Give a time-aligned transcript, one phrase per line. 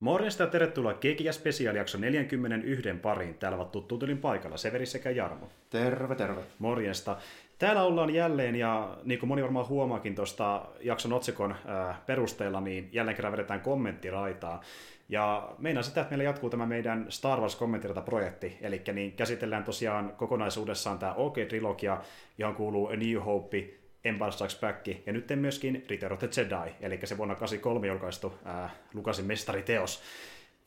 [0.00, 1.32] Morjesta ja tervetuloa Kekiä
[1.74, 3.34] jakso 41 pariin.
[3.34, 5.48] Täällä ovat tuttu tylin paikalla Severi sekä Jarmo.
[5.70, 6.40] Terve, terve.
[6.58, 7.16] Morjesta.
[7.58, 12.88] Täällä ollaan jälleen, ja niin kuin moni varmaan huomaakin tuosta jakson otsikon äh, perusteella, niin
[12.92, 14.62] jälleen kerran vedetään kommenttiraitaa.
[15.08, 20.12] Ja meinaa sitä, että meillä jatkuu tämä meidän Star Wars kommenttirata-projekti, eli niin käsitellään tosiaan
[20.16, 22.00] kokonaisuudessaan tämä OK-trilogia,
[22.38, 26.74] johon kuuluu A New Hope, Empire Strikes Back, ja nyt myöskin Return of the Jedi,
[26.80, 30.02] eli se vuonna 83 julkaistu äh, Lukasin mestariteos.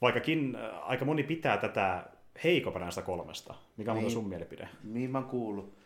[0.02, 2.06] Vaikkakin äh, aika moni pitää tätä
[2.44, 3.56] heikompana näistä kolmesta.
[3.78, 4.70] Mikä on niin, sun mielipide?
[4.84, 5.78] Niin mä oon kuullut.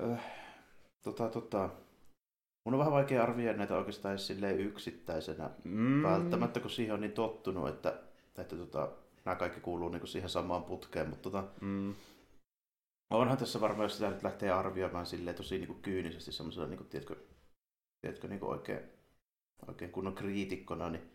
[0.00, 0.20] Öh,
[1.02, 1.70] tota, tota.
[2.64, 6.02] Mun on vähän vaikea arvioida näitä oikeastaan edes yksittäisenä mm.
[6.02, 7.94] välttämättä, kun siihen on niin tottunut, että,
[8.38, 8.88] että tota,
[9.24, 11.94] nämä kaikki kuuluu niin siihen samaan putkeen, mutta tota, mm.
[13.10, 16.78] Onhan tässä varmaan, jos sitä nyt lähtee arvioimaan silleen tosi niin kuin kyynisesti semmoisella, niin
[16.78, 17.16] kuin, tiedätkö,
[18.00, 18.80] tiedätkö niin kuin oikein,
[19.68, 21.10] oikein kunnon kriitikkona, niin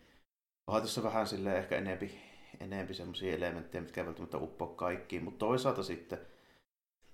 [0.66, 2.20] onhan tässä vähän silleen ehkä enempi,
[2.60, 6.18] enempi semmoisia elementtejä, mitkä ei välttämättä uppoa kaikkiin, mutta toisaalta sitten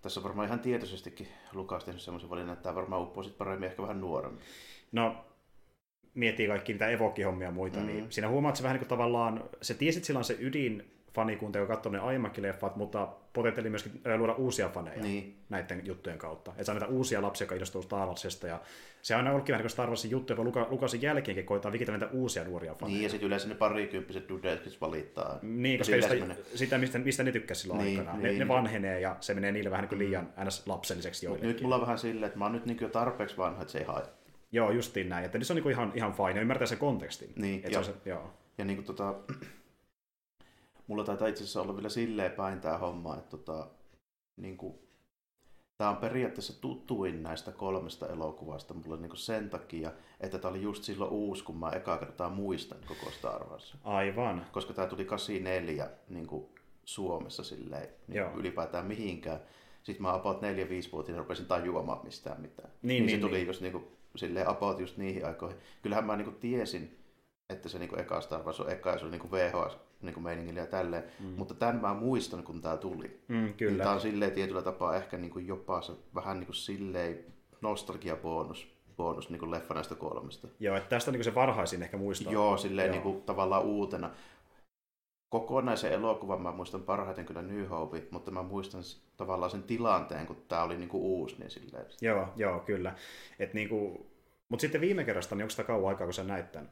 [0.00, 3.83] tässä on varmaan ihan tietoisestikin Lukas tehnyt semmoisen valinnan, että tämä varmaan uppoo paremmin ehkä
[3.83, 4.42] vähän nuoremmin.
[4.92, 5.25] No,
[6.15, 8.03] miettii kaikki niitä evokihommia ja muita, niin mm-hmm.
[8.03, 11.58] niin siinä huomaat, että se vähän niin kuin tavallaan, se tiesit silloin se ydin fanikunta,
[11.58, 15.36] joka katsoi ne aiemmatkin leffat, mutta potentiaali myöskin luoda uusia faneja niin.
[15.48, 16.50] näiden juttujen kautta.
[16.50, 18.47] Että saa näitä uusia lapsia, jotka innostuu Star Warsista.
[18.47, 18.61] Ja
[19.03, 21.98] se on aina ollutkin vähän niin Star Warsin juttu, joka Luka, Lukasin jälkeenkin koittaa vikitellä
[21.98, 22.94] näitä uusia nuoria faneja.
[22.94, 25.38] Niin, ja sitten yleensä ne parikymppiset dudet valittaa.
[25.42, 28.19] Niin, koska sitä, sitä, mistä, mistä ne tykkäsivät silloin niin, aikana.
[28.19, 30.47] Niin, ne, ne, vanhenee ja se menee niille vähän niin kuin liian mm.
[30.47, 30.66] ns.
[30.66, 31.48] lapselliseksi joillekin.
[31.48, 33.78] nyt mulla on vähän silleen, että mä oon nyt niin jo tarpeeksi vanha, että se
[33.78, 34.20] ei haittaa.
[34.53, 35.25] Joo, justiin näin.
[35.25, 37.33] Että se on niin ihan, ihan fine ja ymmärtää sen kontekstin.
[37.36, 38.31] Niin, että ja, se, joo.
[38.58, 39.14] ja niin kuin tota,
[40.91, 43.67] mulla taitaa itse asiassa olla vielä silleen päin tämä homma, että tota,
[44.37, 44.75] niin kuin,
[45.79, 50.63] tämä on periaatteessa tutuin näistä kolmesta elokuvasta mulle niin kuin sen takia, että tämä oli
[50.63, 53.77] just silloin uusi, kun mä eka kertaa muistan koko Star Wars.
[53.85, 54.47] Aivan.
[54.53, 56.47] Koska tämä tuli 84 niin kuin
[56.85, 59.41] Suomessa silleen, niin ylipäätään mihinkään.
[59.83, 62.71] Sitten mä about 4-5-vuotiaana rupesin tajuamaan mistään mitään.
[62.83, 63.47] Niin, niin, niin se tuli niin.
[63.47, 63.84] just niin kuin,
[64.17, 65.59] silleen about just niihin aikoihin.
[65.83, 66.99] Kyllähän mä niin kuin tiesin,
[67.50, 69.90] että se niin kuin eka Star Wars on eka ja se oli niin kuin VHS
[70.03, 71.05] niin kuin meiningillä ja tälleen.
[71.21, 71.27] Mm.
[71.27, 73.21] Mutta tämän mä muistan, kun tämä tuli.
[73.28, 73.72] Mm, kyllä.
[73.72, 77.25] Niin tämä on silleen tietyllä tapaa ehkä niin kuin jopa se, vähän niin kuin silleen
[77.61, 80.49] nostalgiabonus bonus niin kuin leffa näistä kolmesta.
[80.61, 82.33] Joo, että tästä on niin se varhaisin ehkä muistaa.
[82.33, 82.93] Joo, silleen Joo.
[82.93, 84.11] Niin kuin, tavallaan uutena.
[85.28, 88.82] Kokonaisen elokuvan mä muistan parhaiten kyllä New Hope, mutta mä muistan
[89.17, 91.37] tavallaan sen tilanteen, kun tämä oli niin kuin uusi.
[91.38, 91.87] Niin silleen.
[92.00, 92.94] Joo, joo, kyllä.
[93.38, 94.06] Et niin kuin...
[94.49, 96.71] Mutta sitten viime kerrasta, niin onko sitä kauan aikaa, kun sä näit tämän?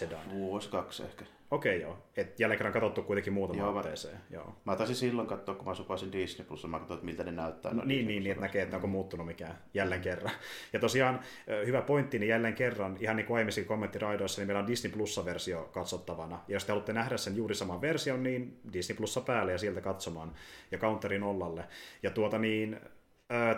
[0.00, 0.14] Jedi.
[0.30, 1.24] Vuosi kaksi ehkä.
[1.50, 1.98] Okei okay, joo.
[2.16, 4.14] Et jälleen kerran katsottu kuitenkin muutama joo, otteeseen.
[4.14, 4.56] Mä, joo.
[4.64, 7.74] mä taisin silloin katsoa, kun mä supasin Disney Plus, mä katsoin, että miltä ne näyttää.
[7.74, 10.32] No, niin, niin, niin, että näkee, että onko muuttunut mikään jälleen kerran.
[10.72, 11.20] Ja tosiaan
[11.66, 15.68] hyvä pointti, niin jälleen kerran, ihan niin kuin aiemmin kommenttiraidoissa, niin meillä on Disney Plus-versio
[15.72, 16.40] katsottavana.
[16.48, 19.80] Ja jos te haluatte nähdä sen juuri saman version, niin Disney Plussa päälle ja sieltä
[19.80, 20.34] katsomaan
[20.70, 21.64] ja counterin nollalle.
[22.02, 22.80] Ja tuota niin,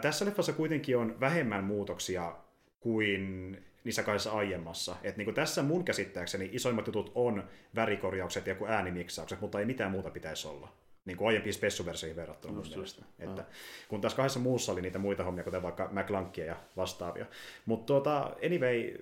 [0.00, 2.36] tässä leffassa kuitenkin on vähemmän muutoksia
[2.80, 4.96] kuin niissä kahdessa aiemmassa.
[5.02, 9.90] Et niin kuin tässä mun käsittääkseni isoimmat jutut on värikorjaukset ja äänimiksaukset, mutta ei mitään
[9.90, 10.72] muuta pitäisi olla.
[11.04, 13.04] Niin kuin aiempiin spessuversioihin verrattuna mun mielestä.
[13.18, 13.44] Että,
[13.88, 17.26] kun tässä kahdessa muussa oli niitä muita hommia, kuten vaikka McLankia ja vastaavia.
[17.66, 18.94] Mutta tuota, anyway,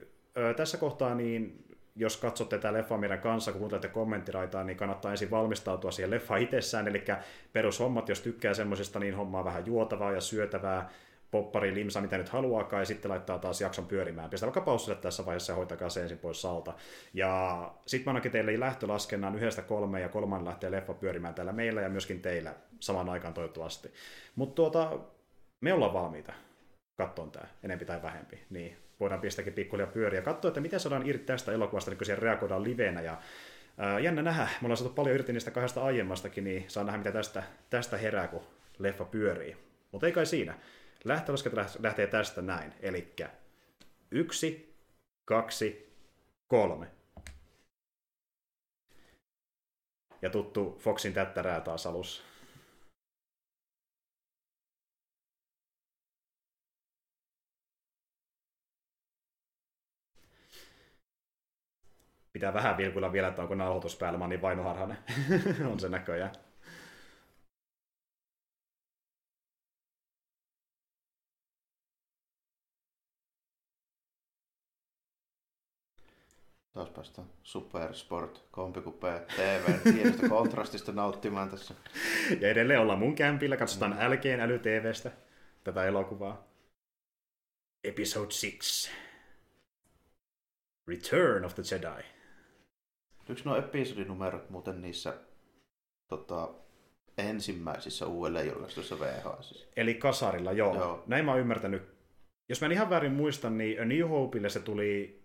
[0.57, 1.65] tässä kohtaa niin
[1.97, 6.37] jos katsotte tätä leffaa meidän kanssa, kun kuuntelette kommenttiraitaa, niin kannattaa ensin valmistautua siihen leffa
[6.37, 7.05] itsessään, eli
[7.53, 10.91] perushommat, jos tykkää semmoisesta, niin hommaa vähän juotavaa ja syötävää,
[11.31, 14.31] poppari, limsa, mitä nyt haluaakaan, ja sitten laittaa taas jakson pyörimään.
[14.31, 16.75] Pistää vaikka paussille tässä vaiheessa ja hoitakaa se ensin pois salta.
[17.15, 21.81] Ja sitten mä annakin teille lähtölaskennan yhdestä kolmeen, ja kolman lähtee leffa pyörimään täällä meillä
[21.81, 23.93] ja myöskin teillä samaan aikaan toivottavasti.
[24.37, 24.99] Mutta tuota,
[25.61, 26.33] me ollaan valmiita
[26.97, 28.39] katsomaan tämä, enempi tai vähempi.
[28.51, 32.07] Niin voidaan pistääkin pikkulia pyöriä ja katsoa, että mitä saadaan irti tästä elokuvasta, niin kun
[32.07, 33.01] siihen reagoidaan livenä.
[33.01, 33.17] Ja,
[33.79, 37.13] ää, jännä nähdä, me ollaan saatu paljon irti niistä kahdesta aiemmastakin, niin saa nähdä, mitä
[37.13, 38.43] tästä, tästä herää, kun
[38.79, 39.57] leffa pyörii.
[39.93, 40.55] Mutta ei kai siinä.
[41.05, 42.75] Lähtölasket lähtee tästä näin.
[42.81, 43.15] Eli
[44.11, 44.77] yksi,
[45.25, 45.97] kaksi,
[46.49, 46.91] kolme.
[50.23, 52.23] Ja tuttu Foxin tättärää taas alussa.
[62.33, 64.99] Pitää vähän vilkuilla vielä, että onko nauhoitus päällä, mä oon niin vainoharhainen.
[65.73, 66.48] on se näköjään.
[76.79, 81.75] Taas päästään Supersport, kompikupea, TV, hienosta kontrastista nauttimaan tässä.
[82.41, 84.13] Ja edelleen ollaan mun kämpillä, katsotaan mm.
[84.13, 85.11] LGn äly TVstä
[85.65, 86.49] tätä elokuvaa.
[87.85, 88.27] Episode
[88.59, 88.91] 6.
[90.89, 92.05] Return of the Jedi.
[93.29, 95.15] Yksi nuo episodinumerot muuten niissä
[96.09, 96.55] tota,
[97.19, 99.69] ensimmäisissä uudelleen julkaistuissa VHS.
[99.77, 100.75] Eli kasarilla, joo.
[100.75, 101.05] Joo.
[101.07, 101.83] Näin mä oon ymmärtänyt.
[102.49, 105.18] Jos mä en ihan väärin muista, niin A New Hopeille se tuli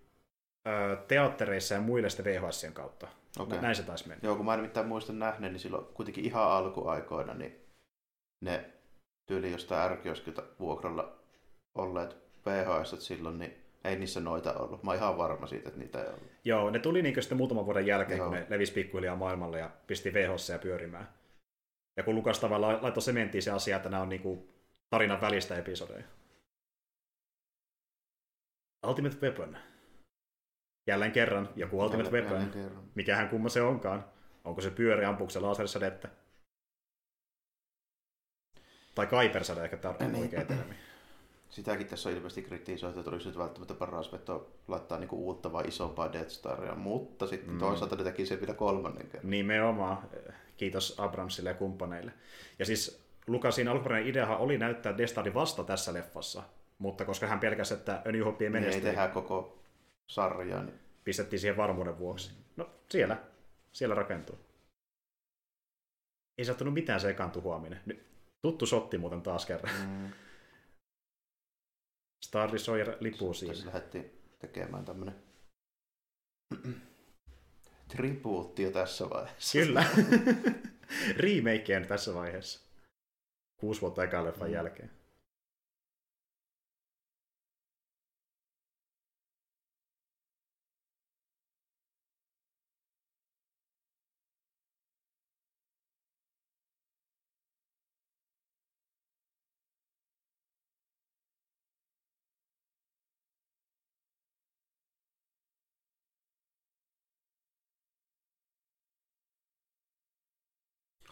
[1.07, 3.07] teattereissa ja muille sitten VHSien kautta.
[3.39, 3.61] Okei.
[3.61, 4.21] Näin se taisi mennä.
[4.23, 7.65] Joo, kun mä en nimittäin muista nähneen, niin silloin kuitenkin ihan alkuaikoina, niin
[8.41, 8.69] ne
[9.25, 11.19] tyyli jostain ärkioskilta vuokralla
[11.75, 14.83] olleet VHS silloin, niin ei niissä noita ollut.
[14.83, 16.31] Mä oon ihan varma siitä, että niitä ei ollut.
[16.43, 18.29] Joo, ne tuli niin sitten muutaman vuoden jälkeen, Joo.
[18.29, 21.09] kun ne levisi pikkuhiljaa maailmalle ja pisti VHS pyörimään.
[21.97, 24.49] Ja kun Lukas tavallaan laittoi sementtiin se asia, että nämä on niinku
[24.89, 26.03] tarinan välistä episodeja.
[28.87, 29.57] Ultimate Weapon.
[30.87, 32.51] Jälleen kerran joku Ultimate Weapon.
[32.95, 34.05] Mikähän kumma se onkaan.
[34.43, 36.09] Onko se pyöri, ampuuko se lasersädettä?
[38.95, 40.23] Tai kaipersade ehkä tar- on Niin.
[40.23, 40.73] oikea termi.
[41.49, 45.67] Sitäkin tässä on ilmeisesti kritisoitu, että olisi nyt välttämättä paras veto laittaa niinku uutta vai
[45.67, 47.59] isompaa Death Staria, mutta sitten Mm.
[47.59, 49.29] toisaalta ne teki sen vielä kolmannen kerran.
[49.29, 49.97] Nimenomaan.
[50.57, 52.11] Kiitos Abramsille ja kumppaneille.
[52.59, 56.43] Ja siis Lukasin alkuperäinen ideahan oli näyttää Destari vasta tässä leffassa,
[56.77, 58.11] mutta koska hän pelkäsi, että ei
[58.49, 59.57] Niin ei menesty, tehdä koko
[60.09, 62.31] sarjaa, niin pistettiin siihen varmuuden vuoksi.
[62.55, 63.23] No siellä,
[63.71, 64.39] siellä rakentuu.
[66.37, 67.81] Ei sattunut mitään sekaantuhuaminen.
[67.85, 68.05] Nyt,
[68.41, 69.75] tuttu sotti muuten taas kerran.
[69.87, 70.11] mm,
[72.25, 73.65] Star Destroyer lipuu tässä siinä.
[73.65, 75.15] lähdettiin tekemään tämmönen
[77.95, 79.59] tribuutti jo tässä vaiheessa.
[79.59, 79.85] Kyllä.
[81.17, 82.69] Remake nyt tässä vaiheessa.
[83.59, 84.53] Kuusi vuotta ekan leffan Mm.
[84.53, 84.91] jälkeen.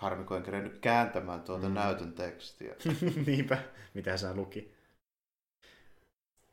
[0.02, 1.74] Harmi, kun en kerennyt kääntämään tuota Mm.
[1.74, 2.76] näytön tekstiä.
[3.26, 3.58] Niinpä,
[3.94, 4.74] mitä sä luki.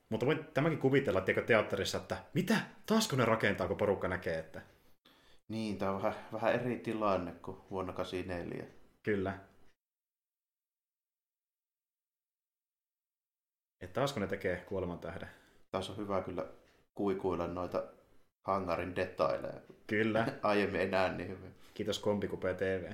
[0.08, 2.60] Mutta voin tämäkin kuvitella tiedätkö, teatterissa, että mitä?
[2.86, 4.62] Taasko ne rakentaa, kun porukka näkee, että
[5.48, 8.66] Niin, tää on vähän, vähän eri tilanne kuin vuonna 84.
[9.02, 9.38] kyllä.
[13.80, 15.28] Että taasko ne tekee kuoleman tähden?
[15.70, 16.46] Taas on hyvä kyllä
[16.94, 17.84] kuikuilla noita
[18.46, 19.60] hangarin detaileja.
[19.86, 20.26] Kyllä.
[20.42, 21.54] Aiemmin enää niin hyvin.
[21.74, 22.92] Kiitos Kompikupé TV.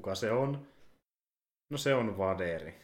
[0.00, 0.66] Kuka se on?
[1.70, 2.74] No se on Vaderi.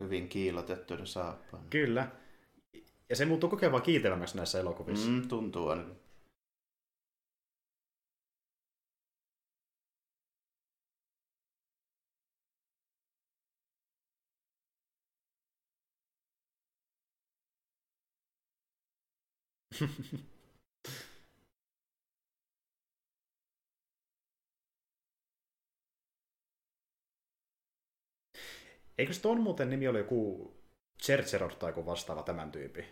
[0.00, 1.66] Hyvin kiilotettuinen saappaan.
[1.70, 2.10] Kyllä.
[3.08, 5.08] Ja se muuttuu koko ajan vaan kiiltelemäksi näissä elokuvissa.
[5.08, 6.00] Mm, tuntuu ainakin.
[29.00, 30.52] Eikö se ton muuten nimi ole joku
[31.02, 32.84] Chercheror tai joku vastaava tämän tyyppi?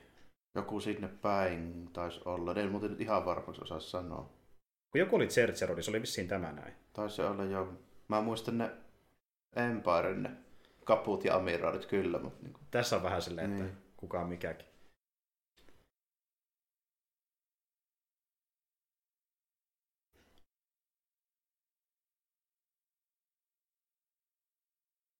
[0.54, 2.54] Joku sinne päin taisi olla.
[2.54, 4.22] En muuten nyt ihan varmaksi osaa sanoa.
[4.92, 6.74] Kun joku oli Chercheror, niin se oli vissiin tämä näin.
[6.92, 7.72] Taisi olla jo...
[8.08, 8.70] Mä muistan ne
[9.56, 10.30] Empiren ne
[10.84, 13.76] kaput ja amiraalit kyllä, mutta niin kuin, Tässä on vähän silleen, että Niin.
[13.96, 14.66] kuka on mikäkin.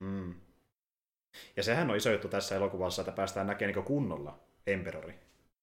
[0.01, 0.48] Mm.
[1.59, 5.15] Ja sehän on iso juttu tässä elokuvassa, että päästään näkemään niin kunnolla Emperori.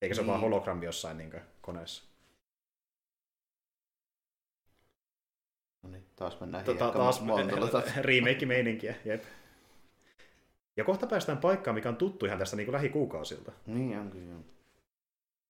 [0.02, 0.32] Eikä se ole Niin.
[0.32, 2.04] vaan hologrammi jossain niin koneessa.
[5.84, 7.20] no niin, taas mennään Tota, taas
[7.72, 7.98] taas.
[7.98, 9.24] remake-meininkiä, jep.
[10.78, 13.52] Ja kohta päästään paikkaan, mikä on tuttu ihan tästä niin kuin lähikuukausilta.
[13.66, 14.40] Niin onkin joo.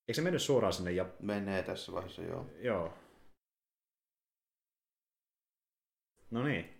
[0.07, 1.05] Eikö se mennyt suoraan sinne ja...
[1.19, 2.45] Menee tässä vaiheessa joo.
[2.59, 2.93] Joo.
[6.31, 6.74] No niin.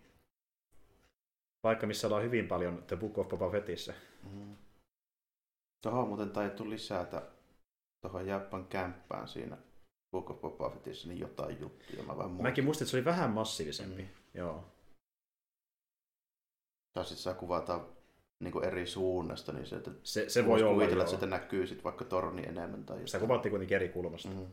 [1.65, 3.93] Paikka, missä ollaan hyvin paljon The Book of Boba Fettissä.
[4.31, 4.55] Mm.
[5.83, 7.21] Tuohon on muuten taidettu lisätä
[8.01, 9.57] tuohon Jappan kämppään siinä
[10.11, 12.03] Book of Boba Fettissa niin jotain juttuja.
[12.03, 12.31] Mä vähän.
[12.31, 14.01] Mäkin muistin, että se oli vähän massiivisempi.
[14.01, 14.09] Mm.
[14.33, 14.63] Joo.
[16.93, 17.85] Tai sitten saa kuvata
[18.39, 21.01] niin eri suunnasta, niin se, että Se, se voi olla, kuvitella, joo.
[21.01, 22.85] että sieltä näkyy sit vaikka torni enemmän.
[22.85, 23.21] Tai Sitä jotain.
[23.21, 24.29] kuvattiin kuitenkin eri kulmasta.
[24.29, 24.47] Mm.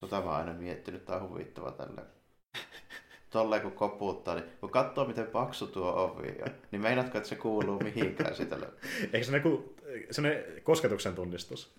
[0.00, 2.06] Tota mä oon aina miettinyt, tää on huvittava tällä.
[3.30, 7.36] tolleen kun koputtaa, niin kun katsoo miten paksu tuo ovi on, niin meinaatko, että se
[7.36, 8.56] kuuluu mihinkään sitä?
[9.12, 9.74] Eikö se joku
[10.10, 11.74] sellainen kosketuksen tunnistus?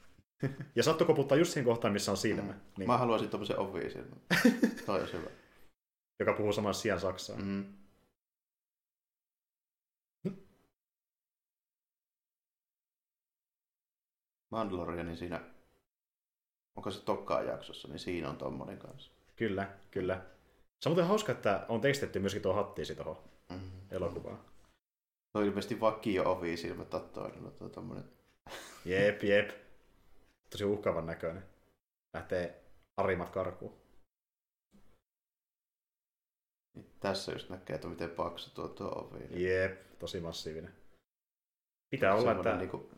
[0.76, 2.52] Ja sattu koputtaa just siinä kohtaan, missä on silmä.
[2.52, 2.60] Mm.
[2.78, 4.18] Niin, Mä haluaisin tommosen ovi sinne.
[4.86, 5.30] Toi olisi hyvä.
[6.20, 7.38] joka puhuu samassa sijaan saksaa.
[7.38, 7.66] Mm.
[14.52, 15.42] Mandalorianin siinä,
[16.76, 19.12] onko se tokkaa jaksossa, niin siinä on tommonen kanssa.
[19.36, 20.26] Kyllä, kyllä.
[20.80, 23.18] Se on muuten hauska, että on tekstetty myöskin tuo hattiisi tuohon
[23.50, 23.72] Mm.
[23.92, 24.38] elokuvaan.
[25.32, 28.04] Se on ilmeisesti vakio ovi silmä tattoinnilla tuo tommonen.
[28.86, 29.50] Jep, jep.
[30.50, 31.44] Tosi uhkaavan näköinen.
[32.14, 32.64] Lähtee
[32.98, 33.74] arimat karkuun.
[36.76, 39.44] Niin tässä just näkee, että miten paksu tuo, tuo ovi.
[39.44, 40.76] Jep, tosi massiivinen.
[41.90, 42.56] Pitää olla, että...
[42.56, 42.90] niinku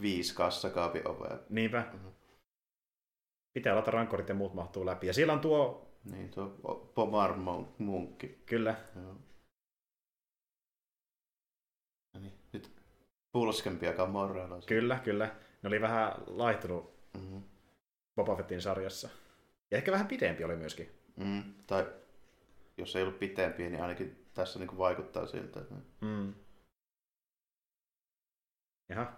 [0.00, 1.38] viisi kassakaapin ovea.
[1.48, 1.90] Niinpä.
[1.92, 2.08] Mhm.
[3.54, 5.06] Pitää olla, että rankkorit ja muut mahtuu läpi.
[5.06, 6.48] Ja siellä on tuo, Niin, tuo
[6.94, 7.34] Pomar
[7.78, 8.42] munkki.
[8.46, 9.16] kyllä, Joo.
[12.14, 12.72] No niin, nyt
[13.32, 14.60] pulskempia kamoreilla.
[14.66, 15.26] kyllä, kyllä.
[15.62, 17.42] Ne oli vähän laihtunut Mm-hmm.
[18.16, 19.08] Boba Fettin sarjassa.
[19.70, 20.88] Ja ehkä vähän pidempi oli myöskin.
[21.16, 21.92] Mm, tai
[22.76, 25.60] jos ei ollut pitempiä, niin ainakin tässä niinku vaikuttaa siltä.
[25.60, 25.74] Että...
[26.00, 26.34] Mm.
[28.88, 29.12] Jaha.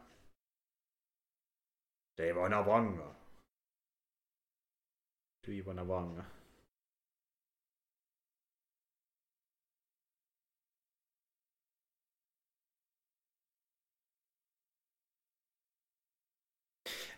[2.16, 3.14] Se ei voina vangaa.
[5.46, 6.24] Se ei voina vangaa.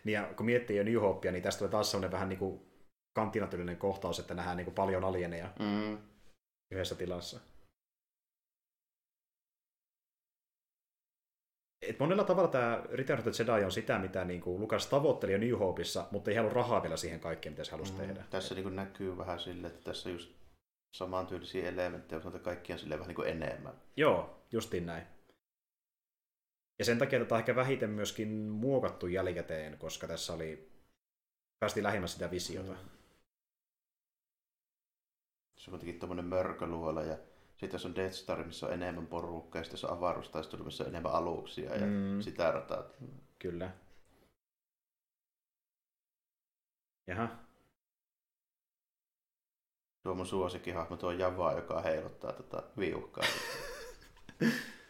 [0.03, 2.61] Niin ja kun miettii jo New Hopea, niin tästä tulee taas sellainen vähän niin kuin
[3.15, 5.97] kantinatyylinen kohtaus, että nähdään niin kuin paljon alieneja Mm.
[6.71, 7.39] yhdessä tilassa.
[11.81, 15.31] Et monella tavalla tämä Return of the Jedi on sitä, mitä niin kuin Lukas tavoitteli
[15.31, 17.97] jo New Hopeissa, mutta ei halua rahaa vielä siihen kaikkeen, mitä se halusi Mm.
[17.99, 18.23] tehdä.
[18.29, 20.31] Tässä niinku näkyy vähän sille, että tässä on just
[20.95, 23.73] samantyylisiä elementtejä, mutta kaikki on silleen vähän niinku enemmän.
[23.97, 25.03] Joo, justiin näin.
[26.79, 30.71] Ja sen takia tätä on ehkä vähiten myöskin muokattu jälkikäteen, koska tässä oli
[31.59, 32.71] päästiin lähemmäs sitä visiota.
[32.71, 32.89] Mm.
[35.57, 37.17] Se on kuitenkin tommonen mörköluola ja
[37.49, 40.89] sitten tässä on Death Star, missä on enemmän porukkaa ja sitten on avaruustaistelu, missä on
[40.89, 42.21] enemmän aluksia ja Mm.
[42.21, 42.83] sitä rataa.
[43.39, 43.71] Kyllä.
[47.07, 47.27] Jaha,
[50.03, 53.23] Tuo mun suosikkihahmo, tuo Java, joka heiluttaa tota viuhkaa.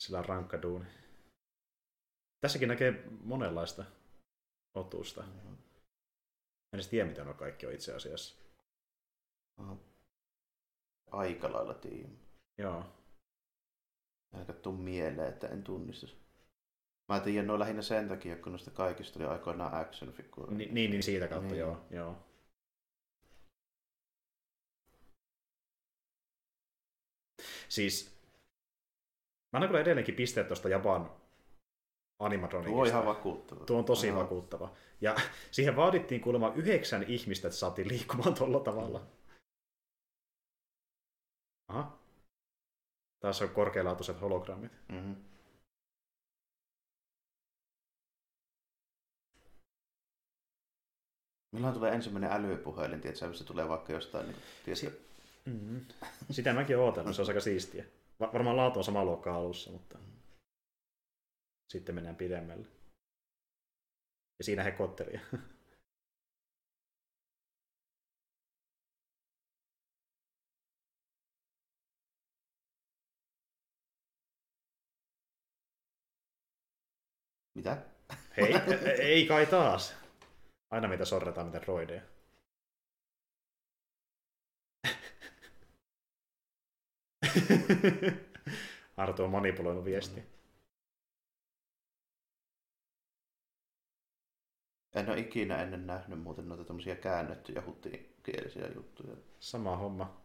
[0.00, 0.86] sillä on rankka duuni.
[2.40, 3.84] Tässäkin näkee monenlaista
[4.74, 5.24] otusta.
[5.24, 5.58] En
[6.74, 8.40] edes tiedä, mitä nuo kaikki on itse asiassa.
[11.10, 12.18] Aika lailla tiimi.
[12.58, 12.84] Joo.
[14.32, 16.06] Aika tuu mieleen, että en tunnista.
[17.08, 20.58] Mä tiedän noin lähinnä sen takia, kun noista kaikista oli aikoinaan action figuureja.
[20.58, 21.58] Ni, niin, niin siitä kautta, Niin.
[21.58, 21.86] joo.
[21.90, 22.16] joo.
[27.68, 28.19] Siis,
[29.52, 31.10] mä annan kyllä edelleenkin pisteet tuosta Japan
[32.18, 32.74] animatronikista.
[32.74, 33.64] Tuo on ihan vakuuttava.
[33.64, 34.18] Tuo on tosi Joo.
[34.18, 34.72] vakuuttava.
[35.00, 35.16] Ja
[35.50, 39.06] siihen vaadittiin kuulemma yhdeksän ihmistä, että saatiin liikkumaan tuolla tavalla.
[41.68, 41.98] Aha.
[43.20, 44.72] Taas on korkealaatuiset hologrammit.
[44.88, 45.16] Mm-hmm.
[51.52, 55.10] Milloin tulee ensimmäinen älypuhelin, tiedätkö, missä tulee vaikka jostain, niin, tiedätkö,
[55.46, 55.80] Mm-hmm.
[56.30, 57.84] Sitä mäkin ootellut, se on aika siistiä.
[58.20, 59.98] Va- varmaan laatu on sama luokkaa alussa, mutta
[61.72, 62.66] sitten mennään pidemmälle.
[64.38, 65.20] Ja siinä he kotteli.
[77.54, 77.82] mitä?
[78.36, 78.54] Hei,
[79.10, 79.94] ei kai taas.
[80.70, 82.02] Aina mitä sorretaan, mitä droideja.
[88.96, 90.22] Artu on manipuloinut viesti.
[94.94, 99.16] En ole ikinä ennen nähnyt muuten noita tämmöisiä käännettyjä huttikielisiä juttuja.
[99.40, 100.20] Sama homma.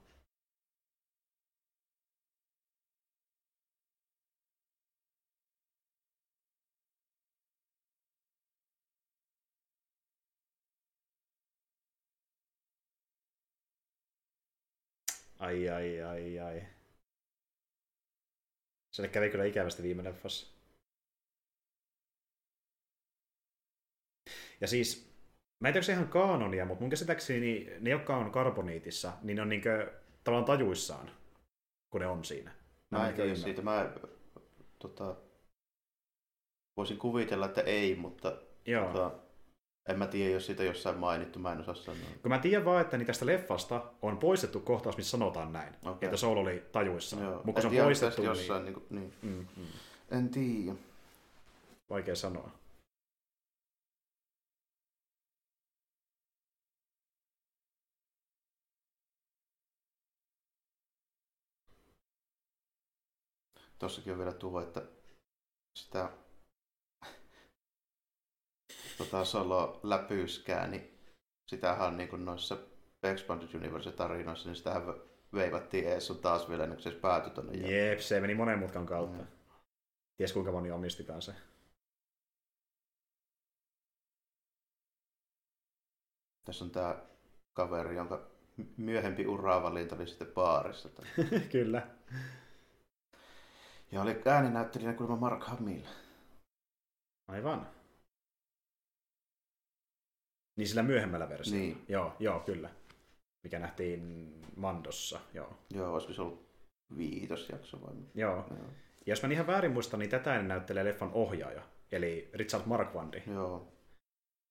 [15.40, 16.75] Ai, ai, ai, ai.
[18.96, 20.48] Sille kävi kyllä ikävästi viime leffassa.
[24.62, 25.14] Ja siis,
[25.60, 29.42] mä en tiedä, se ihan kaanonia, mutta mun käsittääkseni ne, jotka on karboniitissa, niin ne
[29.42, 31.12] on niinkö tavallaan tajuissaan,
[31.90, 32.52] kun ne on siinä.
[32.92, 33.62] Mä en niinkö tiedä siitä.
[33.62, 33.94] Mä
[34.80, 35.16] tota,
[36.78, 39.20] voisin kuvitella, että ei, mutta Joo, tota,
[39.90, 42.10] En mä tiedä, jos siitä jossain mainittu, mä en osaa sanoa.
[42.22, 45.76] Kun mä tiedän vaan, että niin tästä leffasta on poistettu kohtaus, missä sanotaan näin.
[45.86, 46.08] Okei.
[46.08, 47.18] Että Soul oli tajuissa.
[47.44, 48.30] Mutta se on tiedä, poistettu, niin...
[48.30, 48.74] jossain, niin...
[48.74, 49.14] Kuin, niin.
[49.22, 49.68] Mm, mm,
[50.12, 50.76] En tiedä.
[51.90, 52.52] vaikea sanoa.
[63.80, 64.82] Tossakin on vielä tuo, että
[65.80, 66.10] sitä
[68.98, 71.00] tota solo läpyskää, niin
[71.48, 72.58] sitähän on niin kuin noissa
[73.04, 74.84] Expanded Universe-tarinoissa, niin sitähän
[75.34, 77.58] veivattiin ees sun taas vielä ennen kuin se päätyi tonne.
[77.58, 79.24] Jep, se meni monen mutkan kautta.
[79.24, 79.28] Mm.
[80.18, 81.34] Ties kuinka moni omistikaan se.
[86.46, 87.02] Tässä on tää
[87.54, 88.28] kaveri, jonka
[88.78, 90.90] myöhempi uravalinta oli sitten baarissa.
[91.52, 91.88] Kyllä.
[93.92, 95.86] Ja oli ääninäyttelijänä kuulemma Mark Hamill.
[97.28, 97.75] Aivan.
[100.56, 101.62] Niin sillä myöhemmällä versiolla.
[101.62, 101.86] Niin.
[101.88, 102.70] Joo, joo, kyllä.
[103.44, 105.58] Mikä nähtiin Mandossa, joo.
[105.74, 106.46] Joo, olisiko se ollut
[106.98, 108.12] viitos jakso vai mitä?
[108.16, 108.36] Joo.
[108.36, 108.70] Joo.
[109.06, 113.24] Ja jos mä ihan väärin muistan, niin tätä ennen näyttelee leffan ohjaaja, eli Richard Marquandi.
[113.28, 113.72] Joo.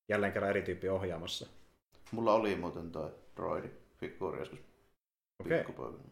[0.09, 1.47] Jälleen kerran eri tyyppi ohjaamassa.
[2.13, 4.59] Mulla oli muuten toi droidi figuuri joskus
[5.41, 5.59] Okei.
[5.59, 6.05] pikkupoikana.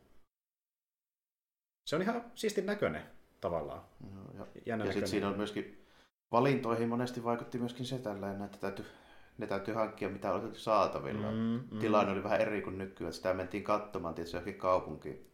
[1.87, 3.03] Se on ihan siistin näköinen
[3.41, 3.83] tavallaan.
[4.35, 5.87] Joo, ja ja sitten siinä on myöskin,
[6.33, 8.85] valintoihin monesti vaikutti myöskin se tällainen, että täytyy,
[9.39, 11.31] ne täytyy hankkia mitä oli saatavilla.
[11.33, 11.79] Mm, Mm.
[11.79, 15.31] Tilanne oli vähän eri kuin nykyään, sitä mentiin katsomaan tietysti johonkin kaupunkiin,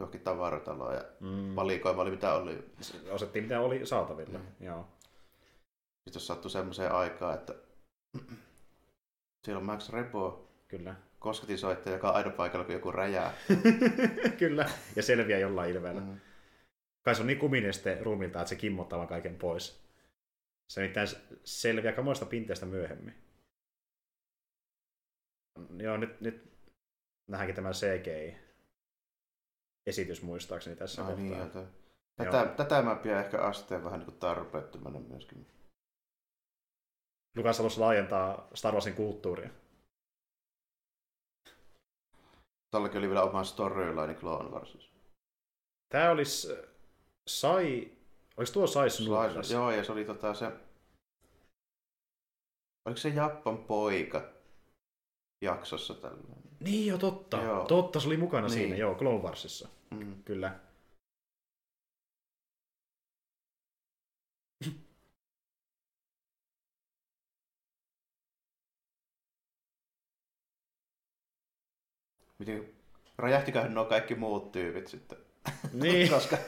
[0.00, 1.56] johonkin tavarataloon ja Mm.
[1.56, 2.64] valikoima oli mitä oli.
[3.10, 4.38] Osettiin mitä oli saatavilla.
[4.38, 4.44] Mm.
[4.66, 4.88] Joo.
[6.04, 7.54] Sitten jos sattui semmoiseen aikaan, että
[9.44, 10.94] siellä on Max Rebo, Kyllä.
[11.18, 13.34] kosketinsoittaja, joka on aina paikalla, kun joku räjää.
[14.38, 14.70] Kyllä.
[14.96, 16.00] Ja selviää jollain ilveellä.
[16.00, 16.20] Mm.
[17.04, 19.84] Kai se on niin kumineste ruumilta, että se kimmottaa vaan kaiken pois.
[20.72, 21.08] Se nimittäin
[21.44, 23.14] selviää kamoista pinteestä myöhemmin.
[25.78, 26.52] Joo, nyt, nyt
[27.26, 28.42] nähdäänkin tämä CGI-esitys
[30.22, 31.24] muistaakseni tässä Ai kohtaa.
[31.24, 31.52] niin,
[32.16, 35.46] tätä, tätä mä pidän ehkä asteen vähän niin kuin tarpeettomana myöskin.
[37.36, 39.50] Lukas halusi laajentaa Star Warsin kulttuuria.
[42.70, 44.90] Tälläkin oli vielä oma storyline Clone Warsissa.
[45.88, 46.58] Tämä olisi äh,
[47.26, 47.92] Sai...
[48.36, 48.88] Oliko tuo Sai?
[48.88, 50.52] Slice- Joo, ja se oli tota se...
[52.86, 54.33] Oliko se Jappan poika
[55.44, 56.36] jaksossa tällainen?
[56.60, 57.36] Niin jo, totta.
[57.42, 57.64] Joo.
[57.64, 58.54] Totta, se oli mukana Niin.
[58.54, 59.68] siinä, joo, Clone Warsissa.
[59.90, 60.22] Mm.
[60.24, 60.58] Kyllä.
[72.38, 72.68] Miten...
[73.18, 75.18] Räjähtiköhän nuo kaikki muut tyypit sitten?
[75.72, 76.38] Niin, Koska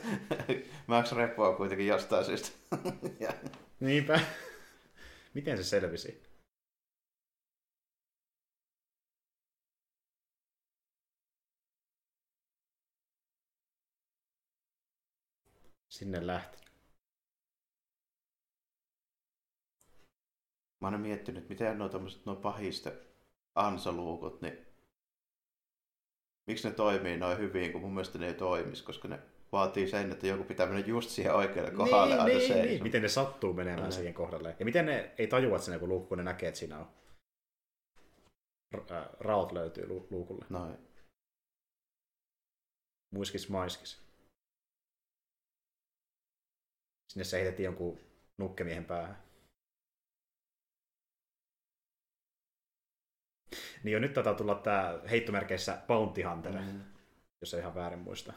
[0.87, 2.49] Max Repo on kuitenkin jostain syystä.
[3.21, 3.31] ja,
[3.81, 4.21] niinpä.
[5.35, 6.23] Miten se selvisi?
[15.97, 16.59] Sinne lähti.
[20.81, 22.93] mä oon miettinyt, miten nuo tommoset nuo pahiste
[23.55, 24.67] ansaluukot, niin
[26.47, 29.19] miksi ne toimii noin hyvin, kun mun mielestä ne ei toimisi, koska ne
[29.53, 32.83] vaatii sen, että joku pitää mennä just siihen oikealle kohdalle niin, aina niin, niin.
[32.83, 34.57] Miten ne sattuu menemään siihen kohdalle.
[34.59, 36.79] Ja miten ne ei tajua, että siinä on joku luukku, kun ne näkee, että siinä
[36.79, 36.89] on
[38.91, 40.47] ää, raot löytyy lu- luukulle.
[40.49, 40.79] Noin.
[43.15, 44.06] Muiskis maiskis.
[47.17, 47.99] Sinne se heitettiin jonkun
[48.39, 49.23] nukkemiehen päähän.
[53.85, 56.81] Niin jo nyt taitaa tulla tää heittomerkeissä Bounty Hunter, mm.
[57.41, 58.33] Jos ei ihan väärin muista.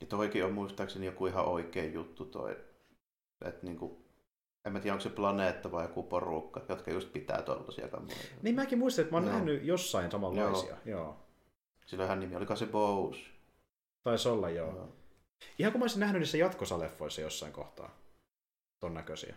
[0.00, 2.64] Ja toikin on muistaakseni joku ihan oikea juttu toi.
[3.44, 4.04] Että niinku,
[4.64, 8.16] en mä tiedä, onko se planeetta vai joku porukka, jotka just pitää tollasia kammoja.
[8.42, 9.34] Niin mäkin muistin, että mä oon Joo.
[9.34, 10.76] nähnyt jossain samanlaisia.
[10.84, 11.00] Joo.
[11.00, 11.26] joo.
[11.86, 13.20] Sillä hän nimi, oliko se Bose?
[14.02, 15.01] Taisi olla joo.
[15.58, 17.96] Ihan kun mä olisin nähnyt niissä jatkosaleffoissa jossain kohtaa.
[18.80, 19.34] Ton näköisiä.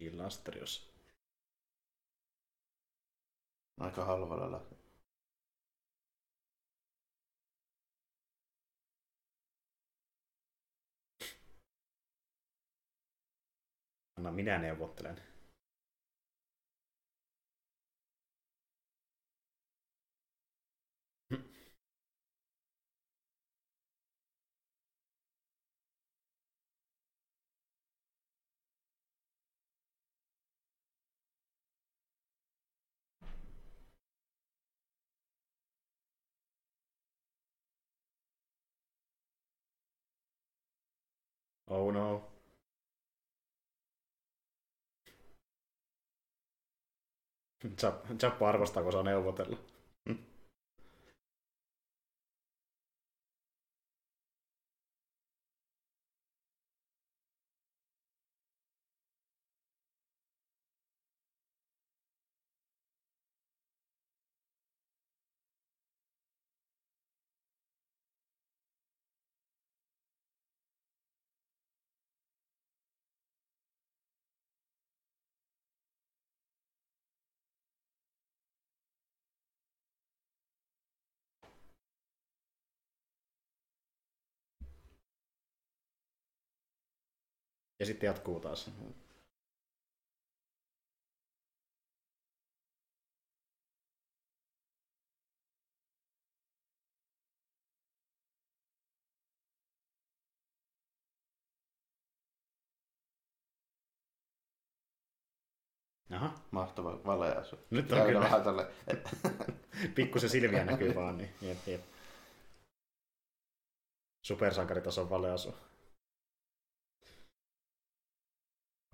[0.00, 0.95] Illustrious.
[3.80, 4.76] Aika halvalla lähti.
[14.16, 15.35] Anna minä neuvottelen.
[41.68, 42.24] Oh no.
[48.22, 49.56] Jappa arvostaa, kun saa neuvotella.
[87.78, 88.70] Ja sitten jatkuu taas.
[106.10, 106.34] Aha.
[106.50, 107.56] Mahtava valeasu.
[107.70, 108.20] Nyt on Käydään kyllä.
[108.20, 108.70] vähän tälle.
[109.94, 111.80] Pikkusen silmiä näkyy vaan, niin jep, jep.
[114.22, 115.54] Supersankaritason valeasu.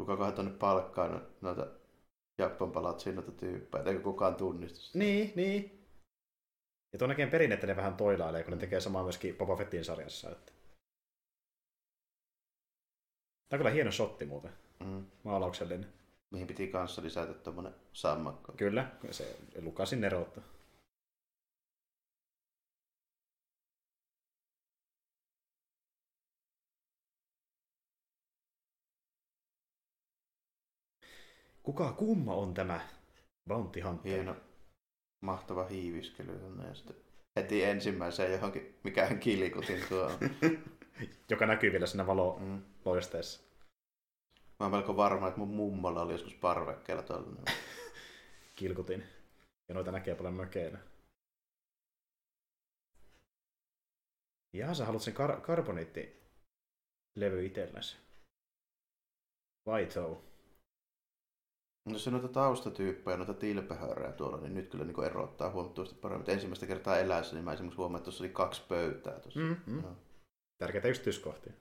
[0.03, 1.67] Kukakohan tonne palkkaa no- noita
[2.39, 4.99] Jappan palatsia noita tyyppejä, eikö kukaan tunnista sitä.
[4.99, 5.87] Niin, niin.
[6.93, 10.31] Ja tuon näkee perinnettä ne vähän toilailee, kun ne tekee samaa myöskin Boba Fettin sarjassa.
[10.31, 10.53] Että.
[13.49, 15.07] Tämä on kyllä hieno shotti muuten, Mm.
[15.23, 15.93] maalauksellinen.
[16.31, 18.53] Mihin piti kanssa lisätä tommonen sammakko.
[18.57, 20.41] Kyllä, se lukasin neroutta.
[31.63, 32.89] Kuka kumma on tämä
[33.49, 34.13] Bounty Hunter?
[34.13, 34.37] Hieno,
[35.21, 36.97] mahtava hiiviskely ja sitten
[37.37, 40.11] heti ensimmäiseen johonkin, mikähän kilikutin tuo.
[41.31, 42.07] Joka näkyy vielä siinä Mm.
[42.07, 43.43] valoloisteessa.
[44.61, 47.43] Mä oon melko varma, että mun mummolla oli joskus parvekkeella tuolla.
[48.57, 49.05] Kilkutin.
[49.69, 50.79] Ja noita näkee paljon mökeillä.
[54.53, 57.97] Jaa, sä haluat sen kar- karboniittilevy itsellesi.
[59.67, 60.25] Vaito.
[61.85, 66.31] No se noita taustatyyppejä, noita tilpehöörejä tuolla, niin nyt kyllä niin erottaa huomattavasti paremmin.
[66.31, 69.41] Ensimmäistä kertaa eläessä, niin mä esimerkiksi huomaan, että tuossa oli kaksi pöytää tuossa.
[69.41, 69.83] Mm, mm.
[69.83, 69.97] Joo.
[70.59, 71.53] Tärkeitä yksityiskohtia.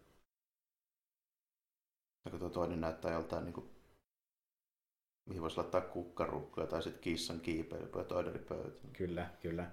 [2.26, 3.70] Ja kun tuo toinen näyttää joltain, niin kuin,
[5.26, 8.88] mihin voisi laittaa kukkarukkoja tai sitten kissan kiipeilypö ja toinen oli pöytä.
[8.94, 9.72] Kyllä, kyllä.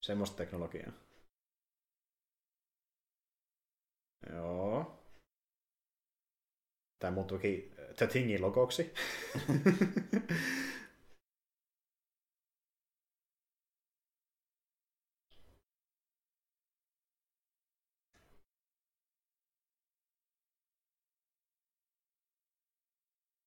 [0.00, 0.92] Semmoista teknologiaa.
[4.32, 5.00] Joo.
[6.98, 8.94] Tämä muuttuikin The Thingin logoksi.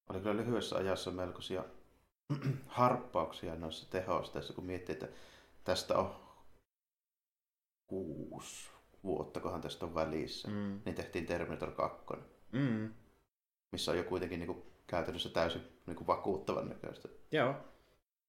[0.10, 1.64] Oli kyllä lyhyessä ajassa melkoisia
[2.68, 5.08] harppauksia noissa tehosteissa, kun miettii, että
[5.64, 6.23] tästä on
[7.88, 8.70] kuusi
[9.04, 10.82] vuotta, kohan tästä on välissä, Mm.
[10.86, 12.06] niin tehtiin Terminator 2,
[12.52, 12.94] Mm.
[13.72, 17.10] missä on jo kuitenkin niin kuin, käytännössä täysin niin kuin, vakuuttavan näköistä.
[17.32, 17.56] Joo.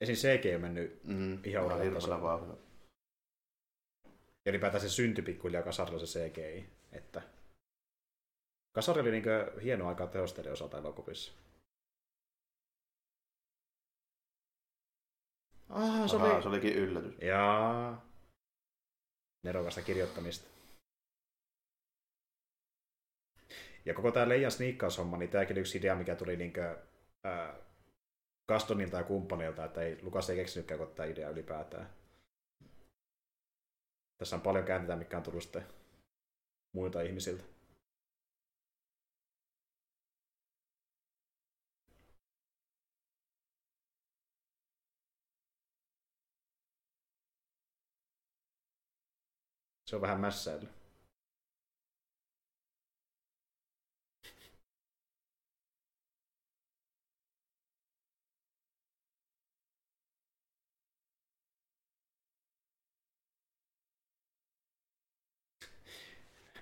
[0.00, 0.14] Esim.
[0.14, 2.22] CG on mennyt Mm, Ihan uudelle hirveällä tasolle.
[2.22, 2.56] vauhdilla.
[4.44, 6.70] Ja ylipäätään se syntyi pikkuhiljaa kasarilla se CGI.
[6.92, 7.22] Että
[8.72, 11.32] kasari oli niinkö hieno aikaa tehosteiden osalta elokuvissa.
[15.68, 16.42] Ah, se Ahaa, oli...
[16.42, 17.14] se olikin yllätys.
[17.22, 18.06] Jaa.
[19.44, 20.48] Nerokasta kirjoittamista.
[23.84, 26.78] Ja koko tämä Leijan sniikkaushomma, niin tämäkin yksi idea, mikä tuli niinkö,
[27.24, 27.54] ää,
[28.48, 31.90] Gastonilta ja kumppanilta, että ei, Lukas ei keksinytkään koko tämä idea ylipäätään.
[34.18, 35.66] Tässä on paljon käänteitä, mikä on tullut sitten
[36.74, 37.53] muilta ihmisiltä.
[49.94, 50.68] Se on vähän mässäily.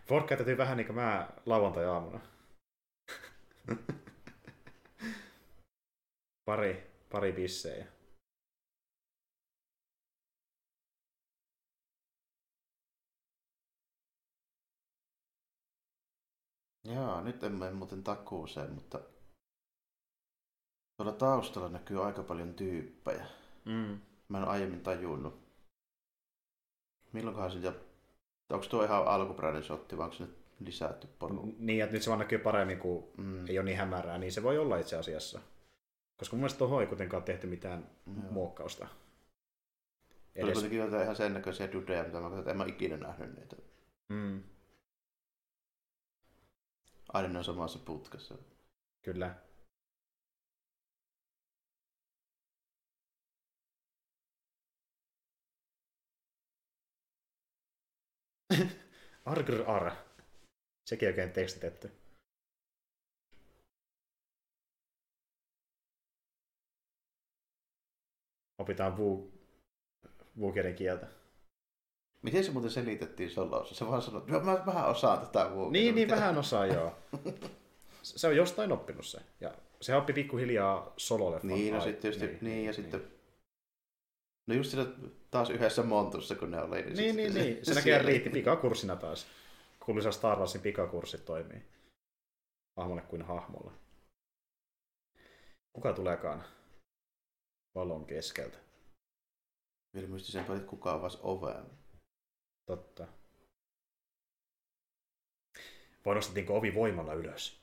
[0.07, 2.21] Ford käytettiin vähän niin kuin mä lauantai-aamuna.
[6.45, 8.02] pari, pari bissejä.
[16.85, 19.01] Joo, nyt en mene muuten takuuseen, mutta
[20.97, 23.27] tuolla taustalla näkyy aika paljon tyyppejä.
[23.65, 24.01] Mm.
[24.29, 25.43] Mä en aiemmin tajunnut.
[27.13, 27.73] Milloinkohan sitä...
[28.51, 31.47] Onko tuo ihan alkuperäinen shotti, vai onko se nyt lisätty porukka?
[31.59, 33.47] Niin, että nyt se vaan näkyy paremmin, kun Mm.
[33.49, 35.41] ei ole niin hämärää, niin se voi olla itse asiassa.
[36.17, 38.33] Koska mun mielestä tuohon ei kuitenkaan tehty mitään Joo.
[38.33, 38.89] muokkausta.
[40.37, 43.37] Edes, kuitenkin jotain ihan sen näköisiä dudeja, mitä mä katsoin, että en mä ikinä nähnyt
[43.39, 43.57] niitä.
[44.09, 44.43] mm,
[47.13, 48.35] Aina samassa putkassa.
[49.03, 49.35] kyllä.
[59.25, 59.93] Argr ar.
[60.85, 61.91] Sekin oikein tekstitetty.
[68.59, 69.33] Opitaan vuu,
[70.39, 71.22] vuukielen kieltä.
[72.23, 73.75] Miten se muuten selitettiin solossa?
[73.75, 75.73] Se vaan sanoi, että mä vähän osaan tätä vuokraa.
[75.73, 76.95] Niin, niin vähän osaa joo.
[78.03, 79.19] Se on jostain oppinut se.
[79.41, 81.49] Ja se oppi pikkuhiljaa sololeffan.
[81.49, 83.03] Niin, no sitten tietysti, niin, niin, ja sitten...
[84.47, 84.87] No just siinä
[85.31, 86.83] taas yhdessä montussa, kun ne oli.
[86.83, 87.59] Niin, sitten niin, niin.
[87.67, 89.27] Se näkee riitti pikakurssina taas.
[89.85, 91.63] Kuuluisa Star Warsin pikakurssit toimii.
[92.77, 93.73] Hahmolle kuin hahmolle.
[95.73, 96.45] Kuka tuleekaan
[97.75, 98.59] valon keskeltä?
[99.95, 101.82] Vielä mystisempää, että kuka avasi oveen.
[102.67, 103.09] Totta.
[106.07, 107.63] Vai nostettiinko ovi voimalla ylös?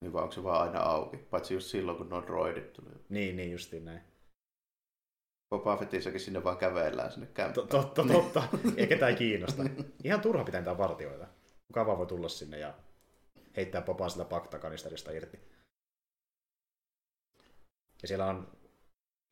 [0.00, 1.16] Niin vai onko se vaan aina auki?
[1.16, 2.90] Paitsi just silloin, kun nuo droidit tuli.
[3.08, 4.02] Niin, niin justiin näin.
[5.50, 7.68] Boba Fettissäkin sinne vaan kävellään sinne kämppään.
[7.68, 8.42] Totta, totta.
[8.76, 9.62] Ei ketään kiinnosta.
[10.04, 11.26] Ihan turha pitää niitä vartioita.
[11.66, 12.74] Kuka vaan voi tulla sinne ja
[13.56, 15.40] heittää popaan sillä paktakanisterista irti.
[18.02, 18.52] Ja siellä on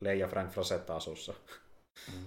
[0.01, 1.33] Leija Frank Frosetta asussa.
[2.13, 2.25] Mm.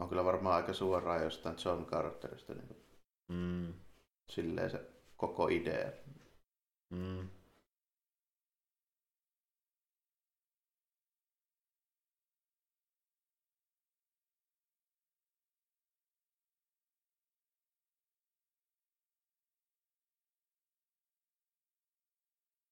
[0.00, 2.54] On kyllä varmaan aika suoraan jostain John Carterista.
[2.54, 2.84] Niin kuin,
[3.28, 3.74] Mm.
[4.30, 5.92] silleen se koko idea.
[6.90, 7.28] Mm.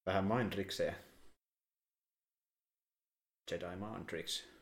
[0.06, 0.94] Vähän mindriksejä.
[3.50, 4.57] Jedi Mindrix.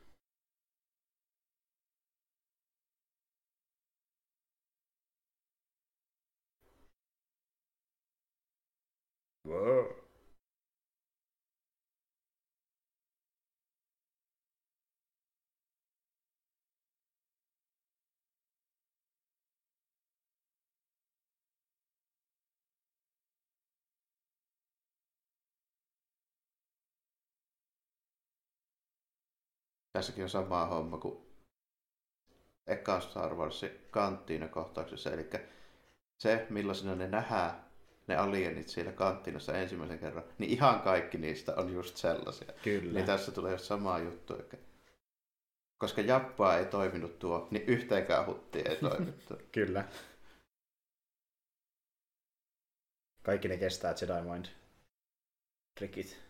[29.93, 31.27] Tässäkin on sama homma kuin
[32.67, 35.11] eka Star Warsin kanttiinakohtauksessa.
[35.11, 35.31] Eli
[36.19, 37.66] se, millaisena ne nähdään,
[38.07, 42.53] ne alienit siellä kanttiinassa ensimmäisen kerran, niin ihan kaikki niistä on just sellaisia.
[42.63, 42.93] Kyllä.
[42.93, 44.35] Niin tässä tulee sama juttu.
[44.35, 44.61] Eli
[45.79, 49.43] koska Jappaa ei toiminut tuo, niin yhteenkään huttiin ei toiminut.
[49.53, 49.85] Kyllä.
[53.23, 54.47] Kaikki ne kestää Jedi Mind
[55.79, 56.26] trikit.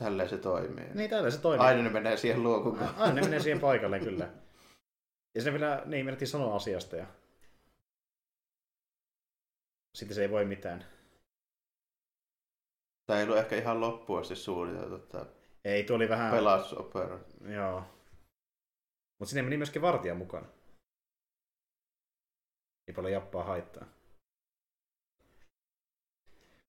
[0.00, 0.84] Tälleen se toimii.
[0.94, 1.66] Niin, tällä se toimii.
[1.66, 2.78] Aina ne menee siihen luokun.
[2.96, 4.28] Aina ne menee siihen paikalle, kyllä.
[5.34, 7.06] Ja sinne vielä, niin, menettiin sanoa asiasta ja
[9.94, 10.84] sitten se ei voi mitään.
[13.06, 15.26] Tämä ei ollut ehkä ihan loppuun asti suunniteltu tämä
[15.64, 16.32] Ei, tuo oli vähän...
[16.32, 17.18] pelastusopera.
[17.54, 17.80] Joo.
[19.18, 20.48] Mutta sinne meni myöskin vartija mukaan.
[22.88, 23.84] Ei paljon jappaa haittaa.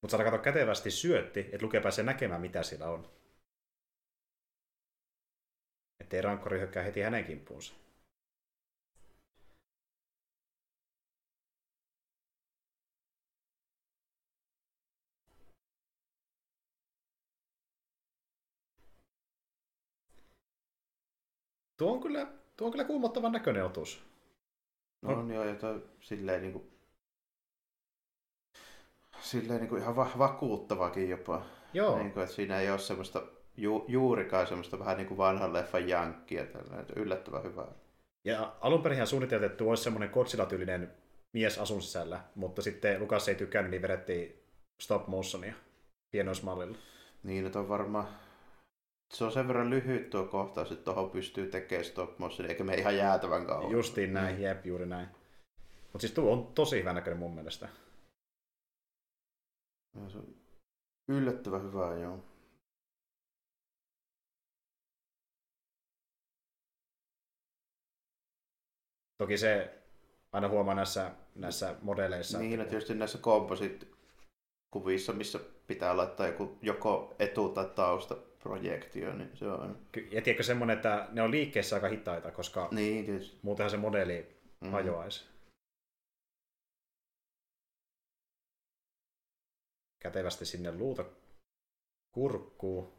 [0.02, 3.20] Mutta saada katsoa kätevästi syötti, että lukee pääsee näkemään, mitä siellä on.
[6.01, 7.73] Ettei rankkori hyökkää heti hänen kimppuunsa.
[21.77, 24.03] Tuo on kyllä, tuo on kyllä kuumottavan näköinen otus.
[25.01, 26.71] No on joo, ja toi silleen niinku
[29.21, 31.45] silleen niinku ihan va- vakuuttavakin jopa.
[31.73, 33.23] Joo, Niin kuin, että siinä ei ole semmoista
[33.62, 36.45] ju- juurikaan semmoista vähän niin kuin vanhan leffan jankkia.
[36.45, 36.86] Tällainen.
[36.95, 37.67] Yllättävän hyvää.
[38.26, 40.91] ja alun perin suunniteltiin, että olisi semmoinen Godzilla-tyylinen
[41.34, 44.43] mies asun sisällä, mutta sitten Lukas ei tykännyt, niin vedettiin
[44.82, 45.54] stop motionia
[46.12, 46.78] pienoismallilla.
[47.24, 48.08] Niin, että on varmaan...
[49.13, 52.76] Se on sen verran lyhyt tuo kohtaus, että tuohon pystyy tekemään stop motion, eikä me
[52.76, 53.71] ihan jäätävän kauan.
[53.71, 55.08] Justiin näin, jep, juuri näin.
[55.84, 57.69] Mutta siis tuo on tosi hyvän näköinen mun mielestä.
[59.95, 60.36] Ja se on
[61.08, 62.31] yllättävän hyvä, joo.
[69.21, 69.81] Toki se
[70.31, 72.39] aina huomaa näissä, näissä modeleissa.
[72.39, 79.45] Niin, että tietysti näissä composite-kuvissa, missä pitää laittaa joku joko etu- tai taustaprojektio, niin se
[79.47, 79.88] on...
[80.12, 83.39] Ja tiedätkö semmoinen, että ne on liikkeessä aika hitaita, koska Niin, tietysti.
[83.41, 84.71] muutenhan se modeli Mm.
[84.71, 85.25] hajoaisi.
[89.99, 91.05] Kätevästi sinne luuta
[92.12, 92.93] kurkkuu.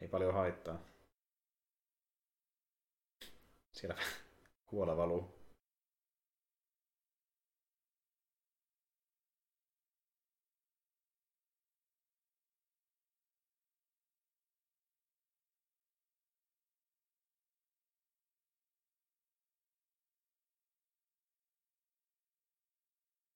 [0.00, 0.93] Ei paljon haittaa.
[3.74, 3.96] Siellä
[4.66, 5.34] kuola valuu.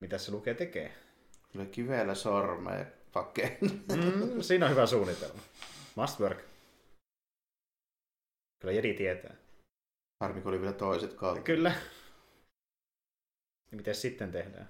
[0.00, 0.94] Mitä se lukee tekee?
[1.52, 3.58] Kyllä kivellä sormeen pakeen.
[3.60, 5.40] Mm, siinä on hyvä suunnitelma.
[5.94, 6.38] Must work.
[8.58, 9.47] Kyllä Jedi tietää.
[10.20, 11.42] Harmi, kun oli vielä toiset kautta.
[11.42, 11.72] Kyllä.
[13.70, 14.68] Ja miten sitten tehdään?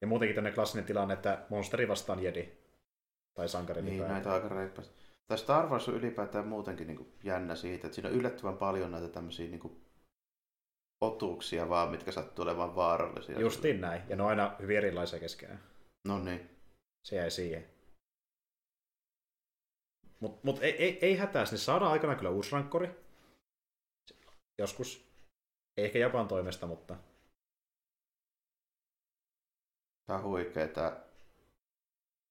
[0.00, 2.48] Ja muutenkin tämmöinen klassinen tilanne, että monsteri vastaan jedi.
[3.34, 4.14] Tai sankari Niin, ylipäätään.
[4.14, 4.94] näitä aika reippaasti.
[5.26, 8.90] Tai Star Wars on ylipäätään muutenkin niin kuin jännä siitä, että siinä on yllättävän paljon
[8.92, 9.84] näitä tämmöisiä niin kuin
[11.00, 13.40] otuuksia vaan, mitkä sattuu olemaan vaarallisia.
[13.40, 14.02] Justiin näin.
[14.08, 15.60] Ja ne on aina hyvin erilaisia keskenään.
[16.04, 16.50] No niin.
[17.02, 17.73] Se jäi siihen.
[20.20, 22.90] Mutta mut ei, ei, ei hätää, sinne saadaan aikana kyllä uusi rankkori.
[24.58, 25.04] Joskus.
[25.76, 26.96] Ei ehkä Japan toimesta, mutta
[30.06, 31.04] Tää on huikea tää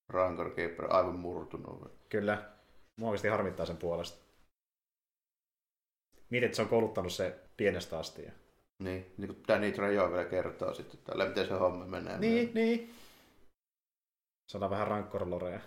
[0.08, 1.92] Rancor Keeper, aivan murtunut.
[2.08, 2.50] kyllä.
[2.96, 4.24] Mua oikeasti harmittaa sen puolesta.
[6.30, 8.22] Mietit, että se on kouluttanut se pienestä asti.
[8.22, 8.32] ja-
[8.78, 12.18] Niin, niin kuin Danny Trejo vielä kertoo sitten tällä, miten se homma menee.
[12.18, 12.94] Niin, niin.
[14.52, 15.60] Saadaan vähän rankkorloreja.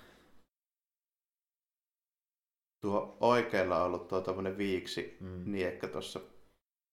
[2.82, 5.44] Tuo oikealla on ollut tuo tommonen viiksi Mm.
[5.52, 6.20] niekka tossa,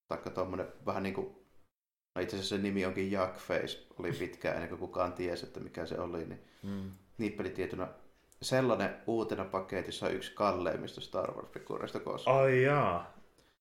[0.08, 1.46] taikka tommonen vähän niinku,
[2.14, 5.86] no itse asiassa se nimi onkin Jackface, oli pitkään ennen kuin kukaan tiesi, että mikä
[5.86, 6.90] se oli, niin Mm.
[7.18, 7.88] nippelitietuna
[8.42, 12.36] sellainen uutena paketissa on yksi kalleimmista Star Wars-figuureista koskaan.
[12.40, 13.14] Ai jaa.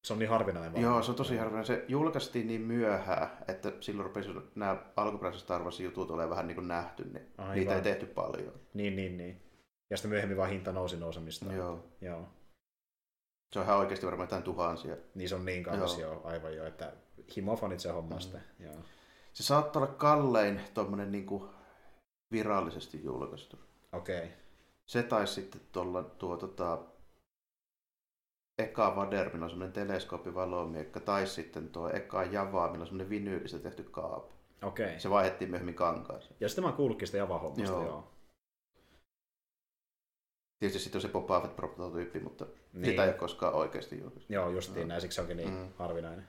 [0.03, 0.83] Se on niin harvinainen vaan.
[0.83, 1.65] Joo, se on tosi harvinainen.
[1.65, 6.55] Se julkaistiin niin myöhään, että silloin rupesi nämä alkuperäiset Star Wars jutut olemaan vähän niin
[6.55, 7.55] kuin nähty, niin Aivan.
[7.55, 8.53] niitä ei tehty paljon.
[8.73, 9.41] Niin, niin, niin.
[9.93, 11.53] Ja sitten myöhemmin vaan hinta nousi nousemista.
[11.53, 11.85] Joo.
[12.01, 12.27] Joo.
[13.51, 14.97] Se on ihan oikeasti varmaan jotain tuhansia.
[15.15, 16.13] Niin se on niin kauas Joo.
[16.13, 16.93] jo, aivan jo, että
[17.35, 18.65] himofanit se homma mm.
[18.65, 18.75] Joo.
[19.33, 21.49] Se saattaa olla kallein tuommoinen niin kuin
[22.31, 23.57] virallisesti julkaistu.
[23.91, 24.17] Okei.
[24.17, 24.29] Okay.
[24.85, 26.79] Se taisi sitten tuolla tuo tota,
[28.57, 33.59] eka Vader, millä on semmoinen teleskooppivalomiekka, tai sitten tuo eka Java, millä on semmoinen vinyylistä
[33.59, 34.33] tehty kaapu.
[34.63, 34.85] Okei.
[34.85, 34.99] Okay.
[34.99, 36.35] Se vaihdettiin myöhemmin kankaaseen.
[36.39, 37.85] Ja sitten mä oon kuullutkin sitä Java-hommasta, joo.
[37.85, 38.12] Joo.
[40.63, 42.85] Tietysti sitten on se Boba Fett prototyyppi, mutta Niin.
[42.85, 44.33] sitä ei ole koskaan oikeasti julkaistu.
[44.33, 44.87] Joo, justiin Joo.
[44.87, 45.73] näin, siksi se onkin niin Mm.
[45.77, 46.27] harvinainen.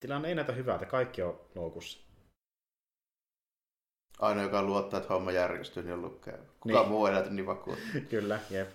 [0.00, 1.98] Tilanne ei näytä hyvältä, kaikki on loukussa.
[4.18, 6.38] Aina joka luottaa, että homma järjestyy, niin on lukee.
[6.60, 6.88] Kuka Niin.
[6.88, 8.08] muu ei näytä niin vakuuttunut.
[8.10, 8.68] Kyllä, jep.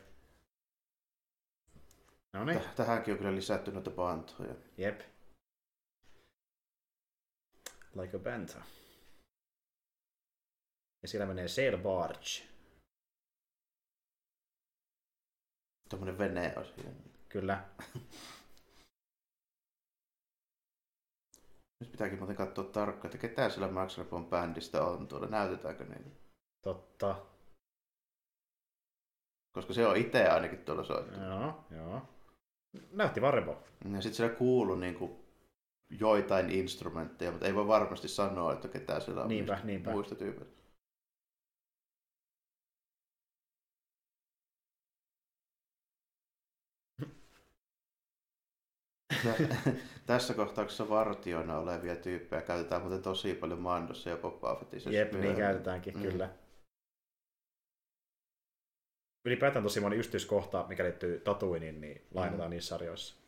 [2.33, 4.55] No niin, Täh- Tähänkin on kyllä lisätty noita pantoja.
[4.77, 5.01] jep.
[7.95, 8.61] Like a banta.
[11.01, 12.47] Ja siellä menee sail barge.
[15.89, 16.91] Tuommoinen vene on siinä.
[17.29, 17.69] Kyllä.
[21.79, 25.27] Nyt pitääkin muuten katsoa tarkkaan, että ketä sillä Max Rapon bändistä on tuolla.
[25.27, 26.09] Näytetäänkö niitä?
[26.63, 27.25] Totta.
[29.51, 31.29] Koska se on itse ainakin tuolla soittanut.
[31.29, 32.01] Joo, joo.
[32.91, 33.63] Näytti varrebo.
[33.93, 35.20] Ja sitten siellä kuuluu niinku
[35.99, 39.91] joitain instrumentteja, mutta ei voi varmasti sanoa, että ketä siellä on Niinpä, mistä- niinpä.
[39.91, 40.61] muista tyypeistä.
[49.23, 49.71] Tä-
[50.05, 54.89] Tässä kohtauksessa vartioina olevia tyyppejä käytetään muuten tosi paljon Mandossa ja Boba Fettissa.
[54.89, 55.43] Jep, niin myöhemmin.
[55.45, 56.01] käytetäänkin, Mm.
[56.01, 56.29] kyllä.
[59.25, 62.51] Ylipäätään tosi moni yksityiskohta, mikä liittyy Tatooineen, niin lainataan Mm.
[62.51, 63.20] niissä sarjoissa.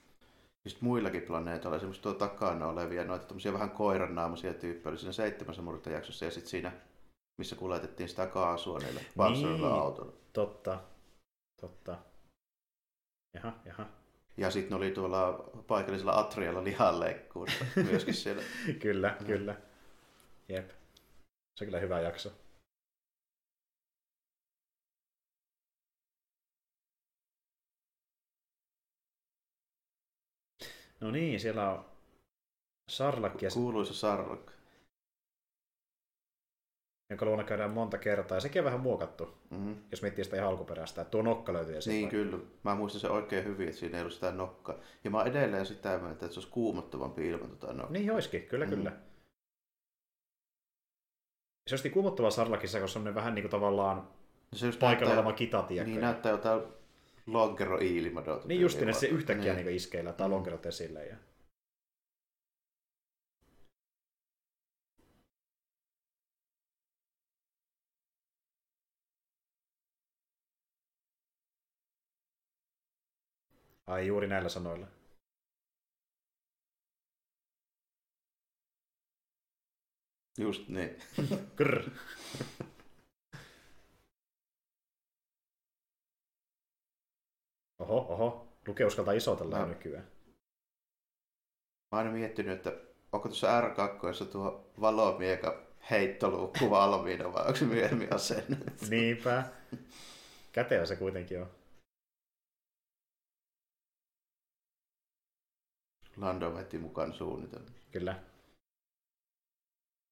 [0.68, 5.62] Sitten muillakin planeetoilla, esimerkiksi tuo takana olevia, noita tämmöisiä vähän koirannaamoisia tyyppejä, oli siinä seitsemässä
[5.62, 6.72] murta jaksossa ja sitten siinä,
[7.38, 9.80] missä kuljetettiin sitä kaasua niille pansarilla Niin.
[9.82, 10.14] autolla.
[10.34, 10.80] Totta,
[11.62, 11.98] totta.
[13.34, 13.86] Jaha, jaha.
[14.38, 18.44] Ja sitten ne oli tuolla paikallisella Atrialla lihanleikkuussa myöskin siellä.
[18.80, 19.26] kyllä, Mm.
[19.26, 19.56] kyllä.
[20.50, 20.70] Jep.
[21.56, 22.32] Se on kyllä hyvä jakso.
[31.04, 31.86] No niin, siellä on
[32.92, 34.52] Sarlakki, Kuuluisa Sarlak.
[37.10, 38.38] jonka luona käydään monta kertaa.
[38.38, 39.76] Ja sekin on vähän muokattu, Mm-hmm.
[39.92, 41.02] jos miettii sitä ihan alkuperäistä.
[41.02, 41.94] Että tuo nokka löytyy esiin.
[41.94, 42.38] Niin kyllä.
[42.64, 44.76] Mä muistan sen oikein hyvin, että siinä ei ollut sitä nokkaa.
[45.04, 47.92] Ja mä edelleen sitä mieltä, että se olisi kuumottavampi ilman tota nokkaa.
[47.92, 48.70] Niin olisikin, kyllä, Mm.
[48.70, 48.92] kyllä.
[51.70, 54.08] Se olisi kuumottava Sarlakissa, koska se on vähän niin kuin tavallaan
[54.54, 55.92] Se just paikalla näyttää- oleva kita, tiedätkö?
[55.92, 56.62] Niin näyttää jotain
[57.26, 58.48] lonkero iilimadota.
[58.48, 59.66] Niin justiin, että se yhtäkkiä Niin.
[59.66, 59.76] niin.
[59.76, 60.34] iskeillä tai Mm.
[60.34, 61.06] lonkerot esille.
[61.06, 61.18] Ja...
[73.88, 74.88] Ai juuri näillä sanoilla.
[80.38, 80.96] Just niin.
[81.56, 81.90] Krr.
[87.84, 88.48] Oho, oho.
[88.68, 89.66] Luke uskaltaa isotella no.
[89.66, 90.08] Nykyään.
[91.92, 92.74] Mä oon miettinyt, että
[93.12, 98.86] onko tuossa R2 tuo valomieka heittoluukku valmiina vai onko se myöhemmin asennettu?
[98.90, 99.44] Niinpä.
[100.52, 101.50] Kätevä se kuitenkin on.
[106.18, 107.70] Lando veti mukaan suunnitelma.
[107.92, 108.24] Kyllä.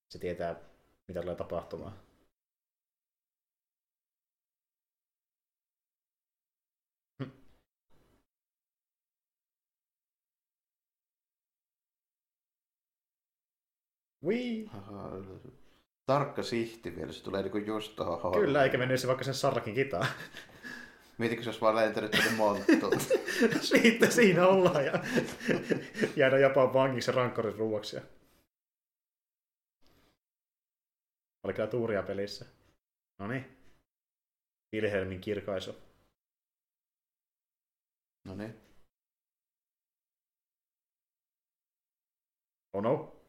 [0.10, 0.56] Se tietää,
[1.08, 2.11] mitä tulee tapahtumaan.
[14.74, 15.12] Aha,
[16.06, 18.34] Tarkka sihti vielä, se tulee niinku just hommaan.
[18.34, 20.08] Kyllä, eikä mennyt se vaikka sen sarrakin kitaan.
[21.18, 23.00] Mietitkö, olisi vaan lentänyt tänne monttuun?
[23.62, 24.94] Siitä siinä ollaan ja
[26.16, 27.98] jäädä jopa vangiksi rankkorin ruuaksi.
[31.44, 32.46] Oli kyllä tuuria pelissä.
[33.20, 33.58] No niin.
[34.76, 35.76] Wilhelmin kirkaisu.
[38.26, 38.56] no niin.
[42.74, 43.21] Oh no.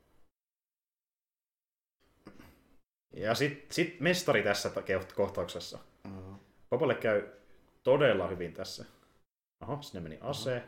[3.12, 4.70] Ja sit, sit mestari tässä
[5.12, 5.78] kohtauksessa.
[6.04, 6.38] Joo.
[6.70, 7.32] Popalle käy
[7.82, 8.84] todella hyvin tässä.
[9.62, 10.62] Oho, sinne meni ase.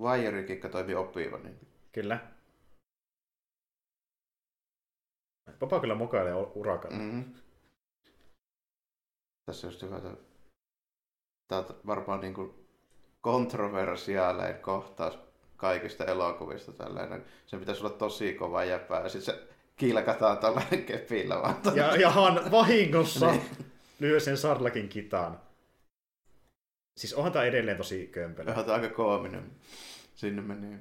[0.00, 1.60] Vaijorikikka toimi opiva, niin
[1.92, 2.30] Kyllä.
[5.58, 6.96] Popa kyllä mukailee u- urakalla.
[6.96, 7.34] mm-hmm.
[9.46, 10.00] Tässä just hyvä.
[11.48, 12.68] Tämä on varmaan niin kuin
[14.62, 15.18] kohtaus
[15.56, 17.24] kaikista elokuvista tällainen.
[17.46, 19.42] Se pitäisi olla tosi kova jäpää ja sitten se
[19.76, 21.56] kilkataan tällainen kepillä vaan.
[21.74, 23.42] Ja, ja Han vahingossa Niin.
[24.00, 25.40] lyö sen Sarlakin kitaan.
[26.96, 28.50] Siis onhan tämä edelleen tosi kömpelö.
[28.50, 29.50] Onhan tää aika koominen.
[30.14, 30.76] Sinne meni.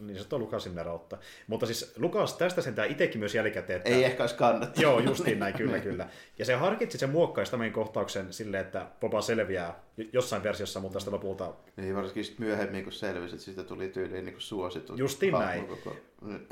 [0.00, 1.18] Niin se on Lukasin neroutta.
[1.46, 3.90] Mutta siis Lukas tästä sentään itsekin myös jälkikäteen, että...
[3.90, 4.78] Ei ehkä olisi kannattanut.
[4.78, 5.82] Joo, justiin näin, kyllä, Niin.
[5.82, 6.08] kyllä.
[6.38, 9.80] Ja se harkitsi sen muokkaisi tämän kohtauksen silleen, että Boba selviää
[10.12, 14.36] jossain versiossa, mutta sitten lopulta Niin varsinkin myöhemmin, kun selvisi, että siitä tuli tyyliin niin
[14.38, 14.96] suosittu.
[14.96, 15.66] Justiin näin.
[15.66, 15.96] Koko...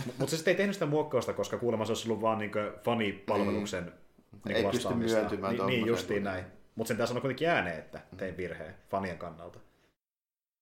[0.07, 2.53] Mutta se sitten ei tehnyt sitä muokkausta, koska kuulemma se olisi ollut vaan niin
[2.85, 3.93] fanipalveluksen
[4.45, 4.57] niin.
[4.57, 6.45] Ei pysty myöntymään Niin, niin justiin näin.
[6.75, 9.59] Mutta sen sanoi kuitenkin ääneen, että tein virheen fanien kannalta.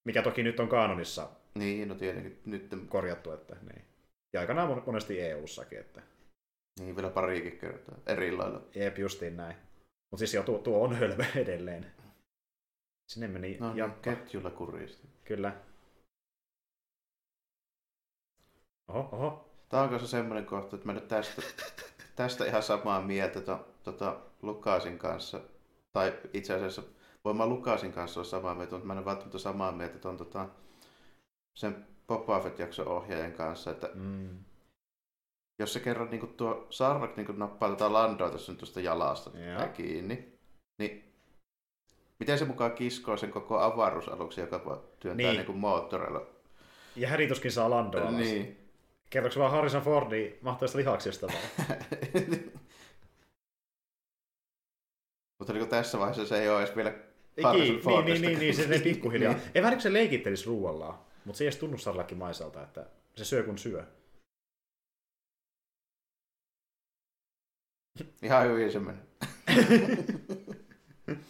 [0.04, 1.28] Mikä toki nyt on kaanonissa
[1.58, 3.84] Niin, no tietenkin nyt korjattu, että niin.
[4.32, 6.02] Ja aikanaan mon- monesti EU-sakin, että
[6.80, 8.60] niin vielä parikin kertaa eri lailla.
[8.74, 9.56] jep, justiin näin.
[10.10, 11.86] Mutta siis jo tuo, tuo on hölmö edelleen.
[13.10, 14.00] Sinne meni No niin, jamppa.
[14.02, 15.08] ketjulla kuristi.
[15.24, 15.52] Kyllä.
[18.88, 19.50] Oho, oho.
[19.68, 21.42] Tämä on kanssa semmoinen kohta, että mä nyt tästä,
[22.16, 25.40] tästä ihan samaa mieltä to, tota, Lukasin kanssa.
[25.92, 26.82] Tai itse asiassa
[27.24, 30.16] voin mä Lukasin kanssa olla samaa mieltä, mutta mä en ole välttämättä samaa mieltä ton,
[30.16, 30.48] tota,
[31.56, 34.38] sen Boba Fett-jakson ohjaajan kanssa, että Mm.
[35.58, 39.68] jos se kerran niin tuo Sarrak niin nappaa tätä Landoa tässä nyt tuosta jalasta Joo.
[39.68, 40.32] kiinni,
[40.78, 41.12] niin
[42.20, 45.36] miten se mukaan kiskoo sen koko avaruusaluksen, joka työntää Niin.
[45.36, 45.46] niin.
[45.46, 46.26] niin moottoreilla?
[46.96, 48.14] Ja härituskin saa Landoa alas.
[48.14, 48.56] Niin.
[49.10, 51.78] Kerroks vaan Harrison Fordi mahtaista lihaksista vaan?
[55.38, 56.94] Mutta niin tässä vaiheessa se ei ole edes vielä
[57.42, 59.32] Harrison niin, niin, Fordista niin, niin, se menee pikkuhiljaa.
[59.34, 59.42] Niin.
[59.54, 62.86] Ei vähän niin kuin se leikittelisi ruuallaan, mutta se ei edes tunnu Sarlakin maiselta, että
[63.16, 63.86] se syö kun syö.
[68.22, 68.98] Ihan hyvin se meni.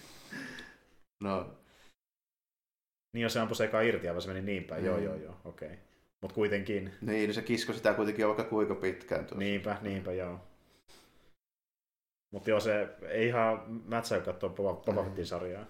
[1.21, 1.57] no,
[3.13, 4.83] Niin jos se ampui se eka irti, ja se meni niin päin.
[4.83, 4.87] Mm.
[4.87, 5.69] Joo, joo, joo, okei.
[5.69, 5.79] Okay.
[6.23, 9.39] Mutta kuitenkin, niin, niin se kisko sitä kuitenkin jo vaikka kuinka pitkään tuossa.
[9.39, 10.41] niinpä, niinpä, joo.
[12.33, 15.05] Mutta joo, se ei ihan mätsää katsoa Boba.
[15.05, 15.67] Fettin sarjaa.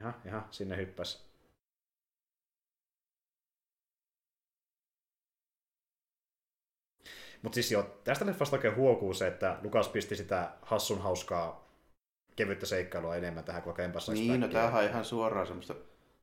[0.00, 1.31] Jaha, jaha, sinne hyppäs.
[7.42, 11.68] Mutta siis joo, tästä leffasta oikein huokuu se, että Lukas pisti sitä hassun hauskaa
[12.36, 15.74] kevyttä seikkailua enemmän tähän, vaikka enpä saisi Niin, no tämähän on ihan suoraan semmoista,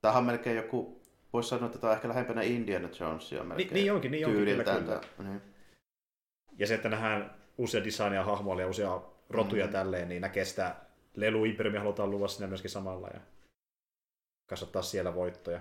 [0.02, 1.02] tämähän on melkein joku,
[1.34, 3.74] voisi sanoa, että tämä on ehkä lähempänä Indiana Jonesia melkein.
[3.74, 5.02] niin onkin, niin onkin, kyllä, kyllä.
[5.18, 5.42] Niin.
[6.58, 9.72] Ja se, että nähdään uusia designia hahmoja ja uusia rotuja Mm.
[9.72, 10.76] tälleen, niin näkee sitä
[11.16, 13.20] lelu imperiumia halutaan luoda sinne myöskin samalla ja
[14.50, 15.60] kasvattaa siellä voittoja.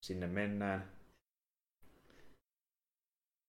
[0.00, 0.92] Sinne mennään.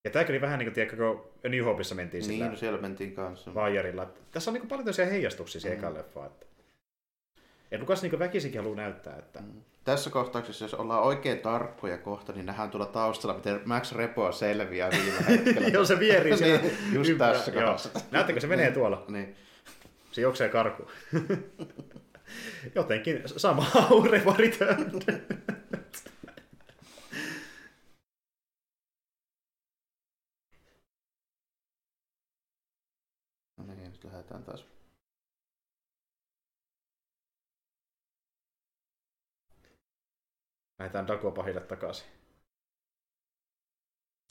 [0.03, 2.81] Ja tämäkin oli vähän niin kuin, tiedätkö, kun New Hopeissa mentiin sillä Niin, no siellä
[2.81, 3.53] mentiin kanssa.
[3.53, 4.03] vaajarilla.
[4.03, 5.93] Että Tässä on niin paljon tällaisia heijastuksia siihen Mm.
[5.93, 6.27] leffaan.
[6.27, 6.45] Että...
[7.71, 9.61] Ja Lukas niin väkisinkin haluaa näyttää, että Mm.
[9.83, 14.89] Tässä kohtauksessa, jos ollaan oikein tarkkoja kohta, niin nähdään tuolla taustalla, miten Max Repo selviää
[14.91, 15.67] viime hetkellä.
[15.67, 16.61] Joo, se vierii siellä.
[16.61, 17.37] niin, just ympärillä.
[17.37, 17.89] tässä kohdassa.
[18.11, 19.05] Näettekö, se menee tuolla.
[19.07, 19.35] Niin.
[20.11, 20.89] Se juoksee karkuun.
[22.75, 24.21] Jotenkin sama aure.
[33.57, 34.65] No niin, nyt lähdetään taas.
[40.79, 42.07] Lähdetään Dagobahille takaisin.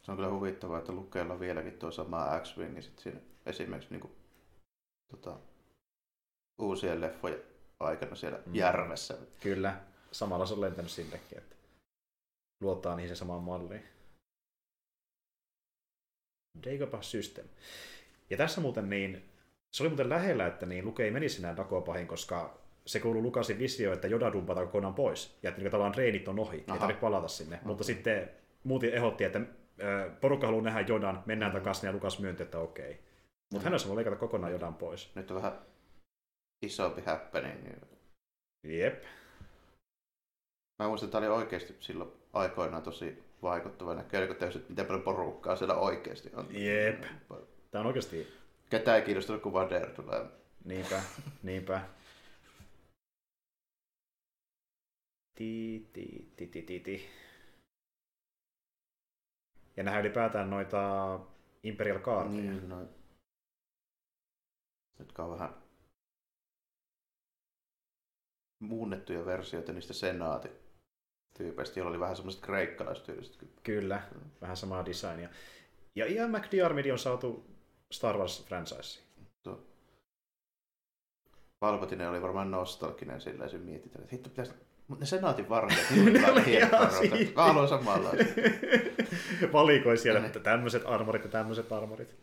[0.03, 3.90] Se on kyllä huvittavaa, että Lukeella on vieläkin tuo sama X-Wing, ja sit siinä esimerkiksi
[3.90, 4.12] niin kuin,
[5.11, 5.38] tota,
[6.59, 7.42] uusien leffojen
[7.80, 8.55] aikana siellä mm.
[8.55, 9.18] järvessä.
[9.40, 9.80] Kyllä,
[10.12, 11.57] samalla se on lentänyt sinnekin, että
[12.61, 13.84] luottaa niihin se samaan malliin.
[16.64, 17.48] Dagobah System.
[18.30, 19.31] Ja tässä muuten niin,
[19.72, 23.58] se oli muuten lähellä, että niin Luke ei menisi enää Dagobahin, koska se kuuluu Lukasin
[23.58, 25.38] visio, että Joda dumpataan kokonaan pois.
[25.42, 26.74] Ja että niin tavallaan treenit on ohi, Aha.
[26.74, 27.56] ei tarvitse palata sinne.
[27.56, 27.66] Okei.
[27.66, 28.30] Mutta sitten
[28.64, 29.40] muutin ehdotti, että
[30.20, 32.92] porukka haluaa nähdä Jodan, mennään takaisin ja Lukas myönti, että okei.
[33.52, 33.64] Mutta Mm.
[33.64, 35.10] hän olisi voinut leikata kokonaan Jodan pois.
[35.14, 35.58] Nyt on vähän
[36.62, 37.62] isompi happening.
[37.64, 39.04] Niin Jep.
[40.82, 45.02] Mä muistan, että tämä oli oikeasti silloin aikoinaan tosi vaikuttava näköinen, kun täysin, miten paljon
[45.02, 46.46] porukkaa siellä oikeasti on.
[46.50, 47.02] Jep.
[47.70, 48.28] Tämä on oikeasti
[48.72, 50.26] Ketään ei kiinnostunut, kun Vader tulee.
[50.64, 51.02] Niinpä,
[51.42, 51.88] niinpä.
[55.34, 57.08] Ti, ti, ti, ti, ti, ti.
[59.76, 61.20] Ja nähdään ylipäätään noita
[61.62, 62.40] Imperial Guardia.
[62.40, 62.86] Niin, no.
[64.98, 65.54] Jotka on vähän
[68.58, 73.48] muunnettuja versioita niistä senaatityypeistä, joilla oli vähän semmoiset kreikkalaistyylliset.
[73.62, 74.02] Kyllä,
[74.40, 75.28] vähän samaa designia.
[75.94, 77.51] Ja Ian McDiarmid on saatu
[77.93, 79.01] Star Wars franchise.
[81.61, 84.53] Palpatine oli varmaan nostalginen sillä ja mietitään, että hitto pitäisi...
[84.88, 87.32] Mutta ne senaatin vartijat, Ne oli siistiä.
[87.36, 88.24] Mä haluan samanlaista.
[89.53, 92.16] Valikoi siellä, että tämmöiset armorit ja tämmöiset armorit.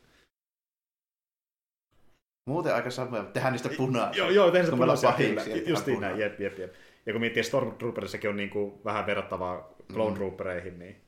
[2.46, 4.24] Muuten aika samoja, mutta tehdään niistä punaisia.
[4.24, 6.74] Joo, joo, tehdään se on punaisia pahiksi, että Justiin näin, jep, jep, jep.
[7.06, 10.16] Ja kun miettii Stormtrooperissakin on niin kuin vähän verrattavaa Clone Mm.
[10.16, 11.02] Troopereihin, niin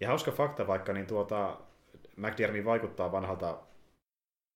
[0.00, 1.56] Ja hauska fakta vaikka, niin tuota,
[2.16, 3.58] McDiarmid vaikuttaa vanhalta,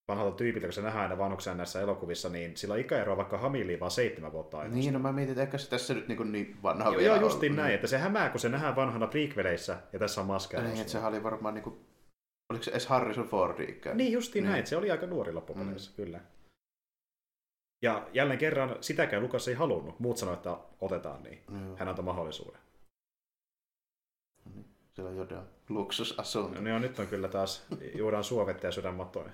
[0.09, 3.81] vanhalta tyypiltä, kun se nähdään aina vanhuksena näissä elokuvissa, niin sillä on ikäeroa vaikka Hamiliin
[3.81, 4.81] vaan seitsemän vuotta ainoastaan.
[4.81, 7.23] Niin, no mä mietin, että ehkä se tässä nyt niin, niin vanha Joo, vielä joo,
[7.23, 7.63] justiin ollut.
[7.63, 10.63] näin, että se hämää, kun se nähdään vanhana prequeleissä ja tässä on maskeja.
[10.63, 11.81] Niin, että sehän oli varmaan niin kuin,
[12.51, 13.97] oliko se edes Harrison Fordi ikään?
[13.97, 14.51] Niin, justiin Niin.
[14.51, 15.97] näin, että se oli aika nuori loppupeleissä, mm.
[15.97, 16.21] kyllä.
[17.83, 20.01] Ja jälleen kerran sitäkään Lukas ei halunnut.
[20.01, 21.43] Muut sanoivat, että otetaan niin.
[21.49, 21.77] Joo.
[21.77, 22.61] Hän antoi mahdollisuuden.
[25.01, 26.55] Siellä jotain luksusasunto.
[26.55, 29.31] No, niin on, nyt on kyllä taas, juodaan suovetta ja syödään matoja.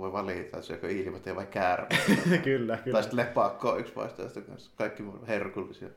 [0.00, 1.88] Voi valita, että syökö ilmatien vai käärme.
[2.44, 2.92] kyllä, kyllä.
[2.92, 4.70] tai sitten lepakko on yksi vaihtoehto kanssa.
[4.76, 5.88] Kaikki herkullisia.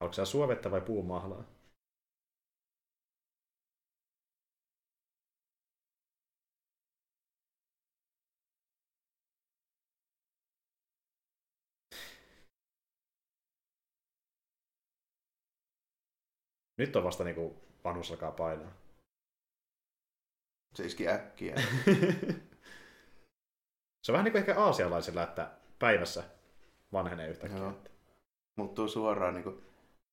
[0.00, 1.44] Haluatko sä suovetta vai puumahlaa?
[16.80, 18.72] Nyt on vasta niinku vanhus alkaa painaa.
[20.74, 21.54] Se iski äkkiä.
[24.02, 26.22] Se on vähän niin kuin ehkä aasialaisilla, että päivässä
[26.92, 27.58] vanhenee yhtäkkiä.
[27.58, 27.72] Joo.
[28.56, 29.64] Muuttuu suoraan niin kuin,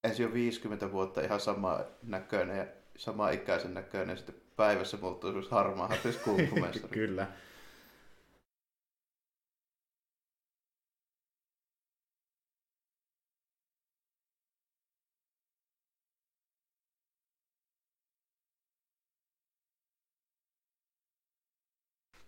[0.03, 2.65] ensin jo 50 vuotta ihan sama näköinen ja
[2.97, 4.13] sama ikäisen näköinen.
[4.13, 5.89] Ja sitten päivässä muuttuu semmoista harmaa
[6.23, 6.93] kulkumestari.
[6.99, 7.27] Kyllä.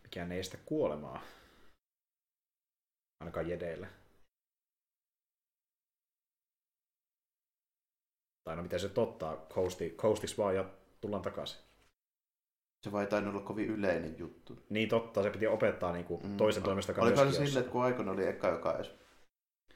[0.09, 1.21] Mikään ei estä kuolemaa.
[3.19, 3.87] Ainakaan jedeillä.
[8.43, 10.69] Tai no miten se tottaa, coasti, coastiksi vaan ja
[11.01, 11.59] tullaan takaisin.
[12.83, 14.65] Se vai tainnut olla kovin yleinen juttu.
[14.69, 16.37] Niin totta, se piti opettaa niin kuin Mm.
[16.37, 18.91] toisen toimesta Oliko se silleen, että kun aikoina oli eka, joka edes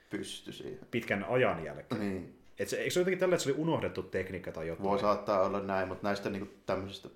[0.09, 0.87] pystyi siihen?
[0.91, 2.01] pitkän ajan jälkeen.
[2.01, 2.43] Niin.
[2.59, 4.89] Et se, eikö se jotenkin tällä, että se oli unohdettu tekniikka tai jotain?
[4.89, 7.09] Voi saattaa olla näin, mutta näistä niinku tämmöisistä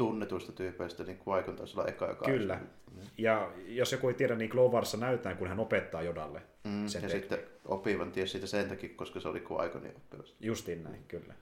[0.00, 2.54] tunnetuista tyypeistä niin Vaikon taisi olla eka, joka Kyllä.
[2.54, 6.42] edes- Ja jos joku ei tiedä, niin Glovarissa näytetään, kun hän opettaa Jodalle.
[6.64, 7.38] Mm, sen ja tekniikan.
[7.38, 10.34] sitten opivan ties siitä sen takia, koska se oli Qui-Gonin oppilas.
[10.40, 11.34] Justiin näin, kyllä.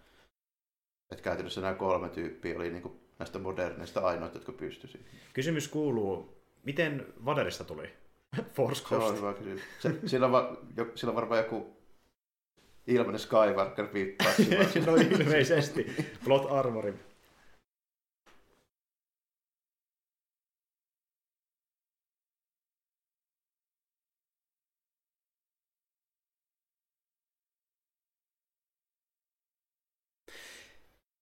[1.10, 5.08] Et käytännössä nämä kolme tyyppiä oli niinku näistä moderneista ainoat, jotka pystyi siihen.
[5.32, 7.88] Kysymys kuuluu, miten Vaderista tuli
[8.54, 9.16] Force Se on Ghost?
[9.16, 9.60] hyvä kysymys.
[9.78, 11.76] Se, sillä, on va, jo, sillä on varmaan joku
[12.86, 14.50] ilmanen Skywalker viippassi.
[14.86, 15.86] no ilmeisesti.
[16.24, 16.94] Plot Armori.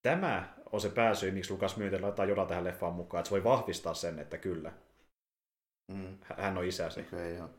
[0.06, 3.44] Tämä on se pääsy, miksi Lukas Myynti laittaa Joda tähän leffaan mukaan, että se voi
[3.44, 4.72] vahvistaa sen, että kyllä,
[5.92, 7.00] mm, hän on isäsi.
[7.00, 7.50] okei, okay, joo.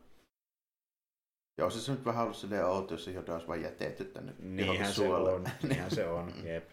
[1.58, 4.34] Joo, siis se nyt vähän ollut silleen outo, jos se Yoda olisi vain jätetty tänne
[4.38, 6.70] Niinhän se on, niinhän se on, jep.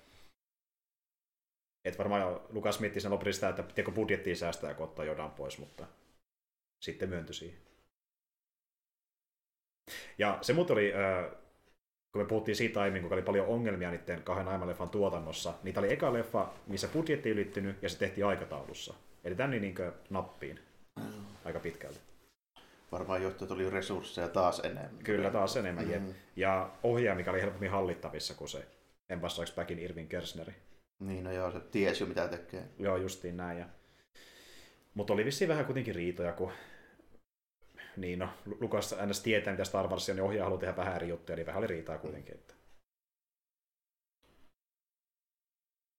[1.86, 5.58] Et varmaan Lukas mietti sen lopuksi sitä, että pitääkö budjettiin säästää, kun ottaa Jodan pois,
[5.58, 5.88] mutta
[6.84, 7.62] sitten myöntyi siihen.
[10.18, 11.45] Ja se muuten oli, äh,
[12.16, 15.74] kun me puhuttiin siitä aiemmin, kun oli paljon ongelmia niiden kahden aiemman leffan tuotannossa, niin
[15.74, 18.94] tämä oli eka leffa, missä budjetti ylittynyt ja se tehtiin aikataulussa.
[19.24, 19.76] Eli tänne niin
[20.10, 20.60] nappiin
[21.46, 22.00] aika pitkälti.
[22.92, 24.98] Varmaan johtajat oli resursseja taas enemmän.
[25.04, 26.02] Kyllä taas enemmän, jep.
[26.02, 26.14] Mm.
[26.36, 28.66] Ja ohjaaja, mikä oli helpommin hallittavissa kuin se
[29.10, 30.54] Empire Backin Irvin Kersneri.
[31.00, 32.64] Niin, no joo, se tiesi jo mitä tekee.
[32.80, 33.60] Joo, justiin näin.
[33.60, 33.66] Ja...
[34.94, 36.52] Mutta oli vissiin vähän kuitenkin riitoja, kun
[37.98, 39.22] niin no, Lu- Lukas ns.
[39.22, 41.68] tietää, mitä Star Wars on, niin ohjaaja haluaa tehdä vähän eri juttuja, niin vähän oli
[41.68, 42.34] riitaa kuitenkin.
[42.36, 42.54] Että...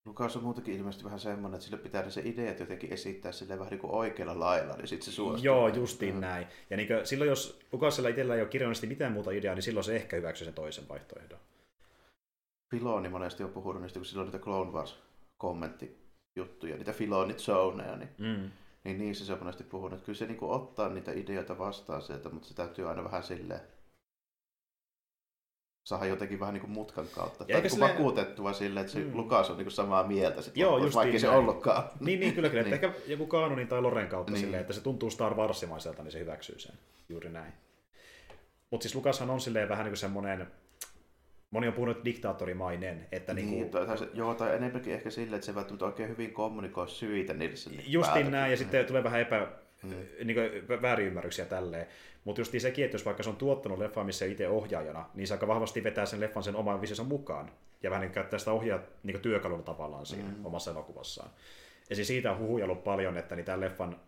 [0.05, 3.71] Lukas on muutenkin ilmeisesti vähän semmoinen, että sille pitää se ideat jotenkin esittää sille vähän
[3.71, 5.45] niin kuin oikealla lailla, niin sitten se suostuu.
[5.45, 6.21] Joo, justiin Mm.
[6.21, 6.47] näin.
[6.69, 9.83] Ja niin kuin, silloin, jos Lukasella itsellä ei ole kirjallisesti mitään muuta ideaa, niin silloin
[9.83, 11.39] se ehkä hyväksyy sen toisen vaihtoehdon.
[12.71, 14.99] Filoni monesti on puhunut niistä, kun silloin niitä Clone Wars
[15.37, 18.51] kommenttijuttuja, niitä Filonit zoneja, niin, Mm.
[18.87, 22.01] Niin niissä se on monesti puhunut, että kyllä se niin kuin ottaa niitä ideoita vastaan
[22.01, 23.61] sieltä, mutta se täytyy aina vähän silleen
[25.83, 27.43] saada jotenkin vähän niin kuin mutkan kautta.
[27.43, 29.15] Ja Tai eikä niin silleen- vakuutettua silleen, että se Mm.
[29.17, 31.83] Lukas on niin kuin samaa mieltä sit Joo, justiin vaikka se ollutkaan.
[31.99, 32.63] Niin, niin kyllä, kyllä.
[32.67, 32.73] Niin.
[32.73, 34.41] Ehkä joku Kaanonin tai Loren kautta Niin.
[34.41, 36.75] silleen, että se tuntuu Star Warsimaiselta, niin se hyväksyy sen.
[37.09, 37.53] Juuri näin.
[38.69, 40.47] Mutta siis Lukashan on silleen vähän niin kuin semmoinen,
[41.51, 45.35] moni on puhunut diktaattorimainen, että niin, Niin, niin tai, tai, joo, tai enemmänkin ehkä silleen,
[45.35, 47.51] että se välttämättä oikein hyvin kommunikoi syitä niin
[47.87, 49.47] Justiin näin, ja sitten tulee vähän epä,
[49.83, 49.89] Mm.
[50.23, 50.35] niin
[50.67, 51.87] kuin väärinymmärryksiä tälleen.
[52.23, 55.33] Mutta just sekin, että jos vaikka se on tuottanut leffaa, missä itse ohjaajana, niin se
[55.33, 57.51] aika vahvasti vetää sen leffan sen oman visionsa mukaan.
[57.83, 60.45] Ja vähän niin käyttää sitä ohjaa niin työkaluna tavallaan siinä Mm.
[60.45, 61.29] omassa elokuvassaan.
[61.89, 63.99] Ja siis siitä on huhuja ollut paljon, että niin tämän leffan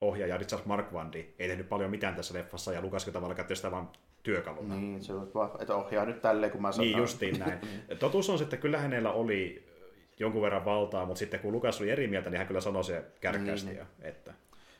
[0.00, 3.86] ohjaaja Richard Marquandi ei tehnyt paljon mitään tässä leffassa, ja Lukaskin tavallaan käytti sitä vain
[4.22, 4.74] työkaluna.
[4.74, 6.86] Niin, se on vaan, että ohjaa nyt tälleen, kun mä sanon.
[6.86, 7.58] Niin, justiin näin.
[8.00, 9.70] Totuus on se, että kyllä hänellä oli
[10.18, 13.04] jonkun verran valtaa, mutta sitten kun Lukas oli eri mieltä, niin hän kyllä sanoi se
[13.20, 13.78] kärkkäästi, Niin.
[13.78, 14.34] ja, että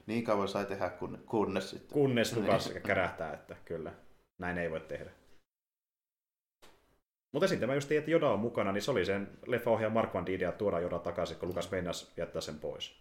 [0.07, 1.91] Niin kauan sai tehdä, kun, kunnes sitten.
[1.93, 3.93] kunnes Lukas kärähtää, että kyllä,
[4.39, 5.11] näin ei voi tehdä.
[7.33, 10.25] Mutta sitten tämä just, että Joda on mukana, niin se oli sen leffaohjaaja Mark Van
[10.29, 13.01] idea tuoda Joda takaisin, kun Lukas meinasi jättää sen pois.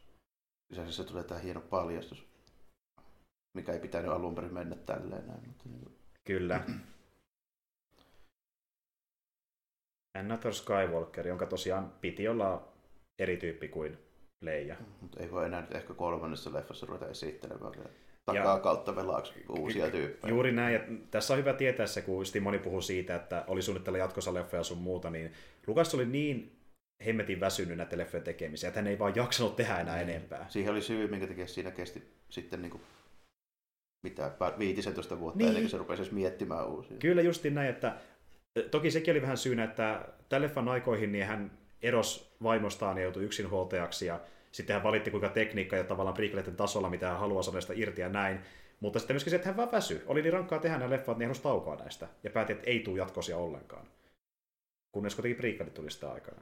[0.70, 2.26] Lisäksi se tulee tämä hieno paljastus,
[3.58, 5.48] mikä ei pitänyt alun perin mennä tälleen näin.
[5.48, 6.64] Mutta niin, Kyllä.
[10.20, 12.74] Another Skywalker, jonka tosiaan piti olla
[13.20, 13.98] eri tyyppi kuin
[14.42, 14.76] Leija.
[15.02, 17.90] mutta ei voi enää nyt ehkä kolmannessa leffassa ruveta esittelemään vielä
[18.26, 20.34] takaa kautta velaaksi uusia tyyppejä.
[20.34, 20.80] Juuri näin, ja
[21.12, 24.78] tässä on hyvä tietää se, kun moni puhuu siitä, että oli suunnitella jatkossa leffoja sun
[24.78, 25.34] muuta, niin
[25.68, 26.60] Lukas oli niin
[27.06, 30.46] hemmetin väsynyt näiden leffojen tekemiseen, että hän ei vaan jaksanut tehdä enää enempää.
[30.50, 32.82] Siihen oli syy, minkä takia siinä kesti sitten niin kuin,
[34.04, 35.48] mitä, 15 vuotta Niin.
[35.48, 36.98] ennen kuin se rupesi edes miettimään uusia.
[36.98, 37.96] Kyllä justiin näin, että
[38.72, 43.24] toki sekin oli vähän syynä, että tämän leffan aikoihin niin hän eros vaimostaan ja joutui
[43.24, 44.20] yksinhuoltajaksi ja
[44.52, 48.10] sitten hän valitti kuinka tekniikka ja tavallaan prequeleiden tasolla, mitä hän haluaa saada irti ja
[48.10, 48.40] näin.
[48.80, 50.04] Mutta sitten myöskin se, että hän vaan väsy.
[50.08, 52.08] Oli niin rankkaa tehdä nämä leffat, niin hän taukoa näistä.
[52.24, 53.88] Ja päätti, että ei tule jatkosia ollenkaan.
[54.92, 56.42] Kunnes kuitenkin prequelit tuli sitä aikana.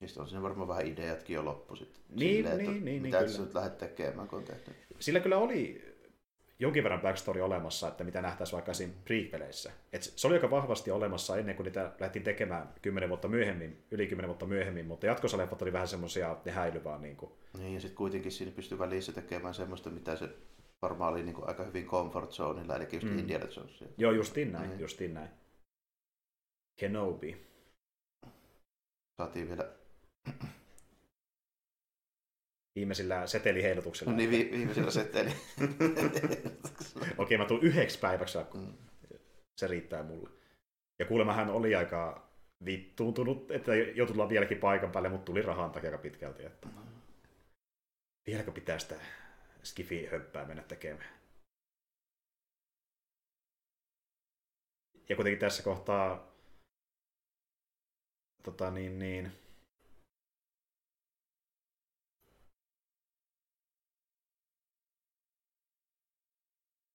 [0.00, 2.02] Niistä on siinä varmaan vähän ideatkin jo loppu sitten.
[2.08, 3.44] Niin, että niin, niin, mitä niin, kyllä.
[3.44, 4.74] nyt lähdet tekemään, kun on tehty.
[4.98, 5.84] Sillä kyllä oli
[6.58, 9.72] jonkin verran backstory olemassa, että mitä nähtäisiin vaikka siinä prequeleissä.
[9.92, 14.06] Et se oli aika vahvasti olemassa ennen kuin niitä lähdettiin tekemään kymmenen vuotta myöhemmin, yli
[14.06, 17.32] kymmenen vuotta myöhemmin, mutta jatkossa leffat oli vähän semmoisia, ne häily vaan niin kuin.
[17.58, 20.28] Niin, ja sitten kuitenkin siinä pystyy välissä tekemään semmoista, mitä se
[20.82, 23.18] varmaan oli niin kuin aika hyvin comfort zoneilla, eli just Mm.
[23.18, 23.88] Indiana Jonesia.
[23.98, 24.80] Joo, justiin näin, Mm.
[24.80, 25.28] justiin näin.
[26.80, 27.46] Kenobi.
[29.20, 29.72] Saatiin vielä
[32.76, 34.12] viimeisillä seteliheilutuksilla.
[34.12, 35.30] No niin, vi- viimeisellä seteli.
[37.18, 39.18] Okei, mä tuun yhdeksi päiväksi, kun mm.
[39.60, 40.30] se riittää mulle.
[40.98, 42.28] Ja kuulemma hän oli aika
[42.64, 46.44] vittuuntunut, että joutui tulla vieläkin paikan päälle, mutta tuli rahan takia aika pitkälti.
[46.44, 46.68] Että...
[46.68, 46.74] Mm.
[48.26, 48.94] Vieläkö pitää sitä
[49.62, 51.16] skifi-höppää mennä tekemään?
[55.08, 56.32] Ja kuitenkin tässä kohtaa
[58.42, 59.32] tota niin, niin,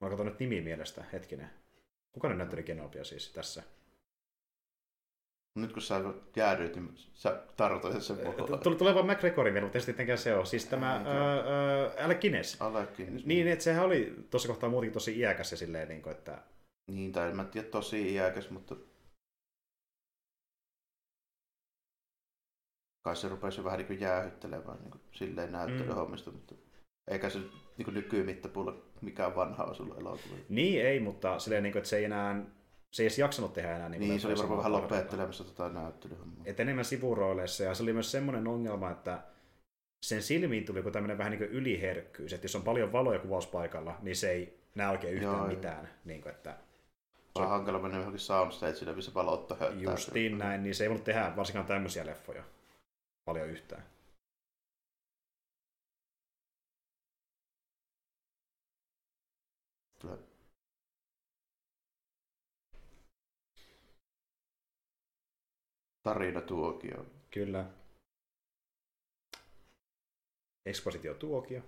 [0.02, 1.50] Mä katson nyt nimi mielestä, hetkinen.
[2.12, 3.64] Kuka nyt näytteli Genopia siis tässä?
[5.56, 6.02] Nyt kun sä
[6.36, 8.18] jäädyit, niin sä tartuit sen
[8.64, 10.46] Tuli, tulee vaan McGregorin vielä, mutta ei sittenkään se ole.
[10.46, 11.02] Siis tämä
[12.04, 12.62] Alec Guinness.
[12.62, 13.26] Alec Guinness.
[13.26, 16.44] Niin, että sehän oli tuossa kohtaa muutenkin tosi iäkäs ja silleen, niin kuin, että...
[16.88, 18.76] Niin, tai en mä tiedä tosi iäkäs, mutta...
[23.04, 26.38] Kai se rupesi vähän niin kuin jäähyttelemään niin kuin silleen näyttelyhommista, mm.
[26.38, 26.56] mutta
[27.08, 27.40] eikä se
[27.78, 30.36] niin kuin nykymittapuulla mikään vanha on sulla elokuva.
[30.50, 32.46] Niin ei, mutta silleen, niin kuin, että se ei enää
[32.92, 33.90] se ei edes jaksanut tehdä enää.
[33.90, 36.44] Niin, niin se oli varmaan vähän lopettelemassa tota näyttelyhommaa.
[36.46, 39.20] Et enemmän sivurooleissa, ja se oli myös semmoinen ongelma, että
[40.06, 43.98] sen silmiin tuli joku tämmöinen vähän niin kuin yliherkkyys, että jos on paljon valoja kuvauspaikalla,
[44.02, 45.90] niin se ei näe oikein yhtään Joo, mitään.
[46.06, 46.58] Niin kuin, että
[47.36, 49.82] se on hankala mennä johonkin soundstagelle, missä valot höttää.
[49.82, 52.44] Justiin näin, niin se ei voinut tehdä varsinkaan tämmöisiä leffoja
[53.26, 53.84] paljon yhtään.
[66.04, 67.06] Tarinatuokio.
[67.32, 67.66] Kyllä.
[70.66, 71.62] Ekspositiotuokio.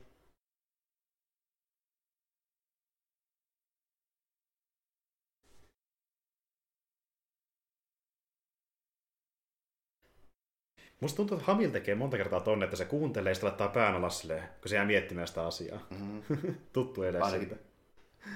[11.04, 14.20] Musta tuntuu, että Hamil tekee monta kertaa tonne, että se kuuntelee ja laittaa pään alas
[14.20, 15.88] silleen, kun se jää miettimään sitä asiaa.
[15.90, 16.56] Mm-hmm.
[16.74, 17.64] Tuttu edes ainakin, siitä.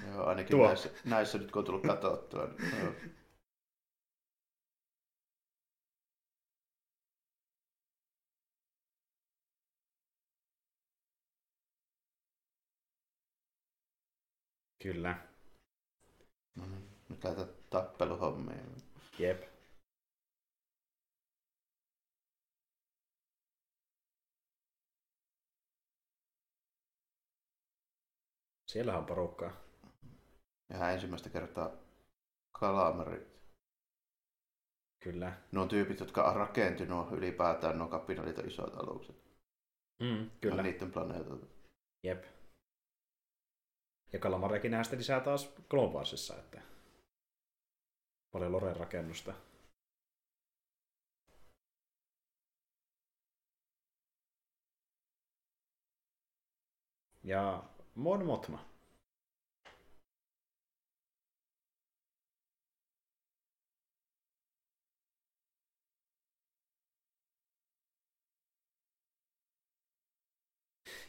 [0.08, 0.68] Joo, ainakin Tuo.
[0.68, 2.46] Näissä, näissä, nyt kun on tullut katsottua.
[2.46, 2.96] Niin,
[14.88, 15.28] Kyllä.
[16.56, 18.76] No niin, nyt lähdetään tappeluhommiin.
[19.20, 19.44] Jep.
[28.66, 29.52] Siellä on porukkaa.
[30.70, 31.72] Ja ensimmäistä kertaa
[32.52, 33.28] kalamarit.
[35.04, 35.42] Kyllä.
[35.52, 39.16] Nuo tyypit, jotka on rakentunut ylipäätään nuo kapinalit isot alukset.
[40.00, 40.56] Mm, kyllä.
[40.56, 41.46] Ja niiden planeetalta.
[42.04, 42.37] Jep.
[44.18, 46.62] Ja Kalamarekin nähdään sitten lisää taas Clone Warsissa, että
[48.32, 49.34] paljon Loren rakennusta.
[57.24, 57.64] Ja
[57.96, 58.77] Mon Motma.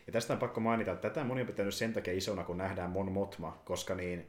[0.08, 2.90] Ja tästä on pakko mainita, että tätä moni on pitänyt sen takia isona, kun nähdään
[2.90, 4.28] Mon Motma, koska niin,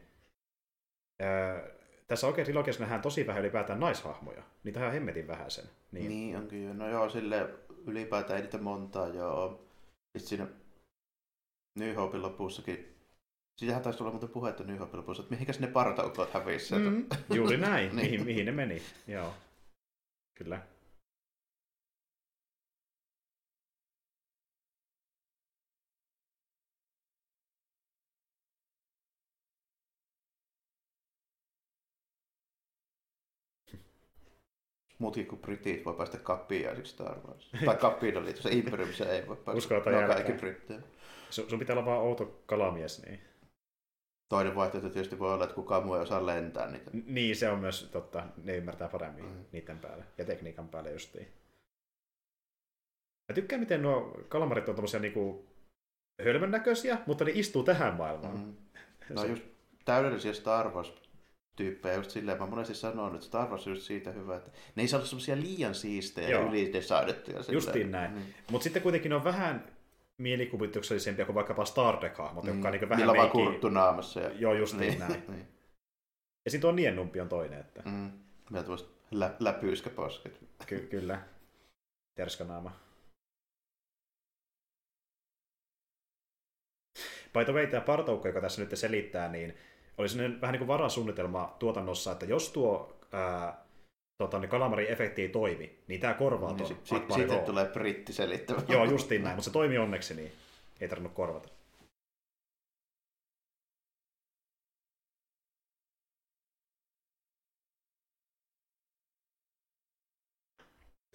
[1.19, 1.61] ää,
[2.07, 4.43] tässä oikein trilogiassa nähdään tosi vähän ylipäätään naishahmoja.
[4.63, 5.65] Niitä ihan hemmetin vähän sen.
[5.91, 6.73] Niin, niin on kyllä.
[6.73, 7.49] No joo, sille
[7.86, 9.65] ylipäätään ei niitä montaa joo.
[10.17, 10.47] Sitten siinä
[11.80, 12.99] New Hopein lopussakin
[13.59, 16.75] Siitähän taisi tulla muuten puhetta New Hopein lopussa, että mihinkäs ne partaukot hävisi.
[16.75, 18.11] Mm, juuri näin, niin.
[18.11, 18.82] mihin, mihin ne meni.
[19.07, 19.34] Joo,
[20.36, 20.61] kyllä.
[35.00, 37.52] Muutkin kuin britit voi päästä kappiaisiksi Star Wars.
[37.66, 39.58] tai kappiin oli tuossa Imperium, se ei voi päästä.
[39.58, 40.80] Uskalta no, kaikki brittejä.
[41.30, 43.20] Sun, sun pitää olla vaan outo kalamies, niin.
[44.30, 46.91] Toinen vaihtoehto tietysti voi olla, että kukaan muu ei osaa lentää niitä.
[47.06, 48.24] Niin, se on myös totta.
[48.43, 49.45] Ne ymmärtää paremmin mm.
[49.52, 51.28] niiden päälle ja tekniikan päälle justiin.
[53.30, 55.45] Mä tykkään, miten nuo kalamarit on tommosia niinku
[56.26, 58.39] hölmön näköisiä, mutta ne istuu tähän maailmaan.
[59.10, 59.16] Mm.
[59.16, 59.43] No just
[59.86, 60.93] täydellisiä Star Wars
[61.56, 64.84] tyyppejä just silleen, mä monesti sanon, että Star Wars on just siitä hyvä, että ne
[64.84, 67.39] ei saa olla semmoisia liian siistejä ja ylidesaadettuja.
[67.52, 68.12] Justiin näin.
[68.12, 68.22] Mm.
[68.52, 69.72] Mutta sitten kuitenkin on vähän
[70.18, 72.50] mielikuvituksellisempia kuin vaikkapa Star Trek-hahmot, mm.
[72.50, 74.20] jotka on niin vähän Niillä on vaan kurttu naamassa.
[74.20, 74.32] Ja...
[74.32, 75.00] Joo, justiin niin.
[75.00, 75.24] näin.
[75.28, 75.47] niin.
[76.45, 77.60] Ja sitten on niennumpi on toinen.
[77.60, 77.82] Että...
[77.86, 78.12] Mm.
[78.50, 80.39] Meillä tuosta lä- läpyyskäposket.
[80.66, 81.22] Ky- kyllä.
[82.16, 82.72] Terskanaama.
[87.34, 89.58] By the way, tämä partaukko, joka tässä nyt selittää, niin
[90.00, 93.66] oli sellainen vähän niin kuin varasuunnitelma tuotannossa, että jos tuo ää,
[94.24, 97.45] tota, niin kalamari-efekti ei toimi, niin tämä korvaa Niin tuon sitten Raw.
[97.45, 98.66] tulee britti selittämään.
[98.70, 100.32] Joo, justiin näin, mutta se toimi onneksi, niin
[100.82, 101.50] ei tarvinnut korvata.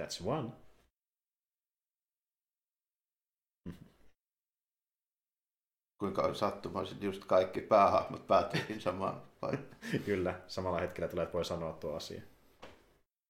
[0.02, 0.63] That's one.
[6.04, 9.76] Kuinka sattumaisin just kaikki päähahmot päätyikin samaan paikkaan.
[10.06, 12.22] Kyllä, samalla hetkellä tulee, että voi sanoa tuo asia.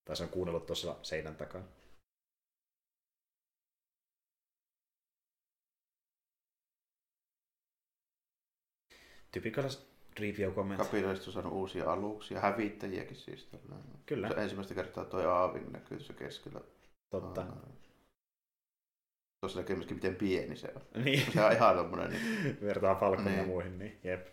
[0.05, 1.65] Tai se on kuunnellut tuossa seinän takana.
[9.31, 9.69] Typical
[10.19, 10.81] review comment.
[10.81, 13.45] Kapitalistus on saanut uusia aluksia, hävittäjiäkin siis.
[13.45, 13.99] Tällainen.
[14.05, 16.61] Kyllä, Se ensimmäistä kertaa toi Aavin näkyy tuossa keskellä.
[17.09, 17.41] totta.
[17.41, 17.84] Aa.
[19.45, 21.03] Tuossa näkyy myöskin miten pieni se on.
[21.03, 23.47] Niin, Se on ihan tommonen, niin vertaa Falconia ja Niin.
[23.47, 24.27] muihin, niin jep.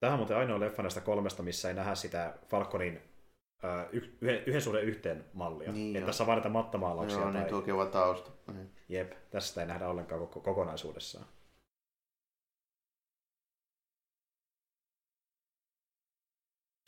[0.00, 3.11] Tämä on muuten ainoa leffa näistä kolmesta, missä ei nähdä sitä Falconin
[3.92, 5.72] yhden, yhden suhde yhteen mallia.
[5.72, 7.20] Niin Että tässä on vain mattamaalauksia.
[7.20, 7.50] joo, niin tai...
[7.50, 8.30] tuokin on tausta.
[8.52, 8.70] Niin.
[8.88, 11.26] Jep, tästä ei nähdä ollenkaan koko, kokonaisuudessaan.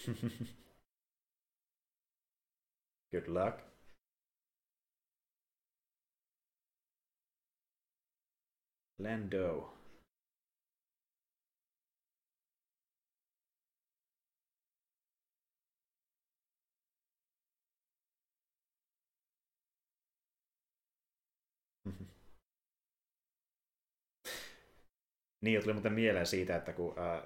[3.12, 3.58] Good luck.
[8.98, 9.73] Lando.
[25.44, 27.22] Niin, tuli muuten mieleen siitä, että kun ää,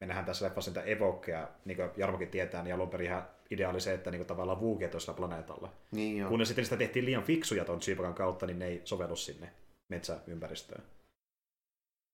[0.00, 3.70] me nähdään tässä leffassa niitä evokkeja, niin kuin Jarmokin tietää, niin alun perin ihan idea
[3.70, 5.72] oli se, että niin kuin tavallaan vuukeet olisivat planeetalla.
[5.90, 6.28] Niin joo.
[6.28, 9.52] Kun sitten sitä tehtiin liian fiksuja tuon Chewbacan kautta, niin ne ei sovellu sinne
[9.88, 10.82] metsäympäristöön.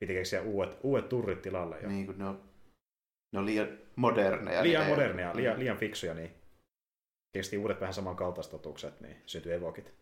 [0.00, 1.88] Piti keksiä uudet, uudet turrit tilalle jo.
[1.88, 2.42] Niin kun ne on,
[3.32, 4.62] ne on liian moderneja.
[4.62, 6.30] liian niin ei- modernia, liian, liian fiksuja, niin
[7.32, 9.94] keksittiin uudet vähän samankaltaiset totukset, niin syntyi evokit.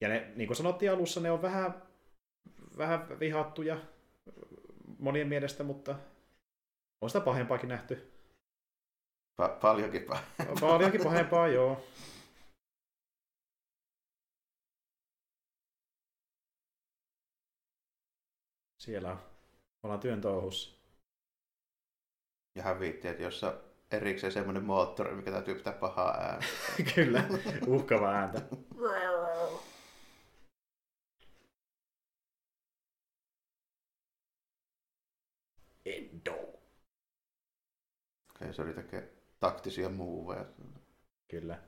[0.00, 1.82] Ja ne, niin kuin sanottiin alussa, ne on vähän,
[2.78, 3.80] vähän vihattuja
[4.98, 5.96] monien mielestä, mutta
[7.00, 8.12] on sitä pahempaakin nähty.
[9.42, 11.84] Pa- paljonkin pa- Paljonkin pahempaa, joo.
[18.78, 19.18] Siellä on.
[19.82, 20.80] ollaan työn touhussa.
[22.56, 23.54] Ja hävittäjät, jossa
[23.90, 26.46] erikseen semmoinen moottori, mikä täytyy pitää pahaa ääntä.
[26.94, 27.24] Kyllä,
[27.66, 28.40] uhkava ääntä.
[36.20, 36.60] Endo.
[38.30, 40.44] Okei, se oli tekee taktisia muuveja.
[41.28, 41.62] Kyllä.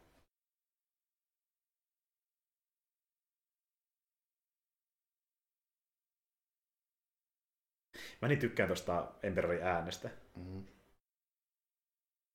[8.22, 10.10] Mä niin tykkään tuosta Emperorin äänestä.
[10.36, 10.66] Mm.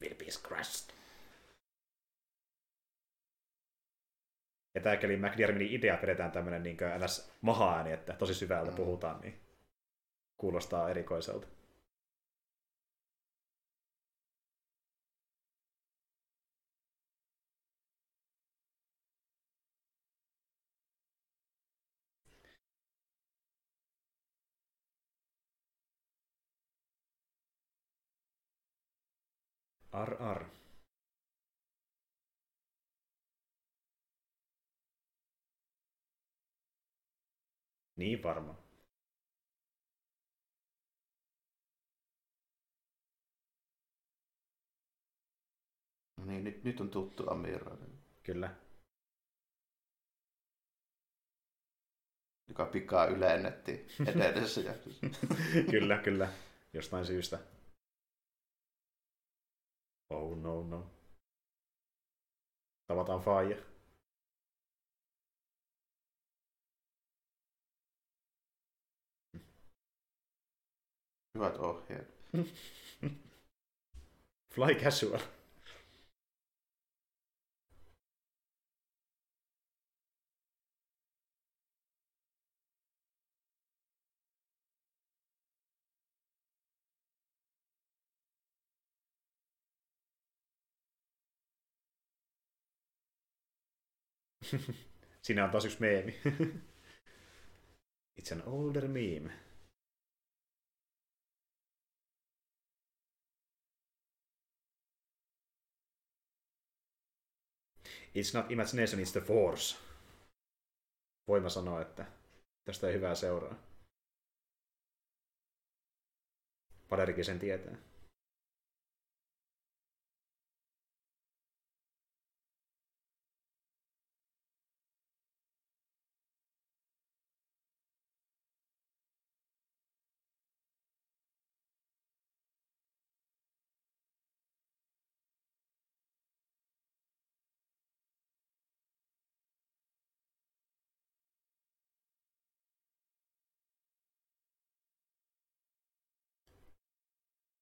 [0.01, 0.93] Will be crushed.
[4.76, 7.32] Ja tää eli McDiarminin idea pidetään tämmönen niin ns.
[7.41, 8.78] maha-ääni, että tosi syvältä Mm.
[8.78, 9.39] puhutaan, niin
[10.38, 11.57] kuulostaa erikoiselta.
[30.02, 30.45] Ar ar.
[37.95, 38.56] Niin varma.
[46.18, 47.78] No niin, nyt, nyt on tuttu Amira,
[48.24, 48.56] Kyllä.
[52.48, 55.08] joka pikaa ylennettiin edellisessä jaksossa.
[55.72, 56.30] kyllä, kyllä.
[56.74, 57.57] Jostain syystä.
[60.10, 60.91] Oh no no.
[62.88, 63.58] Tavataan faija.
[71.36, 72.08] Hyvät ohjeet.
[74.53, 75.36] Fly casual.
[95.22, 96.20] Siinä on taas yksi meemi.
[98.22, 99.32] It's an older meme.
[108.16, 109.78] It's not imagination, it's the force.
[111.28, 112.06] Voima sanoa, että
[112.66, 113.56] tästä ei hyvää seuraa.
[116.89, 117.86] Paderikin sen tietää.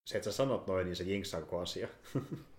[0.06, 1.88] Se, että sä sanot noin, niin se jinksaa koko asia.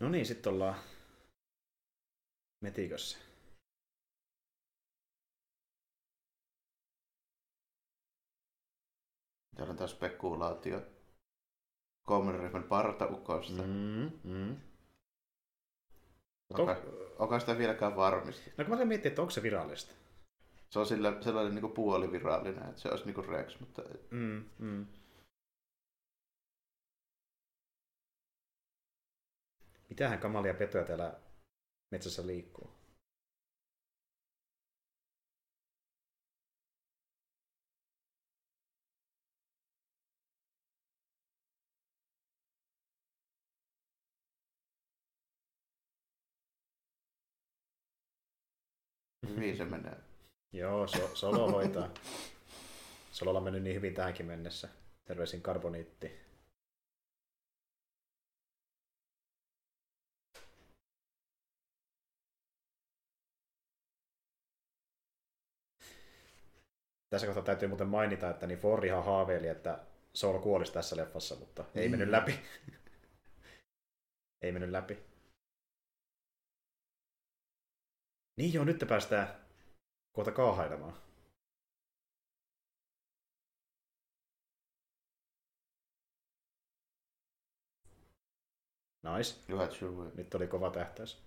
[0.00, 0.74] No niin, sitten ollaan
[2.60, 3.18] metikössä.
[9.56, 10.82] Täällä on taas spekulaatio
[12.02, 13.62] kommenryhmän partaukosta.
[13.62, 14.56] Mm, mm.
[16.58, 16.76] Onko,
[17.18, 18.50] onko sitä vieläkään varmista?
[18.58, 19.94] No kun mä miettiä, että onko se virallista.
[20.70, 23.82] Se on sillä, sellainen niin puolivirallinen, että se olisi niin Rex, mutta...
[24.10, 24.86] Mm, mm.
[29.88, 31.14] Mitähän kamalia petoja täällä
[31.90, 32.81] metsässä liikkuu?
[49.36, 49.96] Hyvin se menee.
[50.52, 51.88] Joo, so, Solo hoitaa.
[53.12, 54.68] Sololla on mennyt niin hyvin tähänkin mennessä.
[55.04, 56.22] Terveisin karboniitti.
[67.10, 69.78] Tässä kohtaa täytyy muuten mainita, että niin Forrihan haaveili, että
[70.14, 72.12] Solo kuolisi tässä leffassa, mutta ei mennyt mm.
[72.12, 72.40] läpi.
[74.42, 75.11] ei mennyt läpi.
[78.36, 79.28] Niin joo, nyt te päästään
[80.12, 81.02] kohta kaahailemaan.
[89.02, 89.36] Nice.
[90.14, 91.22] Nyt oli kova tähtäys.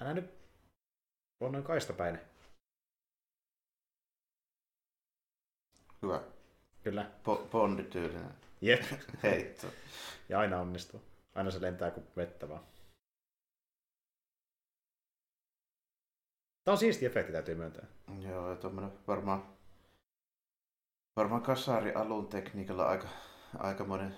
[0.00, 0.30] Älä nyt
[1.40, 2.18] on noin kaistapäin.
[6.02, 6.35] Hyvä.
[6.86, 7.10] Kyllä.
[7.24, 8.82] Po- Bondi-tyylinen Jep.
[9.22, 9.66] heitto.
[10.28, 11.02] ja aina onnistuu.
[11.34, 12.60] Aina se lentää kuin vettä vaan.
[16.64, 17.86] Tämä on siisti efekti, täytyy myöntää.
[18.20, 19.42] Joo, ja tuommoinen varmaan,
[21.16, 23.08] varmaan kasari alun tekniikalla aika,
[23.58, 24.14] aika monen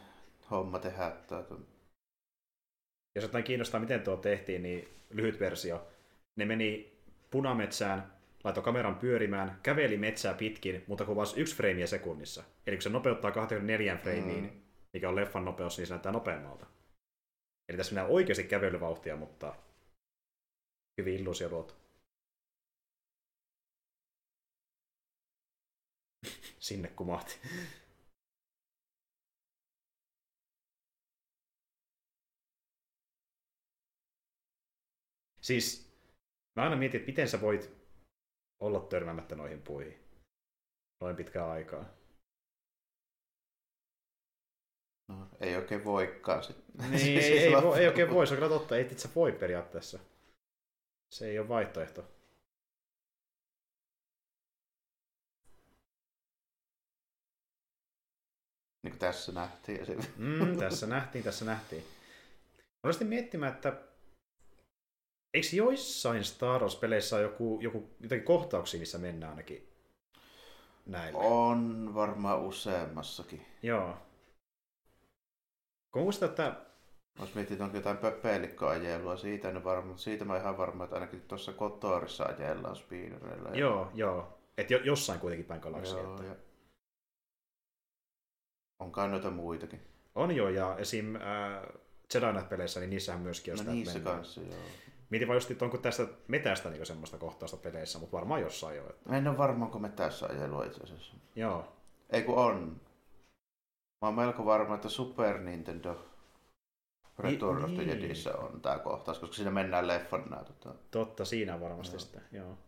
[0.50, 1.16] homma tehdä.
[3.14, 5.88] Jos jotain kiinnostaa, miten tuo tehtiin, niin lyhyt versio.
[6.36, 6.98] Ne meni
[7.30, 8.17] punametsään
[8.48, 12.44] laittoi kameran pyörimään, käveli metsää pitkin, mutta kuvasi yksi freimiä sekunnissa.
[12.66, 14.60] Eli kun se nopeuttaa 24 freimiin, mm.
[14.92, 16.66] mikä on leffan nopeus, niin se näyttää nopeammalta.
[17.68, 19.54] Eli tässä mennään oikeasti kävelyvauhtia, mutta
[21.00, 21.74] hyvin illuusio luotu.
[26.58, 27.38] Sinne kumahti.
[35.40, 35.92] siis
[36.56, 37.77] mä aina mietin, että miten sä voit
[38.60, 40.08] olla törmäämättä noihin puihin
[41.00, 41.84] noin pitkään aikaa.
[45.08, 46.90] No, ei oikein voikaan sitten.
[46.90, 49.98] Niin, ei, ei, voi, ei oikein voi, se on kyllä totta, ei itse voi periaatteessa.
[51.10, 52.02] Se ei ole vaihtoehto.
[58.82, 59.86] Niin kuin tässä nähtiin.
[60.16, 61.84] Mm, tässä nähtiin, tässä nähtiin.
[62.82, 63.87] Olen miettimään, että
[65.38, 69.68] Eikö joissain Star Wars-peleissä ole joku, joku, jotakin kohtauksia, missä mennään ainakin
[70.86, 71.18] näillä?
[71.18, 73.46] On varmaan useammassakin.
[73.62, 73.96] Joo.
[75.92, 76.56] Kun muistat, että...
[77.20, 81.52] Jos mietit, onko jotain pelikkoajelua, siitä, niin varma, siitä mä ihan varma, että ainakin tuossa
[81.52, 83.50] Kotorissa ajellaan speedereillä.
[83.54, 84.38] Joo, joo.
[84.58, 85.98] Että jo, jossain kuitenkin päin galaksia.
[85.98, 86.24] Joo, että...
[86.24, 86.36] ja...
[88.78, 89.80] On kai noita muitakin.
[90.14, 91.16] On joo, ja esim.
[91.16, 91.22] Äh,
[92.14, 94.58] Jedi Knight-peleissä, niin niissähän myöskin on no, niissä kanssa, joo.
[95.10, 98.90] Mietin vaan just, että onko tästä metästä niin semmoista kohtausta peleissä, mutta varmaan jossain jo.
[98.90, 99.16] Että...
[99.16, 101.16] En ole varma, onko metässä ajelua itse asiassa.
[101.36, 101.72] Joo.
[102.10, 102.80] Ei kun on.
[104.02, 106.06] Mä oon melko varma, että Super Nintendo
[107.18, 107.98] Return of the niin.
[107.98, 108.36] niin.
[108.38, 110.74] on tämä kohtaus, koska siinä mennään leffan näytetään.
[110.74, 112.00] Tota- Totta, siinä varmasti joo.
[112.00, 112.58] sitä, joo.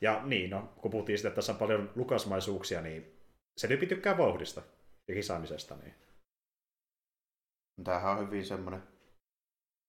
[0.00, 3.20] Ja niin, no, kun puhuttiin sitä, että tässä on paljon lukasmaisuuksia, niin
[3.56, 4.62] se tyyppi tykkää vauhdista
[5.08, 5.76] ja kisaamisesta.
[5.76, 5.94] Niin.
[7.84, 8.82] Tämähän on hyvin semmoinen,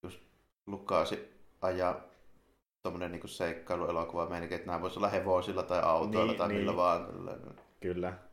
[0.02, 0.20] just
[0.66, 2.00] Lukasi ajaa
[2.82, 6.60] tuommoinen niin seikkailuelokuva meininki, että nämä voisi olla hevosilla tai autoilla niin, tai niin.
[6.60, 7.06] millä vaan.
[7.80, 8.27] Kyllä.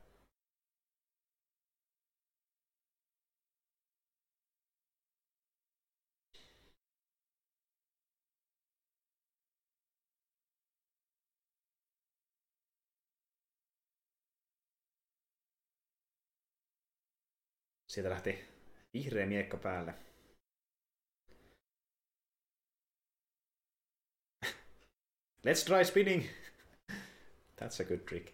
[17.96, 18.46] Sieltä lähti
[18.93, 19.93] vihreä miekka päälle.
[25.46, 26.24] Let's try spinning!
[27.62, 28.28] That's a good trick.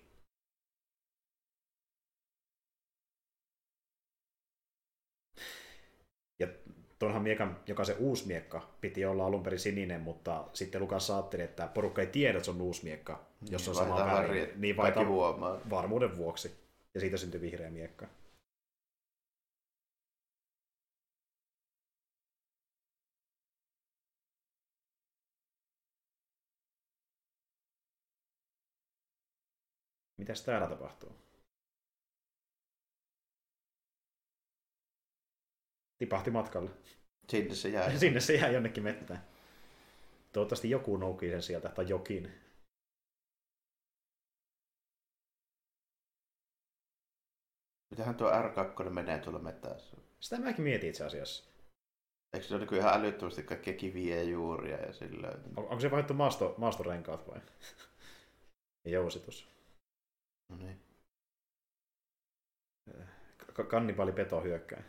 [6.40, 6.48] Ja
[7.00, 11.44] tuonhan miekan, joka se uusi miekka, piti olla alun perin sininen, mutta sitten Lukas ajatteli,
[11.44, 14.54] että porukka ei tiedä, että se on uusi miekka, jos niin, on sama väri.
[14.56, 15.02] Niin vaikka
[15.70, 16.56] varmuuden vuoksi.
[16.94, 18.21] Ja siitä syntyi vihreä miekka.
[30.22, 31.16] Mitäs täällä tapahtuu?
[35.98, 36.72] Tipahti matkalle.
[37.30, 37.98] Sinne se jää.
[38.00, 39.28] Sinne se jää jonnekin mettään.
[40.34, 42.32] Toivottavasti joku nouki sen sieltä, tai jokin.
[47.90, 49.98] Mitähän tuo R2 menee tuolla metässä?
[50.20, 51.52] Sitä mäkin mietin itse asiassa.
[52.34, 55.92] Eikö se ole niin ihan älyttömästi kaikkia kiviä ja juuria ja sillä On, onko se
[55.92, 57.42] vaihdettu maasto, maastorenkaat vai?
[58.86, 59.61] Jousitus.
[60.52, 60.82] No niin.
[63.70, 64.84] Kannibali peto hyökkää.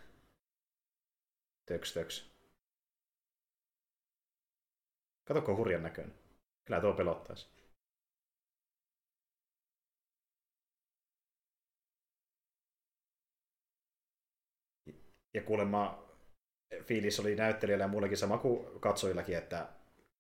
[1.67, 2.33] Töks, töks.
[5.25, 6.15] Katokko hurjan näköinen.
[6.65, 7.49] Kyllä tuo pelottaisi.
[15.35, 16.09] Ja kuulemma
[16.85, 19.69] fiilis oli näyttelijällä ja muillekin sama kuin katsojillakin, että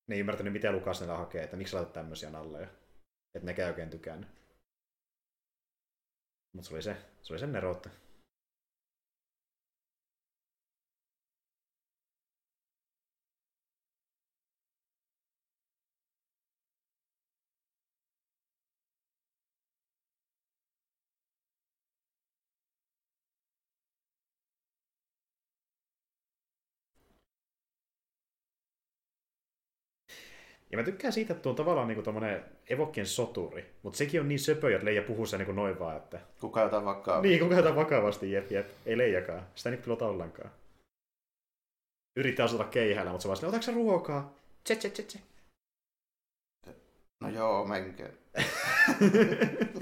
[0.06, 2.68] ne ei ymmärtänyt, mitä Lukas hakee, että miksi laitat tämmöisiä nalleja.
[3.34, 4.41] Että ne käy oikein tykännyt.
[6.52, 7.90] Mutta se oli se, se oli sen neroutta.
[30.72, 34.28] Ja mä tykkään siitä, että tuo on tavallaan niin tommonen evokkien soturi, mutta sekin on
[34.28, 36.20] niin söpö, että Leija puhuu sen niin noin vaan, että...
[36.40, 37.28] Kuka jotain vakavasti.
[37.28, 38.66] Niin, kuka jotain vakavasti, jep, jep.
[38.86, 39.46] Ei Leijakaan.
[39.54, 40.50] Sitä ei nyt pilota ollenkaan.
[42.16, 44.34] Yrittää asuta keihällä, mutta se vaan otatko se ruokaa?
[44.64, 45.18] Tse, tse, tse, tse.
[47.20, 48.08] No joo, menkää.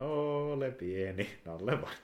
[0.00, 1.96] Ole pieni, Nalle vain.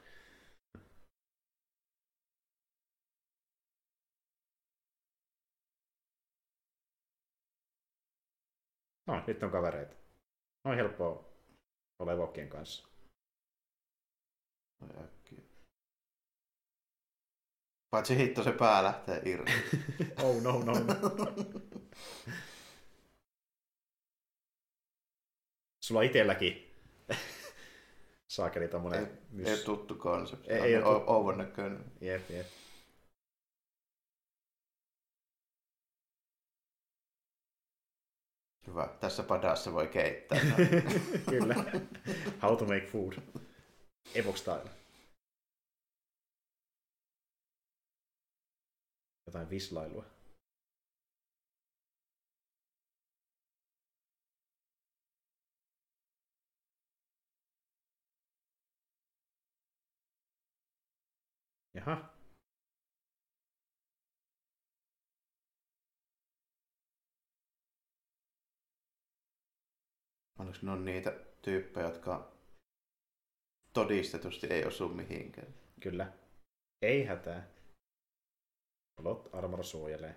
[9.06, 9.96] No, nyt on kavereita.
[10.64, 11.32] On helppoa
[11.98, 12.88] olla evokkien kanssa.
[14.80, 15.40] No äkkiä.
[17.90, 19.52] Paitsi hitto se pää lähtee irti.
[20.24, 20.94] oh no, no, no.
[25.84, 26.72] Sulla itselläkin
[28.32, 29.00] saakeli tommonen...
[29.00, 29.48] Ei, mys...
[29.48, 30.52] ei tuttu konsepti.
[30.52, 31.32] Ei, ei ole tuttu.
[31.32, 31.92] näköinen.
[32.00, 32.46] Jep, jep.
[38.66, 38.88] Hyvä.
[39.00, 40.38] Tässä padassa voi keittää.
[41.30, 41.54] Kyllä.
[42.42, 43.12] How to make food.
[44.14, 44.70] Evox style.
[49.26, 50.04] Jotain vislailua.
[61.74, 62.11] Jaha.
[70.42, 71.12] Onko ne on niitä
[71.42, 72.32] tyyppejä, jotka
[73.72, 75.54] todistetusti ei osu mihinkään?
[75.80, 76.12] Kyllä.
[76.82, 77.48] Ei hätää.
[78.96, 80.16] Plot armor suojelee.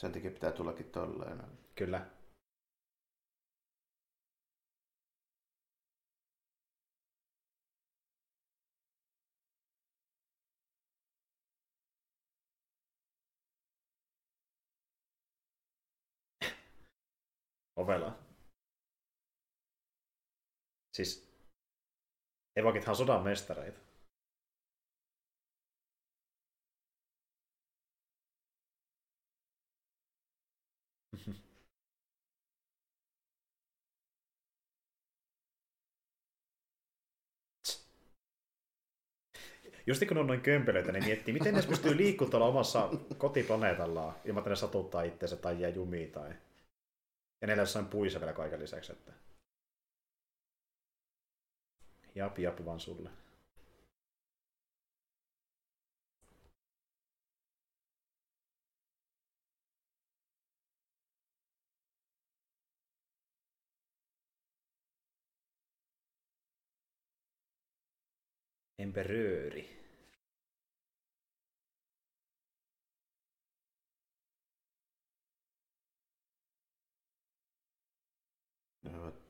[0.00, 1.42] Sen takia pitää tullakin tolleen.
[1.74, 2.06] Kyllä.
[17.76, 18.18] Ovella.
[20.96, 21.32] Siis
[22.56, 23.80] evokithan sodan mestareita.
[39.86, 44.50] Just kun on noin kömpelöitä, niin miettii, miten ne pystyy liikkumaan omassa kotiplaneetallaan, ilman että
[44.50, 46.34] ne satuttaa itseensä tai jää jumiin tai...
[47.42, 49.12] Ja ne jossain puissa vielä kaiken lisäksi, että...
[52.14, 53.10] Jap, jap vaan sulle.
[68.78, 69.71] Emperööri.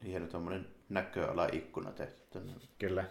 [0.04, 2.52] Hieno tuommoinen näköala-ikkuna tehty tänne.
[2.78, 3.04] Kyllä.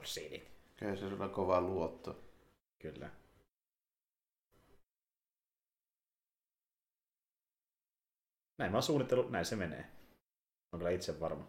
[0.00, 0.48] I have foreseen it.
[0.76, 2.16] Kyllä se sulla kova luotto.
[2.78, 3.10] Kyllä.
[8.58, 9.90] Näin mä oon suunnitellut, näin se menee.
[10.72, 11.48] On kyllä itse varma.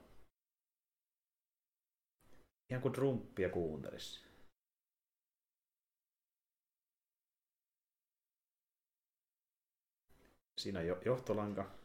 [2.69, 4.26] Ihan kuin Trumpia kuuntelisi.
[10.57, 11.82] Siinä on jo johtolanka.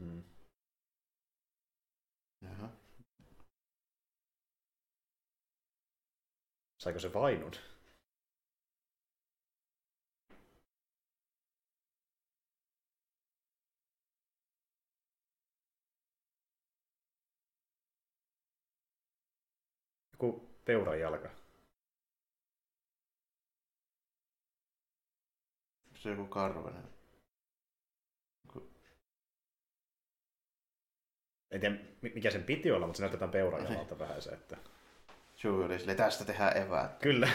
[0.00, 0.22] Mm.
[2.42, 2.70] Jaha.
[6.78, 7.52] Saiko se vainun?
[20.12, 21.30] Joku peuran jalka.
[25.96, 26.88] Se joku karvanen.
[31.50, 34.30] En tiedä mi- mikä sen piti olla, mutta se näyttää tämän peuran jalalta vähän se,
[34.30, 34.56] että...
[35.44, 36.98] Juu, oli sille, tästä tehdään eväät.
[36.98, 37.28] Kyllä.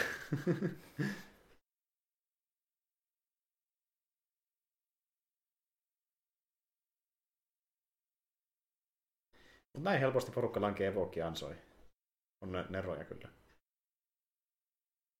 [9.72, 11.56] Mutta näin helposti porukka lankee Evoki ansoi.
[12.40, 13.28] On ne neroja kyllä.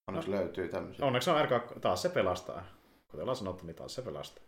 [0.09, 1.06] Onneksi löytyy tämmöisiä.
[1.06, 2.65] Onneksi on RK, taas se pelastaa.
[3.09, 4.44] Kuten ollaan sanottu, niin taas se pelastaa.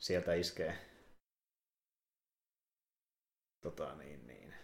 [0.00, 0.78] Sieltä iskee.
[3.60, 4.54] Tota niin, niin.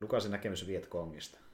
[0.00, 1.45] Lukasin näkemys Vietkongista.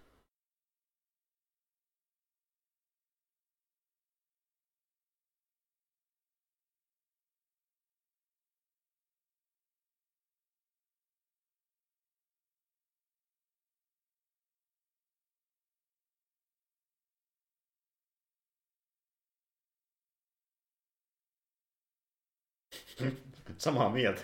[23.58, 24.22] Samaa mieltä.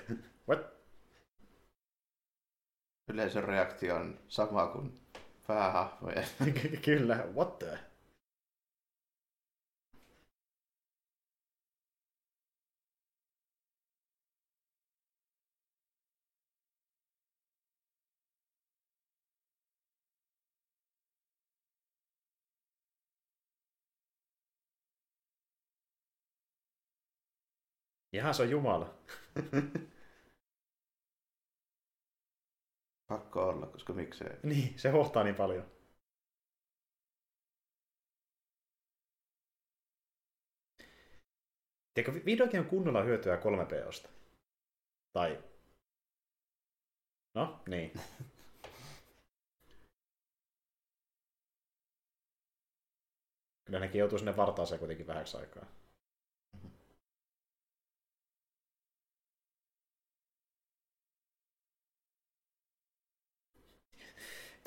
[0.48, 0.60] What?
[3.08, 5.00] Yleisön reaktio on sama kuin
[5.46, 6.26] päähahmojen.
[6.84, 7.78] Kyllä, what the?
[28.12, 28.94] Jaha, se on Jumala.
[33.08, 34.36] Pakko olla, koska miksei.
[34.42, 35.64] niin, se hohtaa niin paljon.
[41.94, 44.08] Tiedätkö, vihdoinkin on kunnolla hyötyä 3POsta.
[45.12, 45.44] Tai...
[47.34, 47.92] No, niin.
[53.64, 55.66] Kyllä nekin joutuu sinne vartaaseen kuitenkin vähäksi aikaa.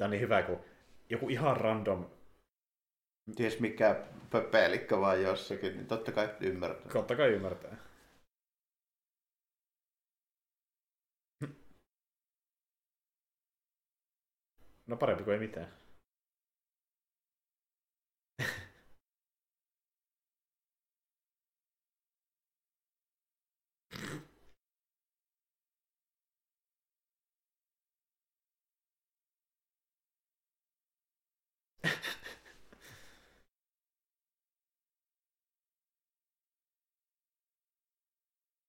[0.01, 0.59] Tämä on niin hyvä, kun
[1.09, 2.05] joku ihan random,
[3.35, 6.91] Ties mikä pöpelikka vaan jossakin, niin totta kai ymmärtää.
[6.93, 7.77] totta kai ymmärtää.
[14.87, 15.80] No parempi kuin ei mitään.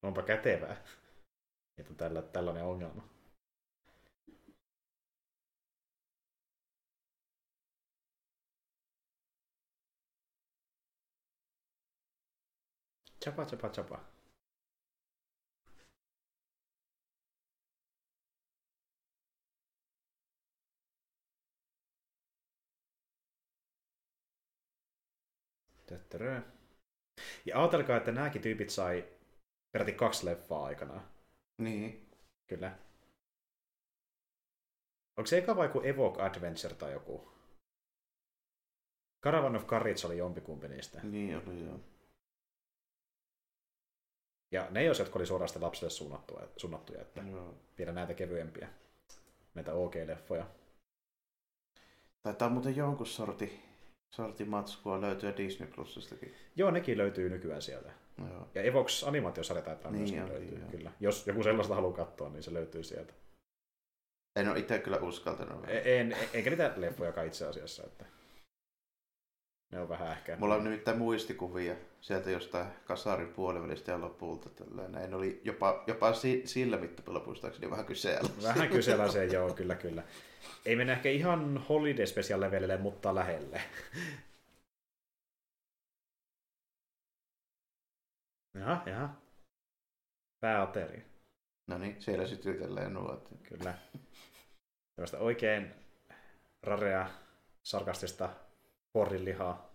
[0.03, 0.85] Onpa kätevää,
[1.79, 3.09] että on tällä, tällainen ongelma.
[13.21, 14.13] Chapa, chapa, chapa.
[27.47, 29.05] Ja ajatelkaa, että nämäkin tyypit sai
[29.73, 31.09] peräti kaksi leffaa aikanaan.
[31.59, 32.11] Niin.
[32.47, 32.79] Kyllä.
[35.17, 37.33] Onko se eka vai kuin Evoke Adventure tai joku?
[39.25, 41.01] Caravan of Courage oli jompikumpi niistä.
[41.03, 41.81] Niin oli joo.
[44.51, 47.55] Ja ne jos, jotka oli suoraan lapsille suunnattuja, suunnattuja että joo.
[47.79, 48.69] vielä näitä kevyempiä.
[49.55, 50.47] Näitä OK-leffoja.
[52.23, 53.61] Taitaa muuten jonkun sorti,
[54.15, 56.35] sorti matskua löytyä Disney Plusistakin.
[56.57, 57.93] Joo, nekin löytyy nykyään sieltä.
[58.19, 58.49] Joo.
[58.55, 60.71] Ja Evox animaatiosarja taitaa Niin myöskin löytyy, joo.
[60.71, 60.91] kyllä.
[61.01, 63.13] Jos joku sellaista haluaa katsoa, niin se löytyy sieltä.
[64.37, 65.69] En ole itse kyllä uskaltanut.
[65.69, 68.05] E- En, eikä niitä leffojakaan itse asiassa, että
[69.73, 70.37] ne on vähän ehkä...
[70.37, 74.49] Mulla on nimittäin muistikuvia sieltä jostain kasarin puolivälistä ja lopulta.
[74.51, 75.11] Tällainen.
[75.11, 78.31] Ne oli jopa, jopa si, sillä mittapuolella muistaakseni vähän kysellä.
[78.43, 80.03] Vähän kysellä joo, kyllä, kyllä.
[80.67, 83.61] Ei mennä ehkä ihan Holiday Special levelille, mutta lähelle.
[88.55, 89.15] Jaha, jaha.
[90.41, 91.13] Pääateri,
[91.67, 93.29] No niin, siellä sytytellään nuot.
[93.43, 93.75] kyllä.
[94.97, 95.75] Tällaista oikein
[96.63, 97.11] rarea,
[97.63, 98.29] sarkastista
[98.93, 99.72] porrinlihaa.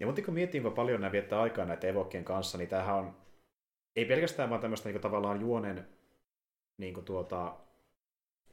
[0.00, 3.16] Ja mutta kun miettii, kuinka paljon nämä viettää aikaa näiden evokkien kanssa, niin tämähän on
[3.96, 5.88] ei pelkästään vaan tämmöistä niin tavallaan juonen
[6.78, 7.56] niin kuin tuota,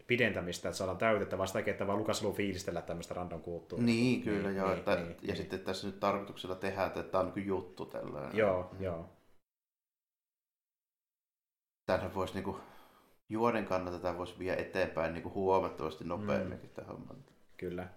[0.07, 3.85] pidentämistä, että saadaan täytettä, vaan sitäkin, että vaan Lukas haluaa fiilistellä tämmöistä random kulttuuria.
[3.85, 4.67] Niin, kyllä Niin, joo.
[4.69, 5.35] niin, että, niin, ja niin.
[5.35, 8.37] sitten tässä nyt tarkoituksella tehdään, että tämä on niin juttu tällainen.
[8.37, 8.83] Joo, Mm.
[8.83, 9.09] joo.
[11.85, 12.57] Tämähän voisi niin kuin,
[13.29, 16.73] juonen kannalta tämä voisi viedä eteenpäin niin kuin huomattavasti nopeamminkin mm.
[16.75, 17.15] tämä homma.
[17.57, 17.87] Kyllä.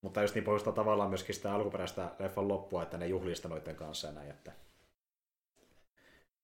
[0.00, 4.12] Mutta just niin poistaa tavallaan myöskin sitä alkuperäistä leffan loppua, että ne juhlista noiden kanssa
[4.12, 4.52] näin, että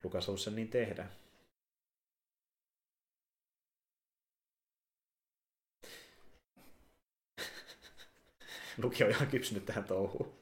[0.05, 1.09] Lukas halusi sen niin tehdä.
[8.83, 10.39] Luki on ihan kypsynyt tähän touhuun.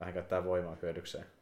[0.00, 1.35] Vähän käyttää voimaa hyödykseen.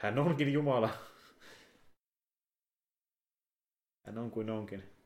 [0.00, 0.90] Hän onkin Jumala.
[4.06, 4.96] Hän on kuin onkin.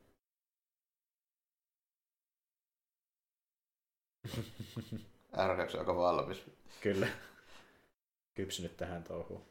[5.33, 6.45] R2 on aika valmis.
[6.81, 7.07] Kyllä.
[8.33, 9.45] Kypsynyt tähän touhuun.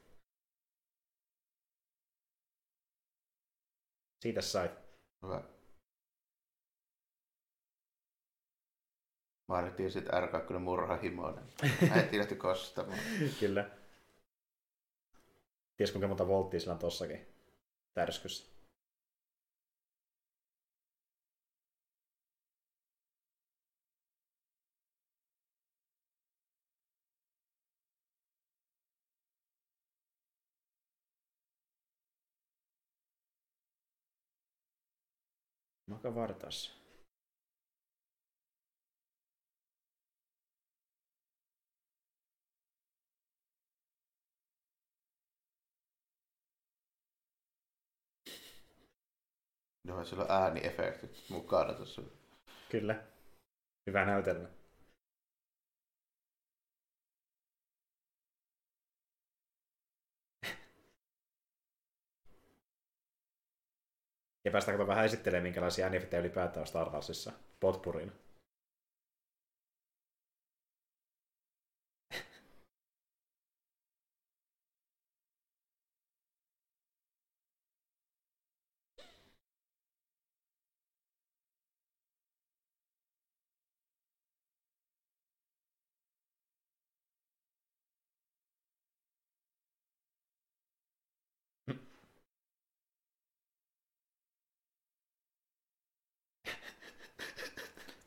[4.21, 4.73] Siitä sait.
[5.23, 5.43] Hyvä.
[9.49, 11.45] Mainittiin sitten R2 murhahimoinen.
[11.91, 12.99] Äiti lähti kostamaan.
[13.41, 13.84] Kyllä.
[15.77, 17.27] Ties kuinka monta volttia sillä on tossakin
[17.95, 18.55] tärskyssä.
[35.87, 36.84] Maka vartas.
[49.95, 52.03] Joo, sillä on ääniefektit mukana tuossa.
[52.71, 53.03] Kyllä.
[53.87, 54.49] Hyvä näytelmä.
[64.45, 68.13] Ja päästäänkö vähän esittelemään, minkälaisia NFTitä ylipäätään on Star Warsissa potpurina.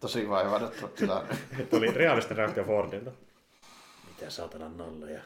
[0.07, 1.37] Tosi vaivannuttava tilanne.
[1.69, 3.11] Tuli realistinen reaktio Fordilta.
[4.07, 5.21] Mitä saatana nalleja.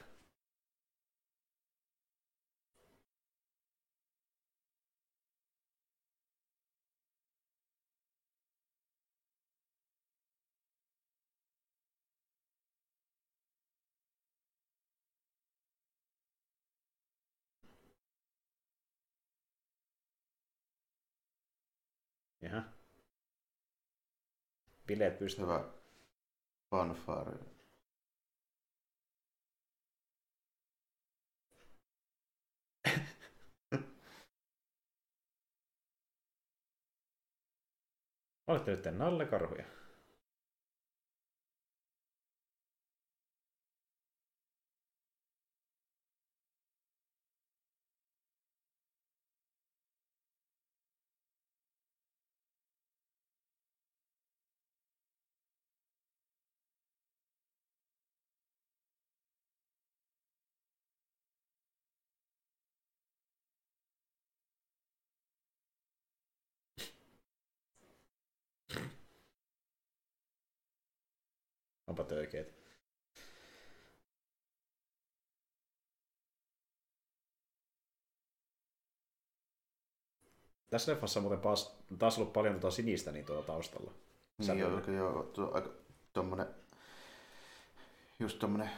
[22.41, 22.63] Jaha.
[24.91, 25.45] Bileet pystyy.
[25.45, 25.63] Hyvä
[26.71, 27.37] fanfare.
[38.47, 39.80] Olette nyt nallekarhuja.
[72.01, 72.61] Onpa töykeet.
[80.69, 83.91] Tässä leffassa on muuten taas, taas ollut paljon tuota sinistä niin tuota taustalla.
[84.37, 85.69] Niin joo, joo, joo, tuo, aika
[86.13, 86.47] tommonen,
[88.19, 88.69] just tommonen,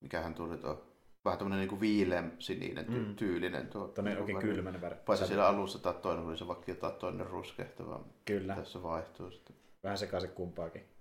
[0.00, 0.86] mikähän tuli tuo,
[1.24, 3.16] vähän tommonen niinku viileän sininen ty- Mm.
[3.16, 3.94] tyylinen tuo.
[4.02, 4.48] Niinku oikein väri.
[4.48, 4.96] kylmän väri.
[5.06, 8.04] Paitsi siellä alussa tai toinen oli se vakio tai toinen ruskehtava.
[8.24, 9.56] Kyllä, Tässä vaihtuu sitten.
[9.82, 10.93] vähän sekaisin kumpaakin.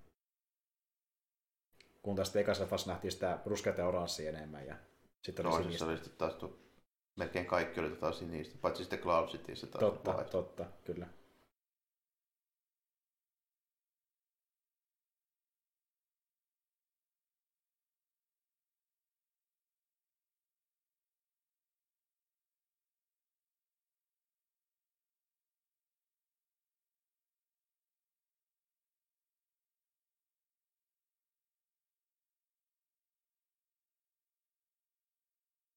[2.03, 4.75] Kun tästä ekassa leffassa nähtiin sitä ruskeata ja oranssia enemmän ja
[5.21, 5.85] sitten oli Toisessa sinistä.
[5.85, 6.57] oli sitten taas tuo,
[7.15, 10.31] melkein kaikki oli tota sinistä, paitsi sitten Cloud Cityssä taas Totta, vaihtui.
[10.31, 11.07] totta, kyllä.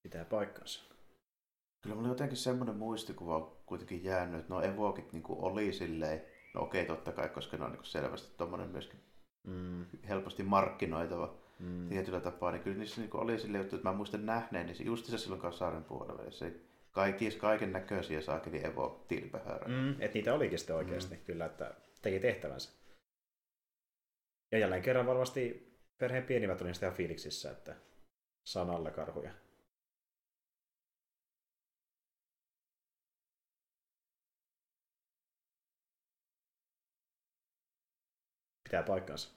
[0.07, 0.85] Pitää paikkansa.
[1.83, 6.23] Kyllä mulla jotenkin semmoinen muistikuva on kuitenkin jäänyt, että no evokit niinku oli silleen,
[6.55, 9.01] no okei totta kai, koska ne on niinku selvästi tommonen myöskin
[9.47, 11.89] Mm, helposti markkinoitava mm.
[11.89, 15.07] tietyllä tapaa, niin kyllä niissä niinku oli silleen juttu, että mä muistan nähneen, niin just
[15.07, 16.53] se silloin Kasaaren puolella, se
[16.93, 19.69] kaikki, kaiken näköisiä saakeli evo tilpehöörä.
[19.69, 21.21] Mm, että niitä olikin sitten oikeasti, mm.
[21.27, 22.71] kyllä, että teki tehtävänsä.
[24.53, 27.77] Ja jälleen kerran varmasti perheen pienimmät oli sitä fiiliksissä, että
[28.45, 29.31] saa nallekarhuja.
[38.67, 39.31] Pitää paikkansa.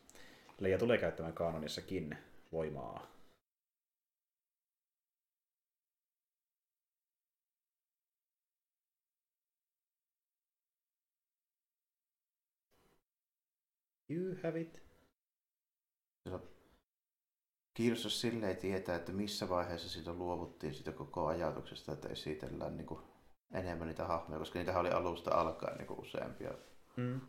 [0.59, 2.17] Leija tulee käyttämään kanonissakin
[2.51, 3.07] voimaa.
[14.09, 14.83] You have it.
[17.73, 23.01] Kiinnostus silleen tietää, että missä vaiheessa siitä luovuttiin siitä koko ajatuksesta, että esitellään niin kuin
[23.51, 26.51] enemmän niitä hahmoja, koska niitä oli alusta alkaen niin kuin useampia.
[26.95, 27.21] Mm.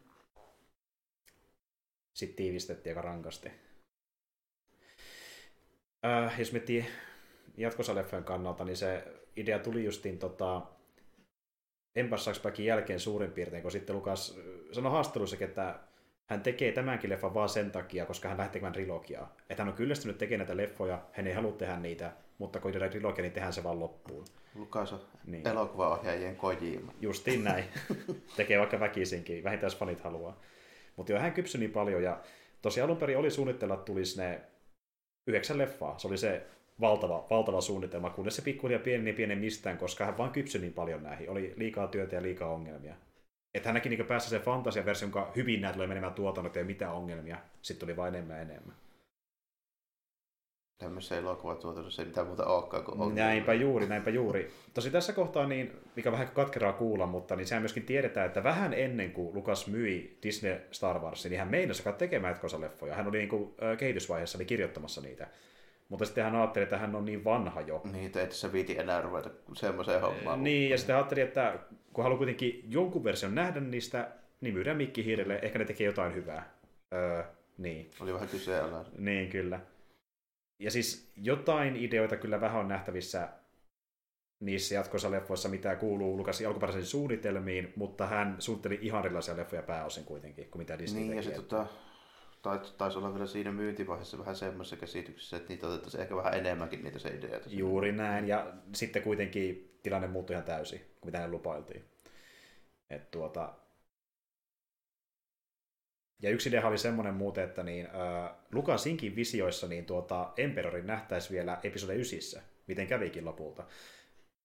[2.20, 3.50] Sitten tiivistettiin aika rankasti.
[6.06, 6.86] Äh, jos miettii
[7.56, 9.04] jatkosaleffojen kannalta, niin se
[9.36, 10.62] idea tuli justiin tota,
[11.96, 14.38] Empire Strikes Backin jälkeen suurin piirtein, kun sitten Lukas
[14.72, 15.78] sanoi haastattelussakin, että
[16.26, 19.36] hän tekee tämänkin leffan vaan sen takia, koska hän lähtee tekemään trilogiaa.
[19.50, 22.90] Että hän on kyllästynyt tekemään näitä leffoja, hän ei halua tehdä niitä, mutta kun tehdään
[22.90, 24.24] trilogia, niin tehdään se vaan loppuun.
[24.54, 25.48] Lukas on niin.
[25.48, 26.92] elokuvaohjaajien Kojima.
[27.00, 27.64] Justiin näin.
[28.36, 30.40] tekee vaikka väkisinkin, vähintään jos fanit haluaa.
[31.00, 32.20] Mutta joo, hän kypsy niin paljon, ja
[32.62, 34.40] tosiaan alun perin oli suunnitella, että tulisi ne
[35.26, 35.98] yhdeksän leffaa.
[35.98, 36.46] Se oli se
[36.80, 40.72] valtava, valtava suunnitelma, kunnes se pikkuhiljaa pieni niin pienen mistään, koska hän vaan kypsyi niin
[40.72, 41.30] paljon näihin.
[41.30, 42.94] Oli liikaa työtä ja liikaa ongelmia.
[43.54, 46.92] Että hän näki niin päässä se fantasiaversio, jonka hyvin näet tulee menemään tuotannot ja mitä
[46.92, 47.38] ongelmia.
[47.62, 48.74] Sitten tuli vain enemmän enemmän.
[50.80, 53.24] Tämmöisessä elokuvatuotannossa ei mitään muuta olekaan kuin ongelmia.
[53.24, 54.50] Näinpä juuri, näinpä juuri.
[54.74, 58.74] Tosi tässä kohtaa, niin, mikä vähän katkeraa kuulla, mutta niin sehän myöskin tiedetään, että vähän
[58.74, 62.94] ennen kuin Lukas myi Disney Star Wars, niin hän meinasi tekemään leffoja.
[62.94, 65.26] Hän oli niin kuin, kehitysvaiheessa niin kirjoittamassa niitä.
[65.88, 67.82] Mutta sitten hän ajatteli, että hän on niin vanha jo.
[67.92, 70.44] Niin, että se viti enää ruveta semmoiseen hommaan.
[70.44, 71.58] Niin, ja sitten ajatteli, että
[71.92, 74.08] kun haluaa kuitenkin jonkun version nähdä niistä,
[74.40, 76.50] niin myydään mikki hiirelle, ehkä ne tekee jotain hyvää.
[76.92, 77.22] Öö,
[77.58, 77.90] niin.
[78.00, 78.92] Oli vähän kyseenalainen.
[78.98, 79.60] Niin, kyllä.
[80.60, 83.28] Ja siis jotain ideoita kyllä vähän on nähtävissä
[84.40, 90.04] niissä jatkoissa leffoissa, mitä kuuluu Lukasin alkuperäisiin suunnitelmiin, mutta hän suunnitteli ihan erilaisia leffoja pääosin
[90.04, 91.32] kuitenkin, kuin mitä Disney Niin, tekee.
[91.32, 91.66] ja se tota,
[92.78, 96.98] taisi olla vielä siinä myyntivaiheessa vähän semmoisessa käsityksessä, että niitä otettaisiin ehkä vähän enemmänkin niitä
[96.98, 97.48] se ideoita.
[97.48, 101.84] Juuri näin, ja sitten kuitenkin tilanne muuttui ihan täysin, mitä ne lupailtiin.
[102.90, 103.52] Et tuota...
[106.22, 111.30] Ja yksi idea oli semmoinen muuten, että niin, äh, Lukasinkin visioissa niin tuota, Emperorin nähtäisi
[111.34, 113.64] vielä episode 9, miten kävikin lopulta.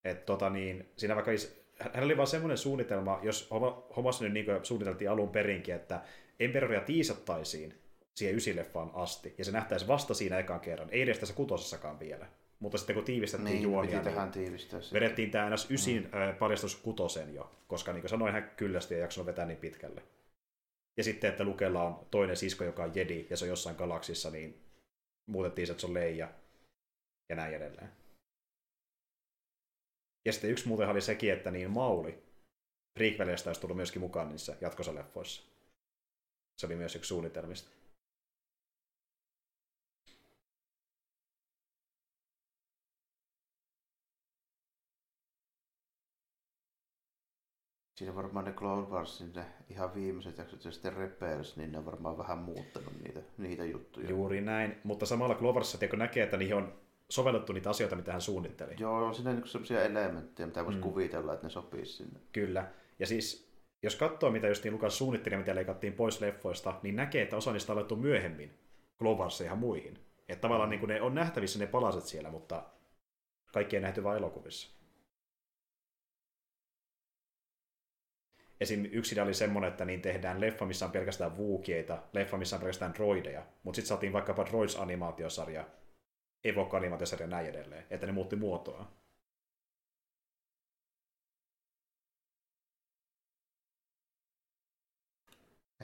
[0.06, 1.32] Et, tota, niin, siinä vaikka
[1.94, 3.50] hän oli vaan semmoinen suunnitelma, jos
[3.96, 6.02] hommassa nyt niin suunniteltiin alun perinkin, että
[6.40, 7.74] Emperoria tiisattaisiin
[8.14, 12.28] siihen ysilleffaan asti, ja se nähtäisi vasta siinä ekan kerran, ei edes tässä kutosessakaan vielä.
[12.60, 15.72] Mutta sitten kun tiivistettiin niin, juonia, niin tiivistää vedettiin tämä ns.
[15.72, 16.36] ysin mm.
[16.40, 20.02] paljastus kutosen jo, koska niin kuin sanoin, hän kyllästi ja jaksanut vetää niin pitkälle.
[20.98, 24.30] Ja sitten, että Lukella on toinen sisko, joka on Jedi, ja se on jossain galaksissa,
[24.30, 24.62] niin
[25.30, 26.34] muutettiin se, että se on Leija,
[27.30, 27.92] ja näin edelleen.
[30.26, 32.24] Ja sitten yksi muuten oli sekin, että niin Mauli
[33.00, 35.44] prequeleista olisi tullut myöskin mukaan niissä jatkosaleffoissa.
[36.58, 37.70] Se oli myös yksi suunnitelmista.
[47.96, 51.86] Siinä varmaan ne Clone Warsin ne ihan viimeiset jaksot ja sitten Rebels, niin ne on
[51.86, 54.10] varmaan vähän muuttanut niitä, niitä juttuja.
[54.10, 56.74] Juuri näin, mutta samalla Clone Warsissa näkee, että niihin on
[57.10, 58.76] sovellettu niitä asioita, mitä hän suunnitteli.
[58.80, 60.84] Joo, on siinä niin sellaisia elementtejä, mitä voisi mm.
[60.84, 62.20] kuvitella, että ne sopii sinne.
[62.32, 63.52] Kyllä, ja siis
[63.84, 67.38] jos katsoo, mitä just niin Lukas suunnitteli ja mitä leikattiin pois leffoista, niin näkee, että
[67.38, 68.54] osa niistä on alettu myöhemmin
[69.00, 70.00] Clone Warsiin muihin.
[70.30, 70.72] Että tavallaan mm.
[70.72, 72.64] niin kuin ne on nähtävissä ne palaset siellä, mutta
[73.54, 74.75] kaikki ei nähty vain elokuvissa.
[78.62, 78.86] Esim.
[78.92, 82.94] yksi oli semmoinen, että niin tehdään leffa, missä on pelkästään vuukieita, leffa, missä on pelkästään
[82.94, 85.64] droideja, mutta sitten saatiin vaikkapa Droids-animaatiosarja,
[86.44, 88.92] Evoque-animaatiosarja ja näin edelleen, että ne muutti muotoa.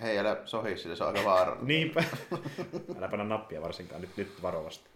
[0.01, 1.67] Hei, älä sohi sille, se on aika vaarallinen.
[1.67, 2.03] Niinpä.
[2.97, 4.89] älä panna nappia varsinkaan, nyt, nyt varovasti.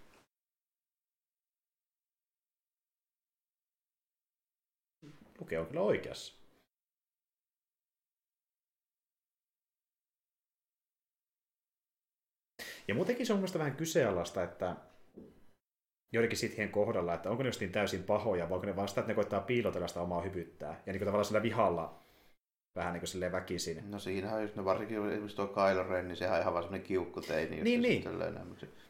[5.40, 6.45] Luke on kyllä oikeassa.
[12.88, 14.76] Ja muutenkin se on mielestäni vähän kyseenalaista, että
[16.14, 19.12] joidenkin sithien kohdalla, että onko ne justiin täysin pahoja, vai onko ne vaan sitä, että
[19.12, 20.82] ne koittaa piilotella sitä omaa hyvyyttää.
[20.86, 22.06] Ja niin kuin tavallaan sillä vihalla
[22.76, 23.92] vähän niin kuin silleen väkisin.
[23.92, 26.88] No siinähän just, no varsinkin esimerkiksi tuo Kylo Ren, niin sehän on ihan vaan semmoinen
[26.88, 27.62] kiukkuteini.
[27.62, 28.04] Niin, niin.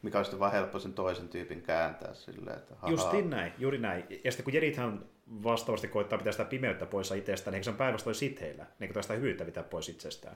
[0.01, 2.91] Mikä on sitten vaan helppo sen toisen tyypin kääntää silleen, että haha.
[2.91, 4.03] Justiin näin, juuri näin.
[4.23, 5.05] Ja sitten kun Jedithän
[5.43, 9.13] vastaavasti koittaa pitää sitä pimeyttä pois itsestään, niin se on päinvastoin sitheillä, niin kuin sitä
[9.13, 10.35] hyvyyttä pitää pois itsestään.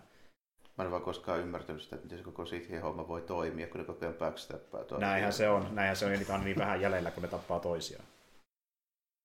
[0.79, 3.79] Mä en vaan koskaan ymmärtänyt sitä, että miten se koko Sithien homma voi toimia, kun
[3.79, 4.97] ne koko ajan backstappaa.
[4.99, 5.75] Näinhän se on.
[5.75, 8.05] Näinhän se on, niitä on niin vähän jäljellä, kun ne tappaa toisiaan.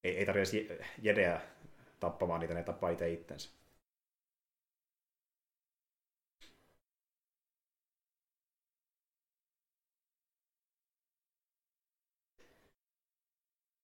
[0.04, 1.40] Ei, ei tarvitse jedeä
[2.00, 3.50] tappamaan niitä, ne tappaa itse itsensä.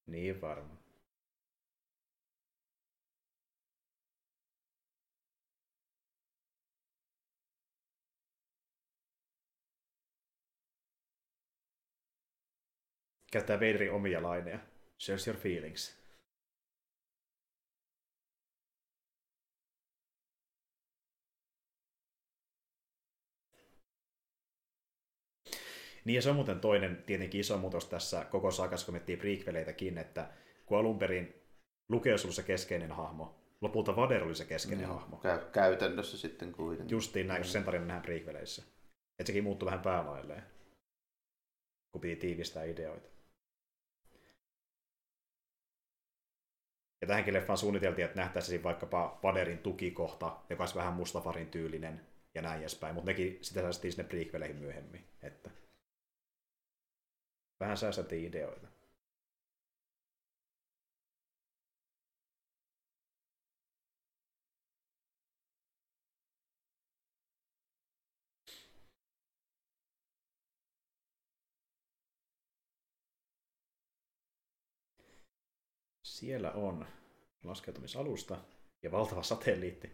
[0.07, 0.80] Niin varmaan.
[13.31, 14.59] Käyttää Vaderin omia laineja.
[15.01, 16.01] Shares your feelings.
[26.05, 29.99] Niin ja se on muuten toinen tietenkin iso muutos tässä koko saakassa, kun miettii prequeleitäkin,
[29.99, 30.33] että
[30.67, 31.35] kun alun perin
[31.89, 35.17] Luke on se keskeinen hahmo, lopulta Vader oli se keskeinen Joo, hahmo.
[35.17, 36.95] Käy, käytännössä sitten kuitenkin.
[36.95, 38.63] Justiin näin, sen tarinan nähdään prequeleissä.
[39.19, 40.43] Että sekin muuttui vähän päälailleen,
[41.93, 43.20] kun piti tiivistää ideoita.
[47.01, 52.43] Ja tähänkin leffaan suunniteltiin, että nähtäisiin vaikkapa Vaderin tukikohta, joka olisi vähän Mustafarin tyylinen ja
[52.43, 55.05] näin edespäin, mutta nekin sitä säästettiin sinne prequeleihin myöhemmin.
[55.23, 55.51] Että
[57.61, 58.69] vähän säästettiin ideoita.
[76.21, 76.87] Siellä on
[77.45, 78.37] laskeutumisalusta
[78.83, 79.93] ja valtava satelliitti.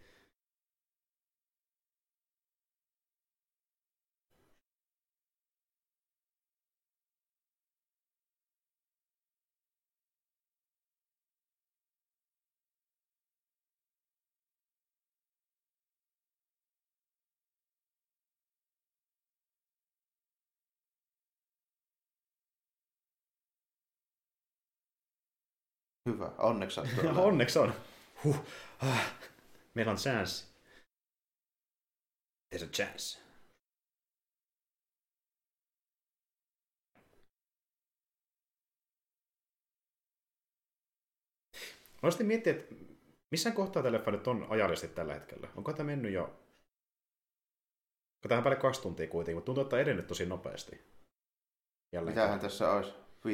[26.07, 26.81] Hyvä, onneksi.
[27.05, 27.75] Ja onneksi on.
[28.25, 28.37] Huh.
[28.79, 29.15] Ah.
[29.75, 30.47] Meillä on chance.
[32.55, 33.19] There's a chance.
[42.03, 42.75] Mä olisin miettiä, että
[43.31, 45.49] missä kohtaa tällä leffa nyt on ajallisesti tällä hetkellä?
[45.57, 46.27] Onko tämä mennyt jo...
[48.23, 50.81] Kun tähän päälle kaksi tuntia kuitenkin, mutta tuntuu, että on edennyt tosi nopeasti.
[51.93, 53.06] Jälleen Mitähän tässä olisi?
[53.27, 53.29] 15-20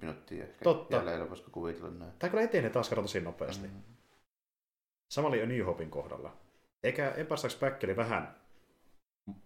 [0.00, 0.96] minuuttia ehkä Totta.
[0.96, 2.12] jäljellä, voisiko kuvitella näin.
[2.18, 3.66] Tämä kyllä etenee taas kerran tosi nopeasti.
[3.68, 3.82] Mm.
[5.08, 6.36] Sama oli jo New Hopin kohdalla.
[6.82, 8.34] Eikä Empire Strikes Back oli vähän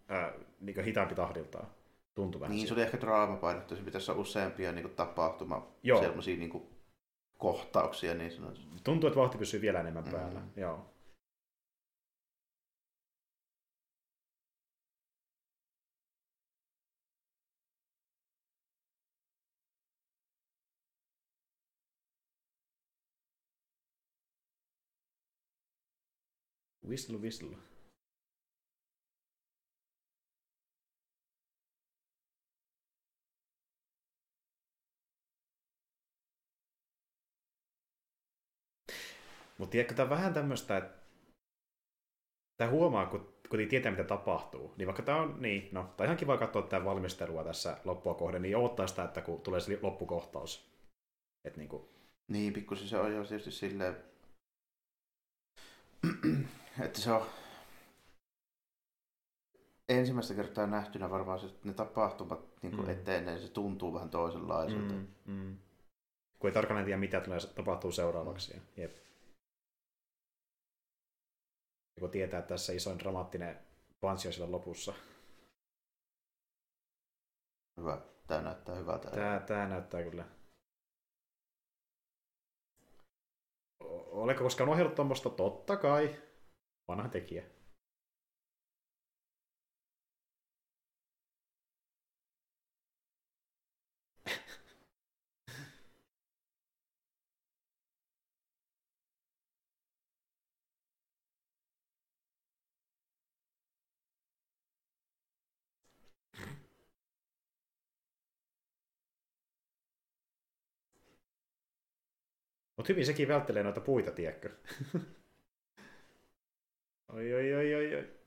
[0.08, 1.66] ää, niin hitaampi tahdiltaan.
[2.14, 2.50] Tuntui vähän.
[2.56, 2.80] Niin, se siltä.
[2.80, 6.00] oli ehkä draamapainotteisen, pitäisi olla useampia niin tapahtuma, Joo.
[6.02, 6.68] sellaisia niin
[7.38, 8.66] kohtauksia niin sanotusti.
[8.84, 10.10] Tuntuu, että vauhti pysyy vielä enemmän Mm.
[10.10, 10.40] päällä.
[10.56, 10.90] Joo.
[26.88, 27.56] Whistle, whistle.
[39.58, 40.98] Mutta tiedätkö, tämä vähän tämmöistä, että
[42.56, 44.74] tämä huomaa, kun, kun ei tietää, mitä tapahtuu.
[44.76, 48.42] Niin vaikka tämä on, niin, no, tai ihan kiva katsoa tämä valmistelua tässä loppua kohden,
[48.42, 50.70] niin odottaa sitä, että kun tulee se loppukohtaus.
[51.44, 51.88] Että niin kuin,
[52.28, 53.96] Niin, pikkusen se on jo tietysti silleen,
[56.84, 57.26] että se on
[59.88, 62.82] ensimmäistä kertaa nähtynä varmaan se, että ne tapahtumat niin Mm.
[62.82, 62.88] mm.
[62.90, 64.94] etenee, niin se tuntuu vähän toisenlaiselta.
[64.94, 65.06] Mm.
[65.26, 65.58] mm,
[66.38, 68.54] kun ei tarkalleen tiedä, mitä tulee tapahtuu seuraavaksi.
[68.54, 68.60] Mm.
[68.76, 68.96] Jep.
[71.96, 73.58] Ja kun tietää, että tässä isoin dramaattinen
[74.00, 74.94] panssi on siellä lopussa.
[77.80, 78.00] Hyvä.
[78.26, 79.10] Tämä näyttää hyvältä.
[79.10, 80.24] Tää, tää näyttää kyllä.
[84.10, 85.30] Oletko koskaan ohjannut tuommoista?
[85.30, 86.27] Totta kai.
[86.88, 87.44] Vanha tekijä.
[112.76, 114.50] Mutta hyvin sekin välttelee noita puita, tiedätkö?
[117.08, 118.18] oi, oi, oi, oi, oi.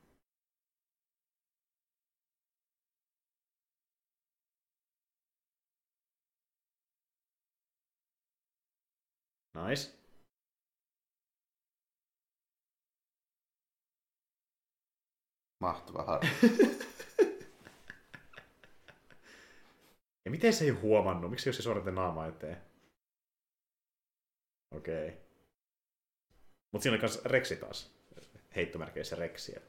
[9.54, 9.92] Nice.
[15.60, 16.28] Mahtava harmi.
[20.24, 21.30] Ja miten se ei huomannut?
[21.30, 22.56] Miksi jos se suoratte naama eteen?
[24.70, 25.08] Okei.
[25.08, 25.20] Okay.
[26.72, 28.01] Mutta siinä oli myös Rexi taas.
[28.56, 29.60] Heittomerkeissä Rexiä.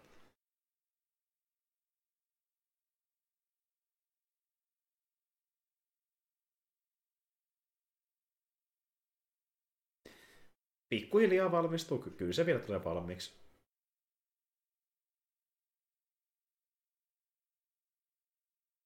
[10.90, 12.00] Pikkuhiljaa valmistuu.
[12.00, 13.44] Ky- Kyllä se vielä tulee valmiiksi.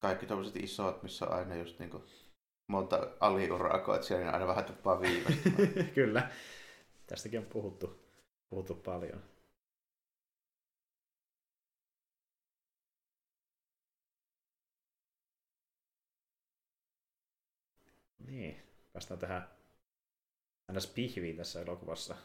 [0.02, 2.04] Kaikki tuollaiset isot, missä on aina just niin kuin
[2.72, 5.90] monta aliurakoitsijaa, niin aina vähän tuppaa viivästymään.
[5.96, 6.32] Kyllä.
[7.08, 8.00] Tästäkin on puhuttu,
[8.50, 9.37] puhuttu paljon.
[18.28, 18.64] Niin,
[18.94, 19.50] päästään tähän
[20.68, 22.16] aina pihviin tässä elokuvassa.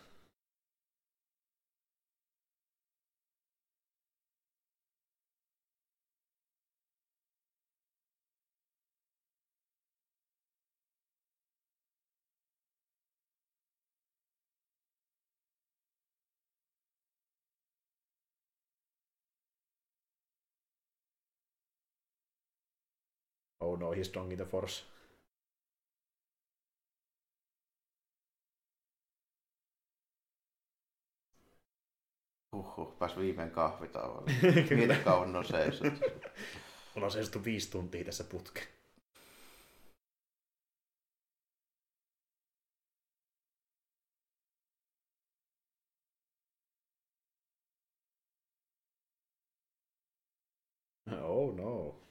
[23.61, 24.85] Oh no, he's strong in the force.
[32.53, 34.31] Huhhuh, pääs viimein kahvitauolle.
[34.77, 35.95] Mieti kauan on seisot.
[36.97, 38.66] Ollaan seisottu viisi tuntia tässä putkeen.
[51.23, 52.02] Oh no.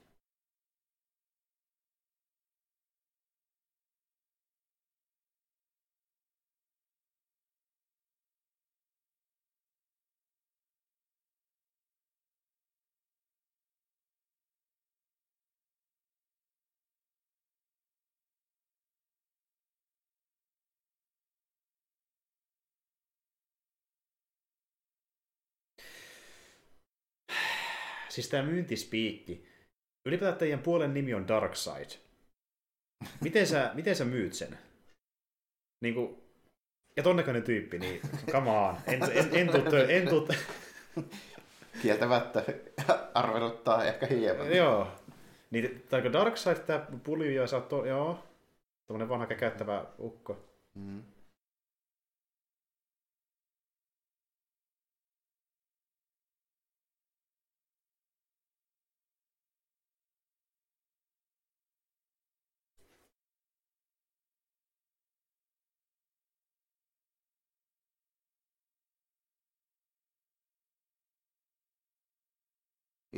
[28.11, 29.45] Siis tämä myyntispiikki.
[30.05, 31.89] Ylipäätään teidän puolen nimi on Darkseid.
[33.21, 34.57] Miten sä, miten sä myyt sen?
[35.81, 36.17] Niin kuin,
[36.97, 38.01] ja tonnekainen tyyppi, niin
[38.31, 38.77] come on.
[38.87, 40.27] En, en, en, tuu, en tuu,
[41.81, 42.43] Kieltämättä
[43.13, 44.55] arveluttaa ehkä hieman.
[44.55, 44.87] Joo.
[45.51, 45.83] Niin,
[46.13, 48.23] Darkseid tämä pulju ja sä oot, to, joo,
[48.87, 50.45] tommonen vanha käkäyttävä ukko.
[50.75, 51.03] Mm.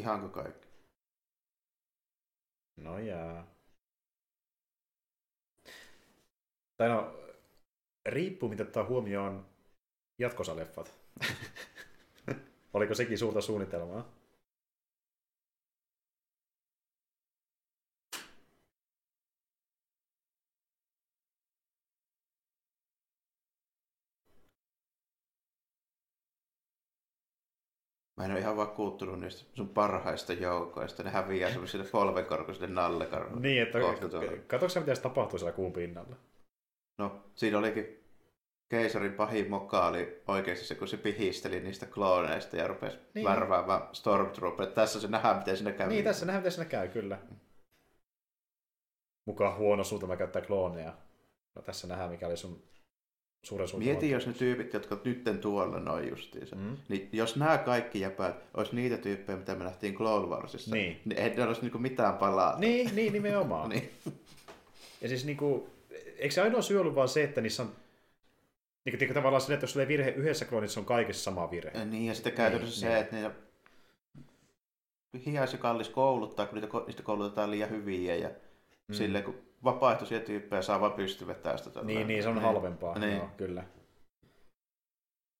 [0.04, 0.68] Ihanko kaikki?
[2.78, 3.48] No jaa.
[6.78, 7.20] Tai no,
[8.06, 9.46] riippuu mitä ottaa huomioon
[10.20, 10.94] jatkosaleffat.
[12.74, 14.23] Oliko sekin suurta suunnitelmaa?
[28.24, 31.04] Mä en ole ihan vakuuttunut niistä sun parhaista joukoista.
[31.04, 33.41] Ne häviää semmoisille polvenkorkuisille nallekarvoille.
[33.41, 33.80] Niin, että
[34.48, 36.16] katsotaan mitä se tapahtuu siellä kuun pinnalla.
[36.98, 38.04] No, siinä olikin
[38.70, 43.26] keisarin pahin moka oli oikeasti se, kun se pihisteli niistä klooneista ja rupesi Niin.
[43.26, 44.68] värväämään Stormtrooper.
[44.68, 45.90] Tässä se nähdään, miten siinä käy.
[45.90, 47.18] Niin, tässä nähdään miten siinä käy, kyllä.
[49.26, 50.94] Mukaan huono suunnitelma käyttää klooneja.
[51.56, 52.64] No tässä nähdään mikä oli sun
[53.44, 53.68] suuren.
[53.78, 56.56] Mieti, jos ne tyypit, jotka nytten tuolla noin justiinsa.
[56.56, 56.78] Mm.
[56.90, 61.02] Niin jos nämä kaikki jäpät olisi niitä tyyppejä, mitä me nähtiin Clone Warsissa, Niin.
[61.06, 62.60] niin ei ne olisi niinku mitään palaa.
[62.60, 63.70] Niin, niin nimenomaan.
[63.70, 63.90] niin.
[65.02, 65.70] Ja siis niinku,
[66.18, 67.72] eikö se ainoa syy ollut vaan se, että niissä on
[68.86, 71.72] niin kuin, tavallaan sille, että jos sulla virhe yhdessä kloonissa, on kaikessa sama virhe.
[71.80, 73.32] Ja Niin, ja sitten käytännössä Niin, se, että niitä
[75.26, 78.30] hias ja kallis kouluttaa, kun niitä, niistä koulutetaan liian hyviä ja
[78.88, 78.94] mm.
[78.94, 81.69] silleen, kun vapaaehtoisia tyyppejä saa vaan pystyvetää sitä.
[81.69, 82.07] tällä Niin, lailla.
[82.07, 82.99] niin, se on halvempaa.
[82.99, 83.18] Niin.
[83.18, 83.64] Joo, kyllä.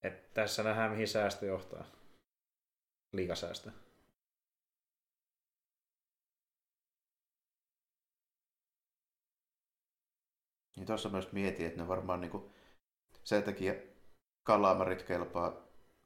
[0.04, 1.86] Et tässä nähdään, mihin säästö johtaa.
[3.14, 3.72] Liikasäästö.
[10.76, 12.52] Niin tuossa myös mietin, että ne varmaan niinku,
[13.24, 13.74] sen takia
[14.44, 15.54] kalamarit kelpaa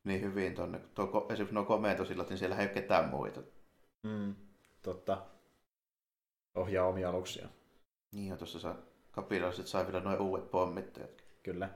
[0.03, 0.79] niin hyvin tuonne.
[0.79, 3.41] Tuo, esimerkiksi nuo komentosillat, niin siellä ei ole ketään muita.
[4.03, 4.35] Mm.
[4.81, 5.25] Totta.
[6.55, 7.49] Ohjaa omia aluksia.
[8.11, 8.75] Niin ja tuossa saa,
[9.11, 11.23] kapinalliset sai vielä noin uudet pommittajat.
[11.43, 11.69] Kyllä.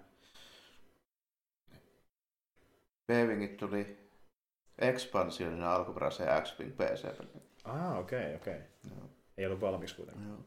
[3.08, 4.10] B-Wingit tuli
[4.78, 7.06] ekspansionina alkuperäiseen X-Wing PC.
[7.64, 8.56] Ah, okei, okay, okei.
[8.56, 8.68] Okay.
[8.90, 9.10] Joo.
[9.38, 10.28] Ei ollut valmiiksi kuitenkaan.
[10.28, 10.46] Joo.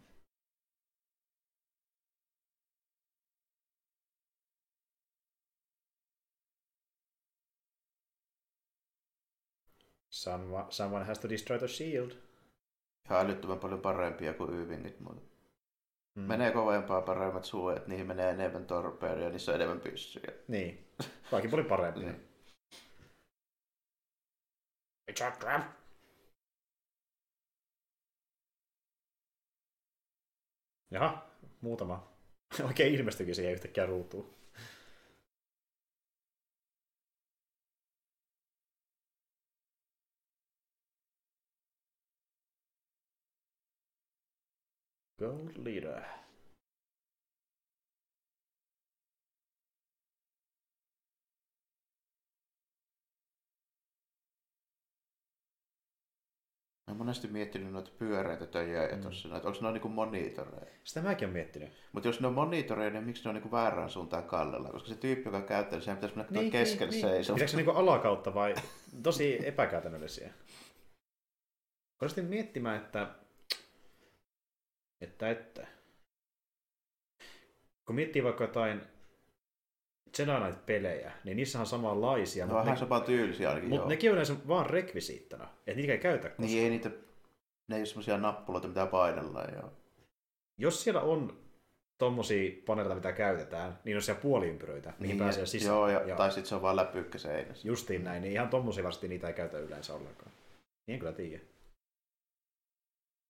[10.11, 12.11] Someone, someone has to destroy the shield.
[13.05, 15.34] Ihan älyttömän paljon parempia kuin Y-Wingit, mutta
[16.15, 16.23] Mm.
[16.23, 20.33] menee kovempaa paremmat suojat, niihin menee enemmän torpeeria, niissä on enemmän pyssyjä.
[20.49, 20.89] Niin.
[21.31, 22.01] Kaikki oli parempi.
[22.01, 22.29] Niin.
[30.91, 31.31] Jaha,
[31.61, 32.15] muutama.
[32.65, 34.44] Oikein ilmestyikin siihen yhtäkkiä ruutuun.
[45.25, 46.01] Gold leader.
[46.01, 46.05] Mä
[56.89, 59.03] oon monesti miettinyt noita pyöreitä töjä ja Mm.
[59.03, 60.67] tossa noita, onko ne niinku monitoreja?
[60.85, 61.73] Sitä mäkin olen miettinyt.
[61.93, 64.71] Mutta jos ne on monitoreja, niin miksi ne on niinku väärään suuntaan kallella?
[64.71, 67.37] Koska se tyyppi, joka käyttää, niin sehän pitäisi mennä niin, keskellä niin, seisomaan.
[67.37, 68.55] Pitääkö se niinku alakautta vai
[69.03, 70.33] tosi epäkäytännöllisiä?
[72.03, 73.24] Olisin miettimään, että
[75.05, 75.67] Että, että.
[77.87, 78.81] Kun miettii vaikka jotain
[80.19, 82.45] Jedi Knight-pelejä, niin niissä on samanlaisia.
[82.45, 85.45] On ihan sama tyylisiä ainakin, Mutta nekin on yleensä vaan rekvisiittana.
[85.67, 86.49] Että niitä ei käytä koskaan.
[86.49, 86.91] Niin ei niitä,
[87.69, 89.55] ne ei ole semmoisia nappuloita, mitä painellaan.
[89.55, 89.73] Joo.
[90.59, 91.45] Jos siellä on
[91.99, 95.75] tommosia paneeleita, mitä käytetään, niin on siellä puoliympyröitä, mihin Niin, pääsee sisään.
[95.75, 96.17] Joo, ja, Joo.
[96.17, 97.69] tai sitten se on vaan läpykkä seinässä.
[97.69, 100.33] Justiin näin, niin ihan tommosia varmasti niitä ei käytä yleensä ollenkaan.
[100.87, 101.45] Niin en kyllä tiedä.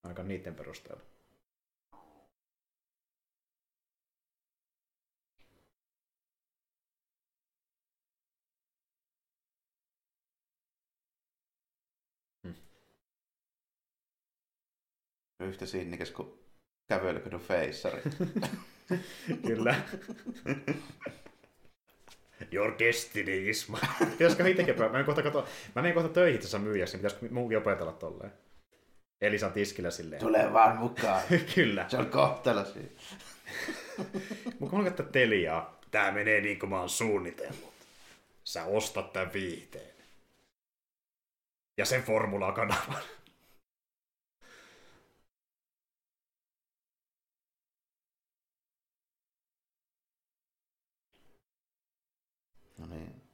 [0.04, 1.02] Aika niiden perusteella.
[15.44, 16.28] Yhtä sinnikäs kuin
[16.88, 18.02] kävelyködon feissari.
[19.46, 19.74] Kyllä.
[22.52, 23.78] Your destiny is my...
[24.10, 25.48] Pitäisikö itsekin Mä menen kohta, kato...
[25.74, 28.32] mä menen kohta töihin tässä myyjäksi, niin pitäisikö munkin opetella tolleen?
[29.20, 30.20] Elisa tiskillä silleen.
[30.20, 31.22] Tule vaan mukaan.
[31.54, 31.84] Kyllä.
[31.88, 32.88] Se on kohtalo siinä.
[34.58, 35.80] Mun kun käyttää Teliaa.
[35.90, 37.74] Tää menee niin kuin mä oon suunnitellut.
[38.44, 39.94] Sä ostat tän viihteen.
[41.76, 43.02] Ja sen formulakanavan.
[52.78, 53.24] No niin.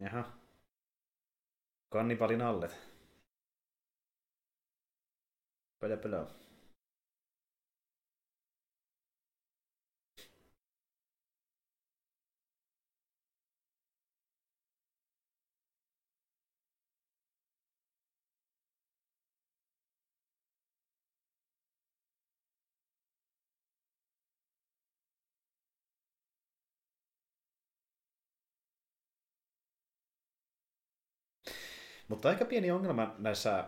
[0.00, 0.32] Jaha.
[1.90, 2.76] Kannibalin allet.
[5.80, 6.26] Pölö pölö.
[32.08, 33.64] Mutta aika pieni ongelma näissä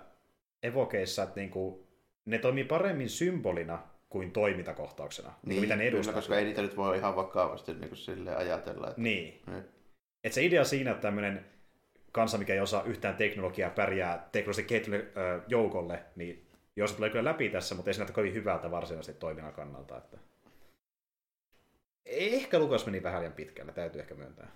[0.62, 1.86] evokeissa, että niinku,
[2.24, 6.14] ne toimii paremmin symbolina kuin toimintakohtauksena, niin, mitä ne kyllä, edustaa.
[6.14, 8.88] koska ei niitä nyt voi ihan vakavasti niin kuin silleen ajatella.
[8.88, 9.00] Että...
[9.00, 9.42] Niin.
[9.46, 9.64] Niin.
[10.24, 11.44] Et se idea siinä, että tämmöinen
[12.12, 16.46] kansa, mikä ei osaa yhtään teknologiaa, pärjää teknologisesti kehittyneelle joukolle, niin
[16.76, 19.96] jos se tulee kyllä läpi tässä, mutta ei se näytä kovin hyvältä varsinaisesti toiminnan kannalta.
[19.98, 20.18] Että...
[22.06, 24.50] Ehkä Lukas meni vähän liian pitkälle, täytyy ehkä myöntää.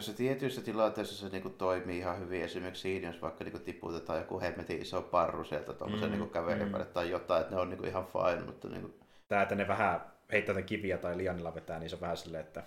[0.00, 2.42] Se tietyissä tilanteissa se niinku toimii ihan hyvin.
[2.42, 6.84] Esimerkiksi siinä, jos vaikka niinku tiputetaan joku hemmetin iso parru sieltä tuommoisen Mm, niinku kävelypälle
[6.84, 6.92] mm.
[6.92, 8.94] tai jotain, että ne on niinku ihan fine, mutta niinku,
[9.28, 12.64] Tää, että ne vähän heittää kiviä tai lianilla vetää, niin se on vähän silleen, että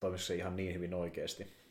[0.00, 1.61] toimisiko se ihan niin hyvin oikeasti.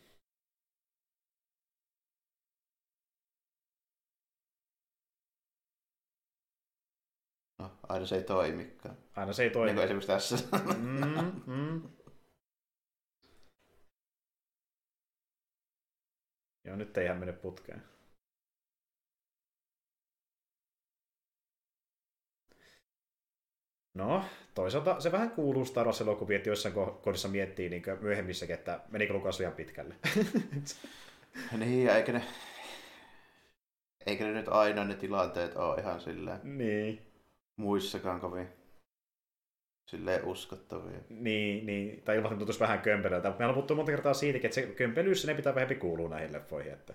[7.91, 8.97] Aina se ei toimikaan.
[9.15, 9.73] Aina se ei Niin toimi.
[9.73, 10.35] kuin esimerkiksi tässä.
[10.77, 11.81] Mm, mm.
[16.65, 17.83] Joo, nyt ei ihan mene putkeen.
[23.93, 24.23] No,
[24.55, 29.13] toisaalta se vähän kuuluu Star Wars-elokuvia, että joissain ko- kohdissa miettii niin myöhemmissäkin, että menikö
[29.13, 29.95] Lukas liian pitkälle.
[31.57, 32.23] niin, ja eikä ne,
[34.05, 37.10] eikä ne nyt aina ne tilanteet ole ihan silleen niin,
[37.57, 38.61] muissakaan kovin
[39.91, 40.99] silleen uskottavia.
[41.09, 43.29] niin, niin, tai ilman tuntuisi vähän kömpelöltä.
[43.29, 46.73] Me ollaan puhuttu monta kertaa siitäkin, että se kömpelyys, ne pitää vähempi kuulua näihin leffoihin,
[46.73, 46.93] että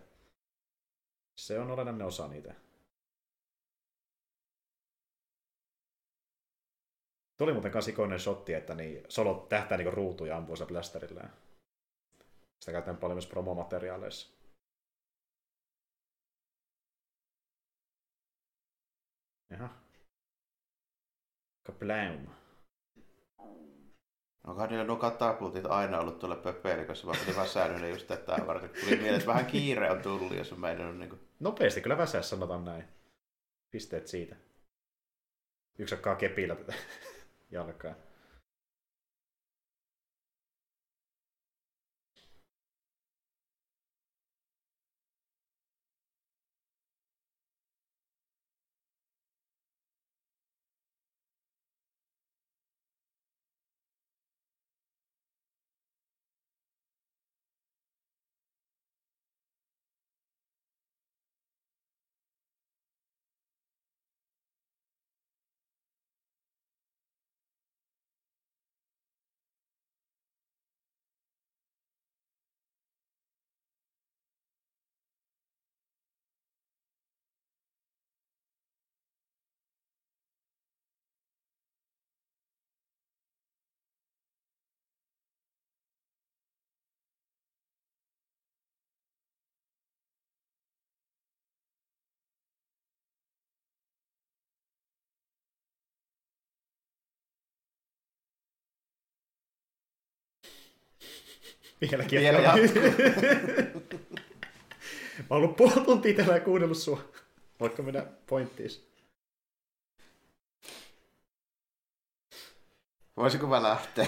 [1.39, 2.55] se on olennainen osa niitä.
[7.39, 11.33] Tuli muuten kans ikoinen shotti, että niin Solo tähtää niin ruutuun ja ampuu sillä blasterillään.
[12.61, 14.37] Sitä käytetään paljon myös promomateriaaleissa.
[19.51, 19.86] Jaha.
[21.67, 22.27] Kablam.
[24.47, 28.71] Onkohan niillä nuo katapultit aina ollut tuolla pöpeilikossa, vaan piti ne just tätä varten.
[28.71, 31.21] Tuli mieleen, että vähän kiire on tullut, jos on meinannut niin kuin...
[31.41, 32.85] Nopeasti kyllä väsässä sanotaan näin.
[33.71, 34.37] Pisteet siitä.
[35.79, 36.75] Yksi hakkaa kepillä tätä
[37.51, 37.95] jalkaa.
[101.81, 102.59] Vieläkin Vielä jatkaa.
[102.59, 104.01] jatkuu.
[105.19, 107.05] Mä oon ollut puoli tuntia täällä ja kuunnellut sua.
[107.61, 108.71] Voitko mennä pointtiin?
[113.17, 114.07] Voisiko mä lähteä?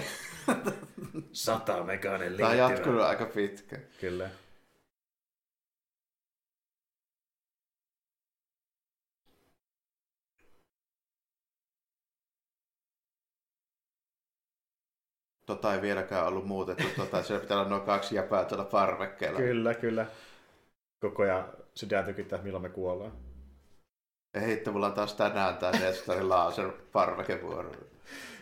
[1.31, 3.81] Sata meganen Tämä on jatkunut aika pitkään.
[4.01, 4.29] Kyllä.
[15.49, 19.39] Tota ei vieläkään ollut muutettu, tota, siellä pitää olla noin kaksi jäpää tuolla parvekkeella.
[19.39, 20.05] Kyllä, kyllä.
[20.99, 23.11] Koko ajan sydän tykittää, milloin me kuollaan.
[24.33, 27.71] Ei hitto, mulla on taas tänään tää Nestarin laser parvekevuoro.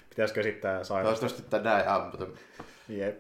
[0.10, 1.20] Pitäisikö esittää sairaus?
[1.20, 2.28] Toivottavasti tänään ei ammuta.
[2.90, 3.20] Jep.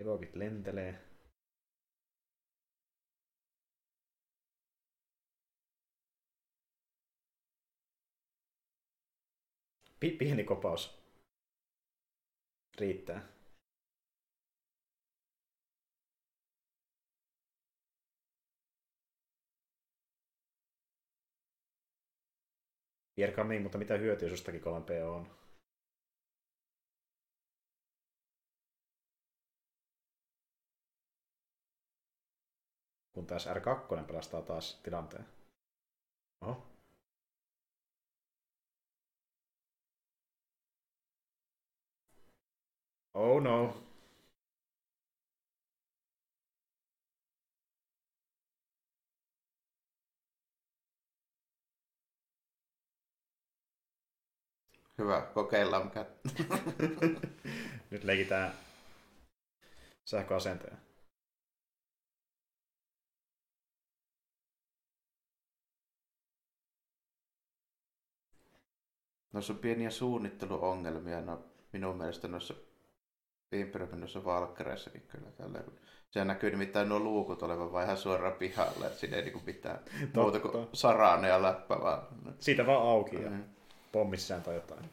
[0.00, 0.94] Evokit lentelee.
[10.00, 10.90] Pi- pieni kopaus.
[12.80, 13.22] Riittää.
[23.16, 25.45] Vierkaa niin, mutta mitä hyötyä sustakin 3P on?
[33.16, 35.26] Kun taas R2 pelastaa taas tilanteen.
[36.40, 36.66] Oho.
[43.14, 43.82] Oh no.
[54.98, 56.06] Hyvä, kokeillaan mikä.
[57.90, 58.52] Nyt leikitään
[60.04, 60.85] sähköasenteen.
[69.36, 71.38] Noissa on pieniä suunnitteluongelmia, no
[71.72, 72.54] minun mielestä noissa
[73.52, 75.60] Imperiumin noissa valkkareissakin kyllä tällä.
[76.10, 79.78] Se näkyy nimittäin nuo luukut olevan vaan ihan suoraan pihalle, että siinä ei niinku mitään
[80.14, 82.02] muuta kuin sarane ja läppä vaan.
[82.38, 83.44] Siitä vaan auki ja Mm.
[83.92, 84.90] pommi sisään tai jotain.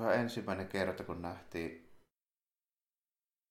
[0.00, 1.92] Onko ensimmäinen kerta, kun nähtiin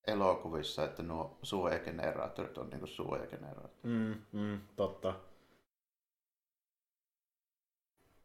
[0.07, 3.83] elokuvissa, että nuo suojageneraattorit on niinku suojageneraattorit.
[3.83, 5.19] Mm, mm, totta.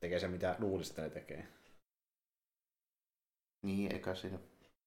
[0.01, 1.49] Tekee se mitä luulisi, että ne tekee.
[3.63, 4.39] Niin, eikä siinä...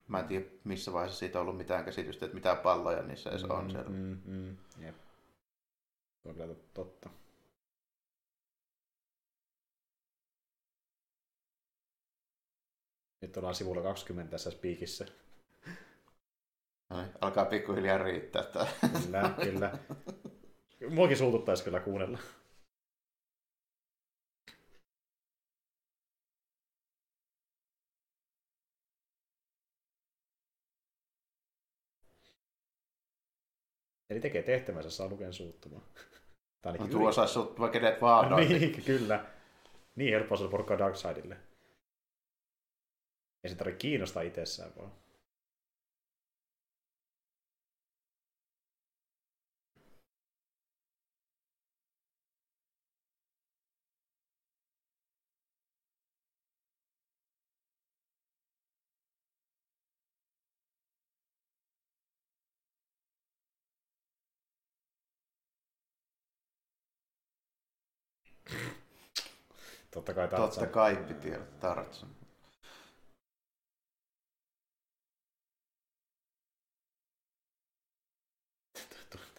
[0.07, 3.43] Mä en tiedä, missä vaiheessa siitä on ollut mitään käsitystä, että mitä palloja niissä edes
[3.43, 3.89] on siellä.
[3.89, 4.95] Mm, mm, jep.
[6.23, 7.09] Se on kyllä tot- totta.
[13.27, 15.05] Nyt ollaan sivulla 20 tässä spiikissä.
[16.93, 18.67] Niin, alkaa pikkuhiljaa riittää tää.
[19.03, 19.77] Kyllä, kyllä.
[20.89, 22.19] Muakin suututtaisi kyllä kuunnella.
[34.09, 35.83] Eli tekee tehtävänsä, saa luken suuttumaan.
[36.61, 39.25] Tai No, tuo saisi sut vaikka kenet vaan niin, kyllä.
[39.95, 41.37] Niin helppoa saada porukkaa Darksidelle.
[43.47, 44.91] Ei se tarvitse kiinnostaa itsessään vaan.
[69.91, 70.69] Totta kai Totta Tarzan.
[70.69, 72.26] kai piti olla Tarzan.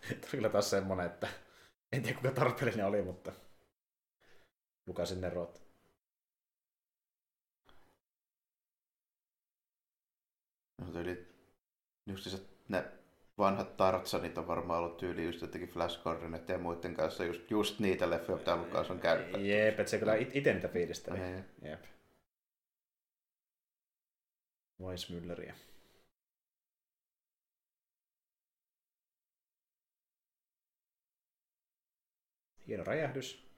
[0.20, 1.28] Tuli kyllä taas semmonen, että
[1.92, 3.32] en tiedä kuinka tarpeellinen oli, mutta
[4.86, 5.62] lukasin ne rot.
[10.78, 11.26] No, tyyli,
[12.06, 12.84] just se, ne
[13.38, 17.78] vanhat Tarzanit on varmaan ollut tyyli just jotenkin Flash Gordonit ja muiden kanssa just, just
[17.80, 19.46] niitä leffoja, mitä Lukas on käyttänyt.
[19.46, 21.18] Jep, et se kyllä it- ite niitä fiilisteli.
[21.62, 21.84] Jep.
[24.82, 25.54] Weissmulleriä.
[32.68, 33.48] Hieno räjähdys.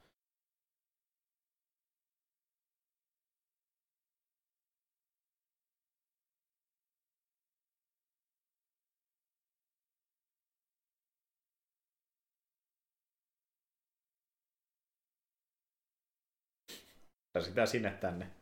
[17.41, 18.40] sitä sinne tänne.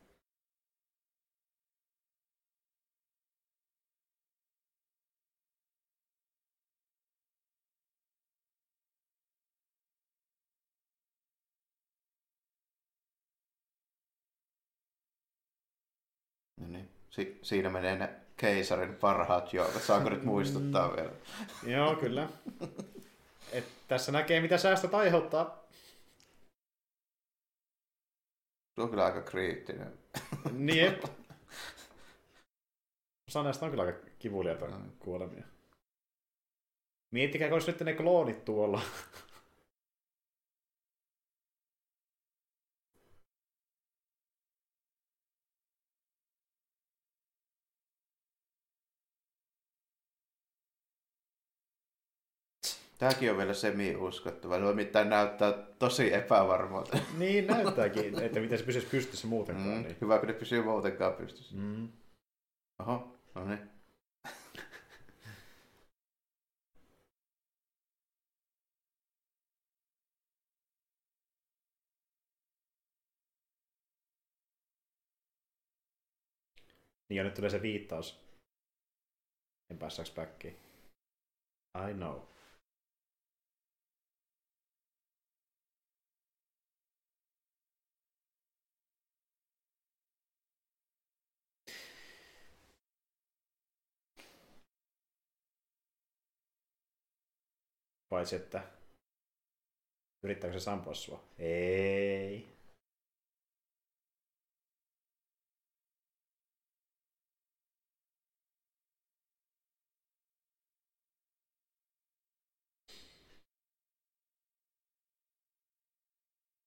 [16.61, 16.89] No niin.
[17.11, 19.83] Si- siinä menee ne keisarin parhaat joukot.
[19.83, 21.13] Saanko nyt muistuttaa vielä?
[21.67, 22.29] Joo, kyllä.
[23.53, 25.69] Et tässä näkee, mitä säästöt aiheuttaa.
[28.75, 29.99] Se on kyllä aika kriittinen.
[30.53, 30.99] Niin.
[33.29, 34.91] Osa näistä on kyllä aika kivuliaita mm.
[34.99, 35.45] kuolemia.
[37.11, 38.83] Miettikää, kun olisi nyt ne kloonit tuolla.
[52.99, 54.59] Tämäkin on vielä semi-uskottava.
[54.59, 56.99] No mitään näyttää tosi epävarmalta.
[57.19, 59.69] niin näyttääkin, että miten se pysyisi pystyssä muutenkaan.
[59.69, 59.97] Mm, niin.
[60.01, 61.57] Hyvä, kun ne pysyy muutenkaan pystyssä.
[61.57, 61.89] Mm.
[62.79, 63.71] Oho, no niin.
[77.09, 78.21] Niin ja nyt tulee se viittaus.
[79.71, 80.57] En päässäks backiin.
[81.91, 82.21] I know.
[98.09, 98.63] Paitsi, että
[100.23, 101.25] yrittääkö se sampoa sua?
[101.39, 102.59] Ei.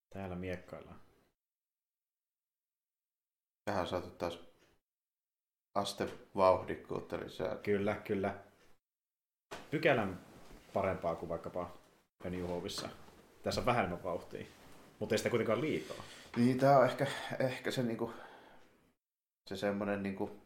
[0.10, 1.02] Täällä miekkaillaan.
[3.66, 4.40] Tähän saatu taas
[5.76, 7.56] aste vauhdikkuutta lisää.
[7.56, 8.44] Kyllä, kyllä.
[9.72, 10.31] Pykälän
[10.74, 11.72] parempaa kuin vaikkapa
[12.24, 12.90] New Hopeissa.
[13.44, 14.46] Tässä on vähän enemmän vauhtia,
[15.00, 16.04] mutta ei sitä kuitenkaan liikaa.
[16.38, 17.08] Niin, tämä on ehkä,
[17.40, 18.14] ehkä se, niinku,
[19.48, 20.42] se semmoinen niinku,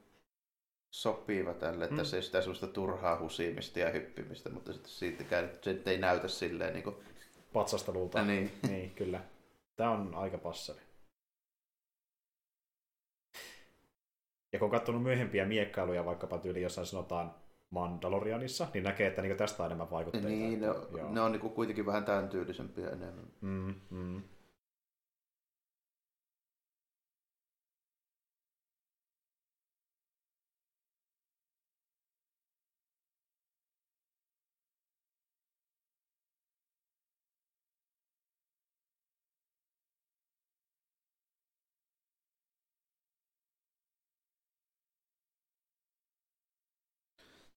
[0.95, 2.05] sopiva tälle, että mm.
[2.05, 6.73] se ei sitä semmoista turhaa husimista ja hyppimistä, mutta sitten siitäkään se ei näytä silleen
[6.73, 7.03] niinku...
[7.53, 8.23] Patsastelulta.
[8.23, 8.51] Niin.
[8.67, 9.21] niin, kyllä.
[9.75, 10.79] Tämä on aika passeli.
[14.53, 17.35] Ja kun on katsonut myöhempiä miekkailuja, vaikkapa tyyli jossain sanotaan
[17.69, 20.27] Mandalorianissa, niin näkee, että niinku tästä on enemmän vaikutteita.
[20.27, 23.25] Niin, ne, on, ne on niinku kuitenkin vähän tämän tyylisempiä enemmän.
[23.41, 24.21] Mm, mm.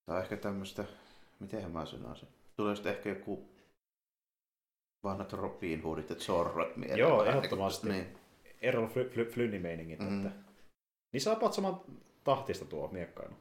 [0.08, 0.84] Tai ehkä tämmöistä,
[1.40, 3.48] miten mä sanoisin, tulee sitten ehkä joku
[5.04, 6.98] vanhat Robin Hoodit ja Zorrot mieleen.
[6.98, 7.88] Joo, ehdottomasti.
[7.88, 8.18] Niin.
[8.60, 8.86] Errol
[9.30, 10.00] Flynni-meiningit.
[10.00, 10.16] Mm.
[10.16, 10.38] Että...
[11.12, 11.80] Niin saa saman
[12.24, 13.34] tahtista tuo miekkailu.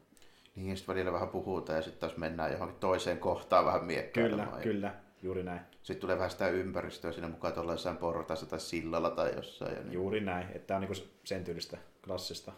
[0.56, 4.48] Niin, sitten välillä vähän puhutaan ja sitten taas mennään johonkin toiseen kohtaan vähän miekkailemaan.
[4.48, 4.64] Kyllä, ja...
[4.64, 5.62] kyllä, juuri näin.
[5.84, 9.76] Sitten tulee vähän sitä ympäristöä siinä mukaan tuolla jossain portaissa tai sillalla tai jossain.
[9.76, 9.94] Ja niin.
[9.94, 12.52] Juuri näin, että tämä on niin sen tyylistä klassista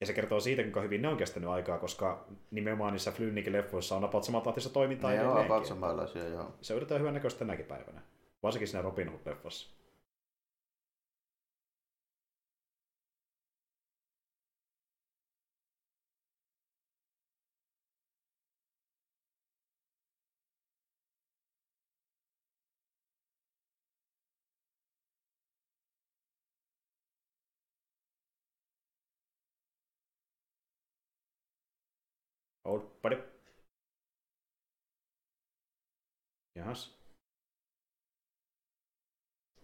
[0.00, 3.96] Ja se kertoo siitä, kuinka hyvin ne on kestänyt aikaa, koska nimenomaan niissä Flynnikin leffoissa
[3.96, 6.54] on about samantahtista toimintaa ne on about samanlaisia, joo.
[6.60, 8.02] Se yritetään hyvän näköistä tänäkin päivänä.
[8.42, 9.75] Varsinkin siinä Robin Hood-leffassa.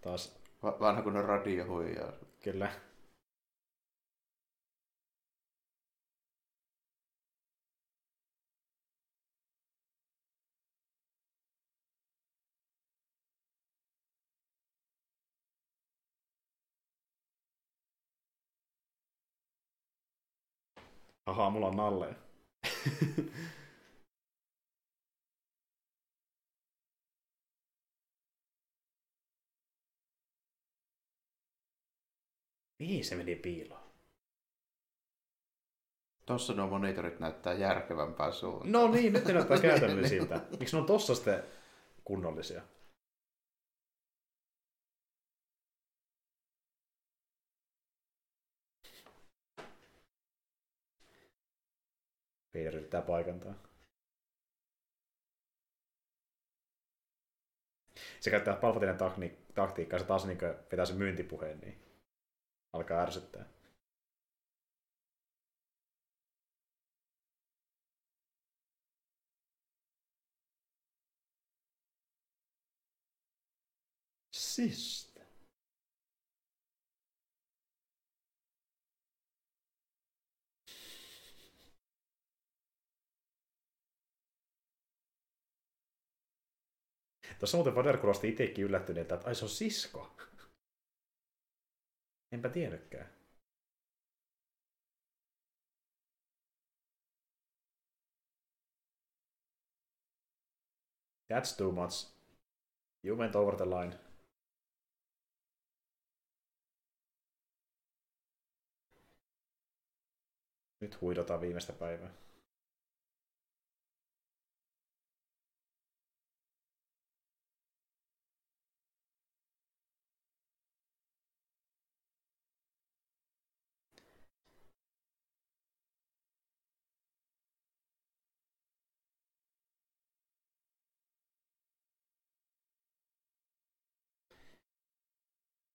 [0.03, 0.25] Taas.
[0.63, 2.13] Va- vanha kun on radiohuijaa.
[2.45, 2.73] Kyllä.
[21.27, 22.15] Ahaa, mulla on nalleja.
[32.83, 33.93] Mihin se meni piiloon?
[36.27, 38.73] Tuossa nuo monitorit näyttää järkevämpää suuntaan.
[38.73, 40.41] No niin, nyt ne näyttää käytännöllisiltä.
[40.61, 41.43] Miksi ne on tossa sitten
[42.05, 42.63] kunnollisia?
[52.53, 53.55] Peter yrittää paikantaa.
[58.21, 58.97] Se käyttää Palpatinen
[59.55, 60.39] taktiikkaa, se taas niin
[60.71, 61.82] vetää sen myyntipuheen, niin
[62.73, 63.45] alkaa ärsyttää.
[74.33, 75.13] Sist.
[87.39, 90.17] Tuossa muuten Vader kuulosti itsekin yllättyneeltä, että ai se on sisko.
[92.33, 93.23] Enpä tiedäkään.
[101.33, 102.13] That's too much.
[103.05, 103.99] You went over the line.
[110.81, 112.22] Nyt huidotaan viimeistä päivää.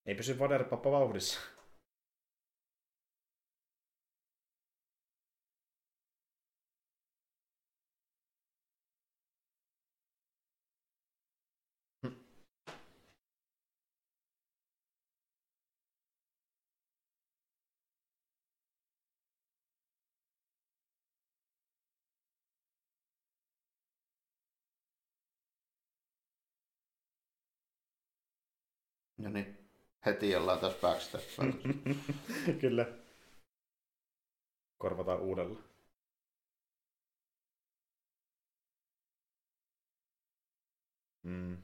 [0.08, 1.40] Ei pysy Vaderpappa vauhdissa.
[29.18, 29.57] No niin,
[30.08, 31.22] heti ollaan taas backstep.
[32.62, 32.86] Kyllä.
[34.78, 35.60] Korvataan uudella.
[41.24, 41.58] Mm.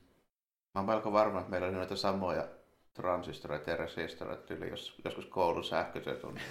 [0.73, 2.47] Mä oon melko varma, että meillä oli noita samoja
[2.93, 6.43] transistoreita ja resistoreita yli jos, joskus koulun sähköiset tuntuu.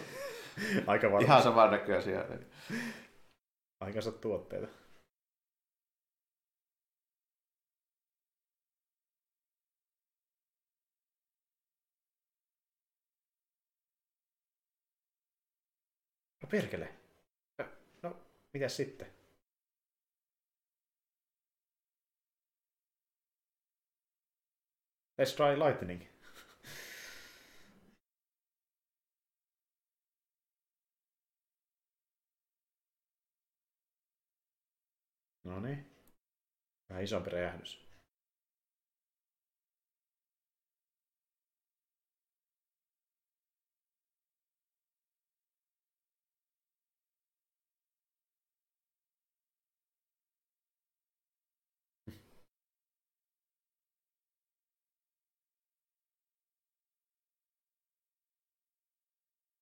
[0.87, 1.27] Aika varma.
[1.27, 2.25] Ihan saman näköisiä.
[3.81, 4.82] Aikansa tuotteita.
[16.43, 16.89] No perkele.
[18.03, 18.17] No,
[18.53, 19.07] mitäs sitten?
[25.19, 26.03] Let's try lightning.
[35.45, 35.91] No niin.
[36.89, 37.92] Vähän isompi räjähdys.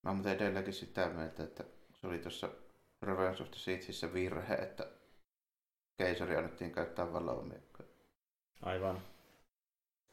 [0.03, 1.65] Mä oon muuten edelläkin sitä mieltä, että
[2.01, 2.51] se oli tuossa
[3.03, 4.87] Revenge of the Sithissä virhe, että
[5.99, 7.89] keisari annettiin käyttää valomiekkoja.
[8.63, 9.03] Aivan.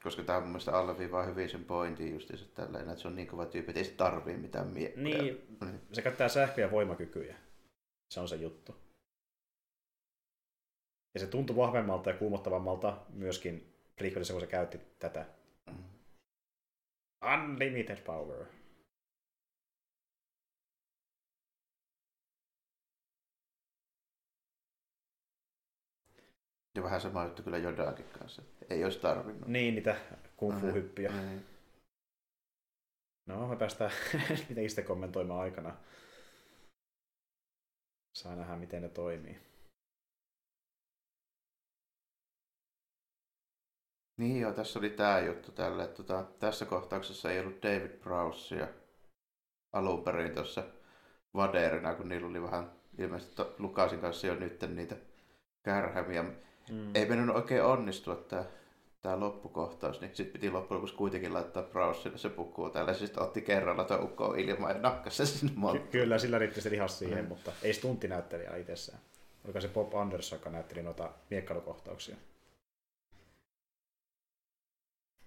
[0.04, 3.46] Koska tämä mun mielestä alleviivaa hyvin sen pointin justiinsa tälleen, että se on niin kova
[3.46, 5.04] tyyppi, että ei se tarvii mitään miekkoja.
[5.04, 7.36] Niin, se käyttää sähkö- ja voimakykyjä.
[8.10, 8.76] Se on se juttu.
[11.14, 15.26] Ja se tuntui vahvemmalta ja kuumottavammalta myöskin prequelissa, kun se käytti tätä.
[15.66, 15.84] Mm.
[17.34, 18.46] Unlimited power.
[26.78, 28.42] Ja vähän sama juttu kyllä Jodaakin kanssa.
[28.70, 29.48] Ei olisi tarvinnut.
[29.48, 29.96] Niin, niitä
[30.36, 31.12] kung fu hyppyjä.
[31.12, 31.46] Niin.
[33.26, 33.92] No, me päästään
[34.50, 35.76] niitä sitten kommentoimaan aikana.
[38.14, 39.40] Saa nähdä, miten ne toimii.
[44.18, 48.68] Niin joo, tässä oli tämä juttu tällä, että tota, tässä kohtauksessa ei ollut David Prowsea
[49.74, 50.64] alun perin tuossa
[51.36, 54.96] Vaderina, kun niillä oli vähän ilmeisesti Lukasin kanssa jo nyt niitä
[55.64, 56.47] kärhämiä.
[56.72, 56.96] Mm.
[56.96, 58.44] Ei mennyt oikein onnistua tämä
[59.02, 62.32] tämä loppukohtaus, niin sitten piti loppujen lopuksi kuitenkin laittaa browsille se
[62.74, 66.62] tällä, siis otti kerralla tuo ukko ilmaa ja nakkasi se sinne Ky- kyllä, sillä riitti
[66.62, 67.28] se lihas siihen, mm.
[67.28, 69.00] mutta ei stuntinäyttelijä itsessään.
[69.46, 72.16] Oliko se Bob Anderson, joka näytteli noita miekkailukohtauksia.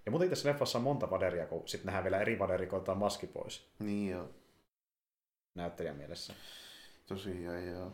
[0.05, 3.27] Ja muuten tässä leffassa on monta vaderia, kun sitten nähdään vielä eri vaderi, kun maski
[3.27, 3.67] pois.
[3.79, 4.29] Niin joo.
[5.55, 6.33] Näyttelijän mielessä.
[7.07, 7.91] Tosiaan joo.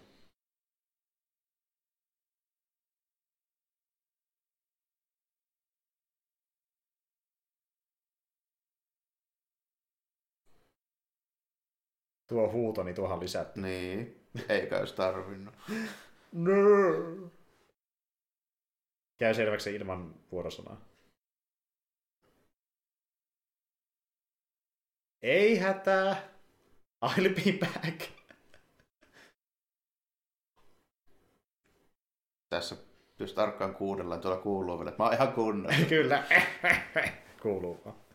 [12.27, 13.61] Tuo huuto, niin tuohan lisätty.
[13.61, 15.55] Niin, eikä olisi tarvinnut.
[16.31, 16.51] no.
[19.17, 20.81] Käy selväksi ilman vuorosanaa.
[25.21, 26.29] Ei hätää.
[27.05, 28.01] I'll be back.
[32.49, 32.75] Tässä
[33.19, 35.85] jos tarkkaan kuunnellaan, tuolla kuuluu vielä, että mä oon ihan kunnossa.
[35.89, 36.23] Kyllä,
[37.41, 38.06] kuuluu vaan.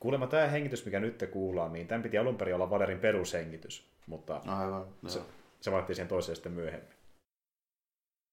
[0.00, 4.36] Kuulemma tämä hengitys, mikä nyt kuullaan, niin tämän piti alun perin olla Valerin perushengitys, mutta
[4.36, 5.20] Aivan, se,
[5.60, 6.94] se valittiin siihen toiseen sitten myöhemmin.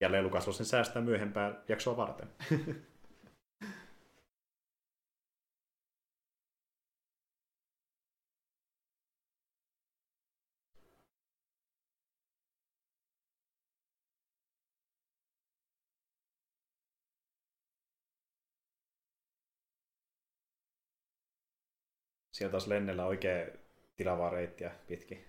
[0.02, 2.30] Jälleen Lukas sen säästää myöhempää jaksoa varten.
[22.36, 23.52] Sieltä taas lennellä oikein
[23.96, 25.26] tilavaa reittiä pitkin.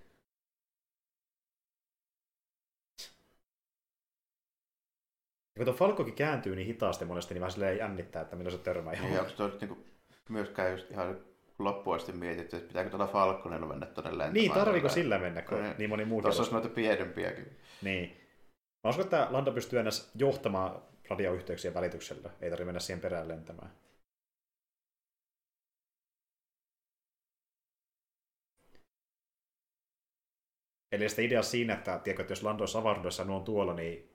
[5.54, 8.62] Ja kun tuo Falkokin kääntyy niin hitaasti monesti, niin vähän silleen jännittää, että milloin se
[8.62, 9.06] törmää ihan.
[9.06, 9.84] Niin, onko tuo niinku
[10.28, 11.20] myöskään just ihan
[11.58, 14.34] loppuun asti mietitty, että pitääkö tuolla Falconilla mennä tuonne lentämään?
[14.34, 17.56] Niin, tarviiko sillä mennä, kun niin, niin moni muu Tuossa olisi noita pienempiäkin.
[17.82, 18.16] Niin.
[18.84, 22.30] Mä uskon, että Lando pystyy enää johtamaan radioyhteyksien välityksellä.
[22.40, 23.70] Ei tarvitse mennä siihen perään lentämään.
[30.92, 34.10] Eli sitä idea siinä, että, tiedätkö, että jos Lando olisi avaruudessa ja on tuolla, niin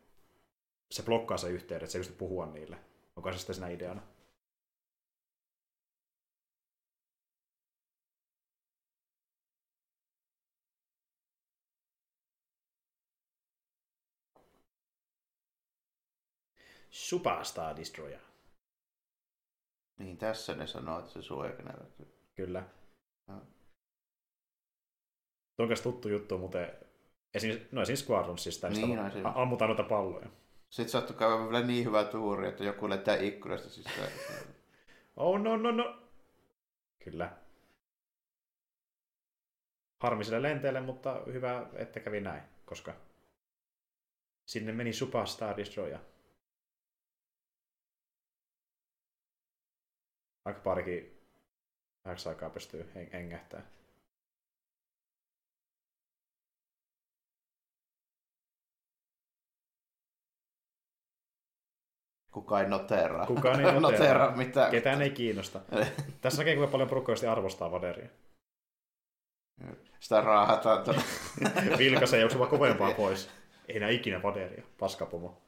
[0.92, 2.78] se blokkaa se yhteyden, että se ei pysty puhua niille.
[3.16, 4.02] Onko se sitten siinä ideana?
[16.90, 18.20] Superstar Destroyer.
[19.98, 21.86] Niin, tässä ne sanoo, että se suojakenellä.
[22.36, 22.64] Kyllä.
[23.28, 23.42] No.
[25.56, 26.58] Tuo tuttu juttu, mutta
[27.34, 30.28] esim, no esim Squadronsista, niin, niin no, ammutaan noita palloja.
[30.70, 34.10] Sitten sattuu käydä vielä niin hyvä tuuri, että joku lentää ikkunasta sisään.
[35.16, 36.02] oh no no no.
[37.04, 37.32] Kyllä.
[40.00, 42.94] Harmi sille lenteelle, mutta hyvä, että kävi näin, koska
[44.46, 46.00] sinne meni Superstar Destroyer.
[50.46, 51.22] Aika parikin
[52.06, 53.81] vähäksi aikaa pystyy hengähtää.
[62.32, 63.26] Kuka ei noteraa.
[63.26, 63.92] Kukaan ei noteraa.
[63.92, 64.72] noteraa mitään.
[64.72, 65.60] Ketään ei kiinnosta.
[66.22, 68.10] Tässä näkee, kuinka paljon porukkoisesti arvostaa Vaderia.
[70.00, 71.04] Sitä raahataan tuonne.
[71.78, 73.30] Vilkaisee juoksu vaan kovempaa pois.
[73.68, 74.64] Ei enää ikinä Vaderia.
[74.80, 75.42] Paskapomo.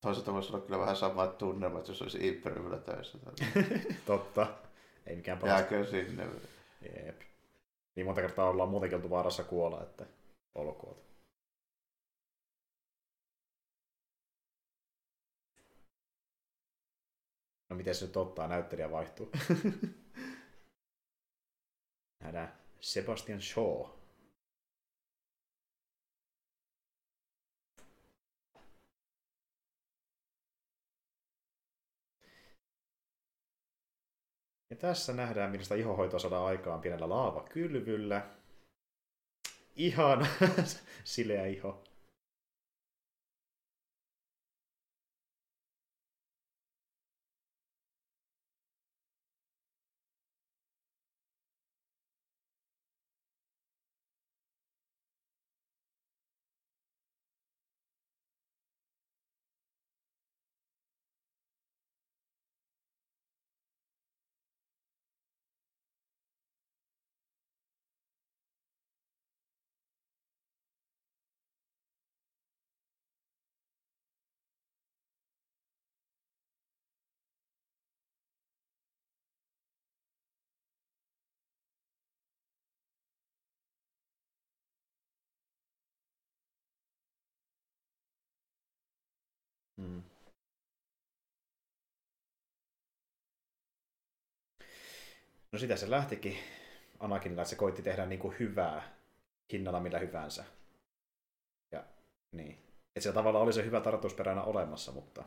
[0.00, 3.18] Toisaalta voisi olla kyllä vähän samat tunnelmat, jos olisi Imperiumilla töissä.
[4.06, 4.46] Totta.
[5.06, 5.52] Ei mikään paha.
[5.52, 6.26] Jääkö sinne?
[7.06, 7.20] Jep.
[7.96, 10.06] Niin monta kertaa ollaan muutenkin oltu vaarassa kuolla, että
[10.56, 11.06] olkoon.
[17.70, 19.30] No miten se nyt ottaa, näyttelijä vaihtuu.
[22.22, 23.96] Nähdään Sebastian Shaw.
[34.70, 38.35] Ja tässä nähdään, millaista ihohoitoa saadaan aikaan pienellä laavakylvyllä.
[39.76, 40.26] Ihan
[41.04, 41.85] sileä iho.
[95.56, 96.36] No sitä se lähtikin
[97.00, 98.82] Anakinilla, että se koitti tehdä niin kuin hyvää
[99.52, 100.44] hinnalla millä hyvänsä.
[101.72, 101.84] Ja
[102.32, 102.58] niin.
[102.96, 105.24] Että se tavallaan oli se hyvä tarkoitusperänä olemassa, mutta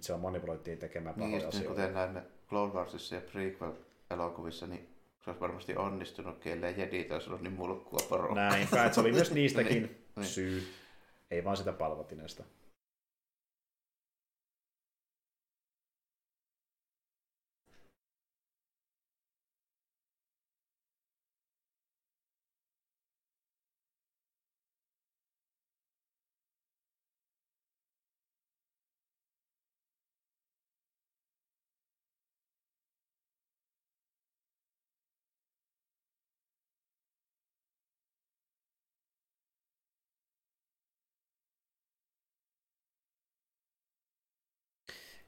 [0.00, 1.68] se on manipuloitiin tekemään pahoja niin, asioita.
[1.68, 4.88] kuten näemme Clone Warsissa ja prequel-elokuvissa, niin
[5.24, 8.34] se olisi varmasti onnistunut, ellei Jedi olisi ollut niin mulkkua poro.
[8.34, 10.26] Näin, se oli myös niistäkin niin, niin.
[10.26, 10.62] syy,
[11.30, 12.44] ei vaan sitä palvotinesta.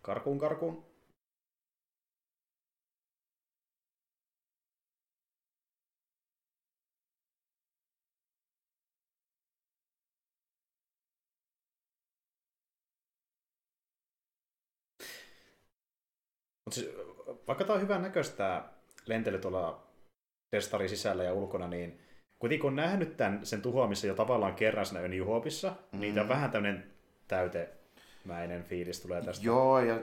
[0.07, 0.75] Karkuun, karkuun.
[16.65, 16.87] Mutta siis,
[17.49, 18.65] vaikka tämä on hyvän näköistä
[19.07, 19.87] lentely tuolla
[20.51, 22.01] testarin sisällä ja ulkona, niin
[22.39, 26.01] kuitenkin kun on nähnyt tämän, sen tuhoamisen jo tavallaan kerran siinä New Hopeissa, mm.
[26.01, 26.95] niin tämä on vähän tämmöinen
[27.29, 27.86] täyte
[28.27, 29.47] mäinen fiilis tulee tästä.
[29.47, 30.01] Joo, ja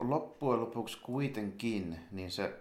[0.00, 2.52] loppujen lopuksi kuitenkin, niin se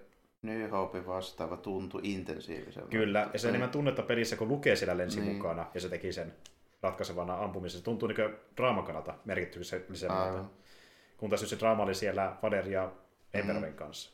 [0.41, 2.89] New Hope vastaava tuntui intensiivisemmin.
[2.91, 5.35] Kyllä, ja se enemmän tunnetta pelissä, kun lukee siellä lensi niin.
[5.35, 6.33] mukana, ja se teki sen
[6.81, 7.79] ratkaisevana ampumisessa.
[7.79, 10.43] Se tuntuu niin draamakanalta merkityksellisemmältä.
[11.17, 12.91] Kun taas se draama oli siellä Vader ja
[13.33, 13.75] Emperorin mm.
[13.75, 14.11] kanssa.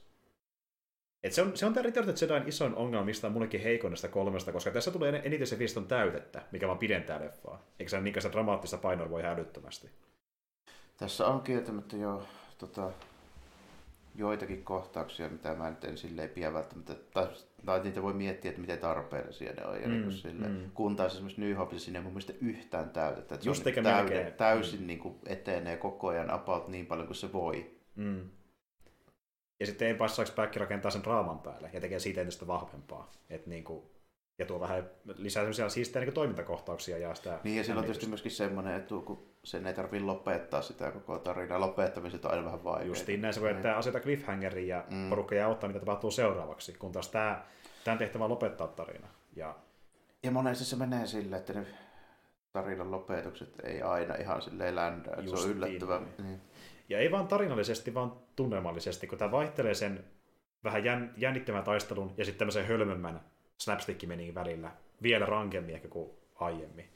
[1.23, 4.07] Et se on, se on tämä Return of Jedin isoin ongelma, mistä on mullekin heikoinnesta
[4.07, 7.65] kolmesta, koska tässä tulee eniten se vieston täytettä, mikä vaan pidentää leffaa.
[7.79, 9.89] Eikä se ole niinkäistä dramaattista painoa voi hälyttömästi.
[10.99, 12.23] Tässä on kieltämättä jo
[12.57, 12.91] tota,
[14.15, 17.27] joitakin kohtauksia, mitä mä nyt en silleen pidä välttämättä, tai,
[17.65, 19.81] tai niitä voi miettiä, että miten tarpeellisia ne on.
[19.81, 20.71] Ja niin mm, niin sille, mm.
[20.73, 23.35] Kun taas esimerkiksi New Hope sinne mun mielestä yhtään täytettä.
[23.35, 24.87] Että Just se on täyde, täysin mm.
[24.87, 27.71] niin kuin etenee koko ajan about niin paljon kuin se voi.
[27.95, 28.29] Mm.
[29.59, 33.11] Ja sitten ei passaisi Back rakentaa sen raaman päälle ja tekee siitä entistä vahvempaa.
[33.29, 33.83] Että niin kuin,
[34.39, 37.39] ja tuo vähän lisää sellaisia siistejä niin toimintakohtauksia ja sitä...
[37.43, 41.19] Niin ja silloin on tietysti myöskin semmoinen etu, kun sen ei tarvitse lopettaa sitä koko
[41.19, 41.59] tarinaa.
[41.59, 42.87] Lopettamiset on aina vähän vaikeaa.
[42.87, 45.09] Justiin näin se voi, että aseta cliffhangerin ja mm.
[45.09, 47.43] porukka jää ottaa, mitä tapahtuu seuraavaksi, kun taas tämä,
[47.83, 49.07] tämän tehtävä on lopettaa tarina.
[49.35, 49.55] Ja,
[50.23, 51.65] ja monesti se menee silleen, että ne
[52.51, 55.11] tarinan lopetukset ei aina ihan silleen ländä.
[55.17, 55.99] Että se on yllättävää.
[55.99, 56.13] Niin.
[56.23, 56.41] Niin.
[56.89, 60.03] Ja ei vaan tarinallisesti, vaan tunnelmallisesti, kun tämä vaihtelee sen
[60.63, 63.21] vähän jän, jännittävän taistelun ja sitten tämmöisen hölmömmän
[63.59, 66.89] slapstick meni välillä vielä rankemmin ehkä kuin aiemmin.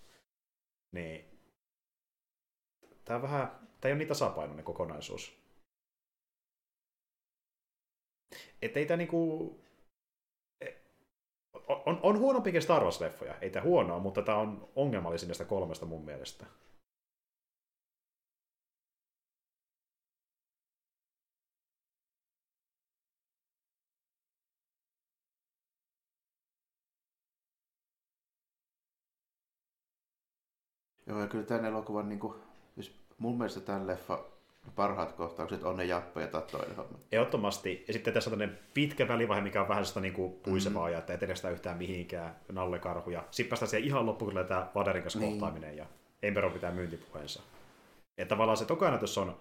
[0.92, 1.34] Niin
[3.06, 5.38] Tämä, vähän, tämä ei ole niin tasapainoinen kokonaisuus.
[8.62, 9.60] Että ei tämä niinku...
[10.62, 10.68] E,
[11.68, 16.06] on, on huonompikin Star Wars-leffoja, ei tämä huonoa, mutta tämä on ongelmallisin näistä kolmesta mun
[16.06, 16.46] mielestä.
[31.08, 32.34] Joo, ja kyllä tämän elokuvan niin kuin
[33.18, 34.26] mun mielestä tämän leffa
[34.76, 36.98] parhaat kohtaukset on ne Jappa ja toinen homma.
[37.12, 37.84] Ehdottomasti.
[37.88, 40.92] Ja sitten tässä on tämmöinen pitkä välivaihe, mikä on vähän sitä niin kuin puisevaa mm.
[40.92, 43.24] ja että ei sitä yhtään mihinkään nallekarhuja.
[43.32, 45.32] Sitten päästään siihen ihan loppuun, kun tämä Vaderin kanssa niin.
[45.32, 45.86] kohtaaminen ja
[46.24, 47.42] Empero pitää myyntipuheensa.
[48.18, 49.36] Että tavallaan se tokainatus on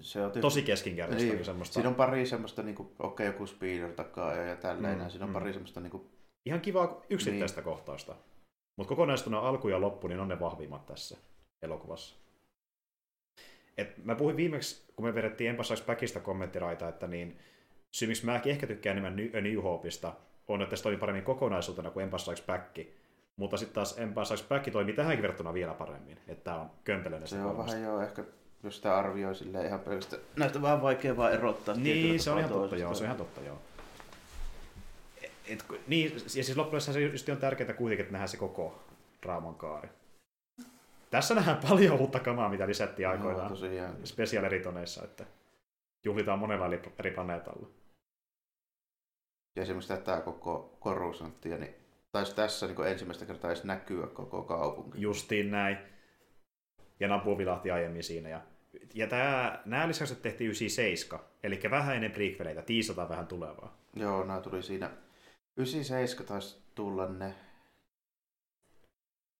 [0.00, 1.32] se on tosi keskinkertaista.
[1.32, 1.74] Niin, semmoista...
[1.74, 4.98] Siinä on pari semmoista, niin kuin, okei okay, joku speeder takaa ja, ja tälleen.
[4.98, 5.34] Mm, siinä on mm.
[5.34, 5.80] pari semmoista...
[5.80, 6.02] Niin kuin...
[6.46, 7.64] Ihan kivaa yksittäistä niin.
[7.64, 8.14] kohtausta.
[8.78, 11.18] Mutta kokonaistuna alku ja loppu, niin on ne vahvimmat tässä
[11.62, 12.16] elokuvassa.
[13.78, 17.38] Et mä puhuin viimeksi, kun me vedettiin Strikes Backista kommenttiraita, että niin
[17.90, 20.12] syy, miksi mäkin ehkä tykkään enemmän New, New Hopeista,
[20.48, 22.78] on, että se toimii paremmin kokonaisuutena kuin Strikes Back.
[23.36, 26.18] Mutta sitten taas Strikes Back toimii tähänkin verrattuna vielä paremmin.
[26.28, 28.24] Että on kömpelöinen se on vähän joo, ehkä
[28.62, 30.22] jos sitä arvioi silleen ihan pelkästään.
[30.36, 31.74] Näistä vähän vaikea vaan erottaa.
[31.74, 33.58] Niin, se on ihan totta, joo, se on ihan totta, joo.
[35.48, 38.82] Et, niin, ja siis loppujen se just on tärkeää kuitenkin, että nähdään se koko
[39.22, 39.88] draaman kaari.
[41.10, 43.56] Tässä nähdään paljon uutta kamaa, mitä lisättiin aikoinaan no,
[44.04, 45.26] Special Eritoneissa, että
[46.04, 46.66] juhlitaan monella
[46.98, 47.68] eri planeetalla.
[49.56, 51.74] Ja esimerkiksi tätä koko korusanttia, niin
[52.12, 55.00] taisi tässä niin ensimmäistä kertaa edes näkyä koko kaupunki.
[55.00, 55.78] Justiin näin.
[57.00, 58.28] Ja Nabu vilahti aiemmin siinä.
[58.28, 58.40] Ja,
[58.94, 63.76] ja tämä, nämä lisäykset tehtiin 97, eli vähän ennen prequeleitä, tiisataan vähän tulevaa.
[63.94, 64.90] Joo, nämä tuli siinä.
[65.58, 67.34] 97 taisi tulla ne,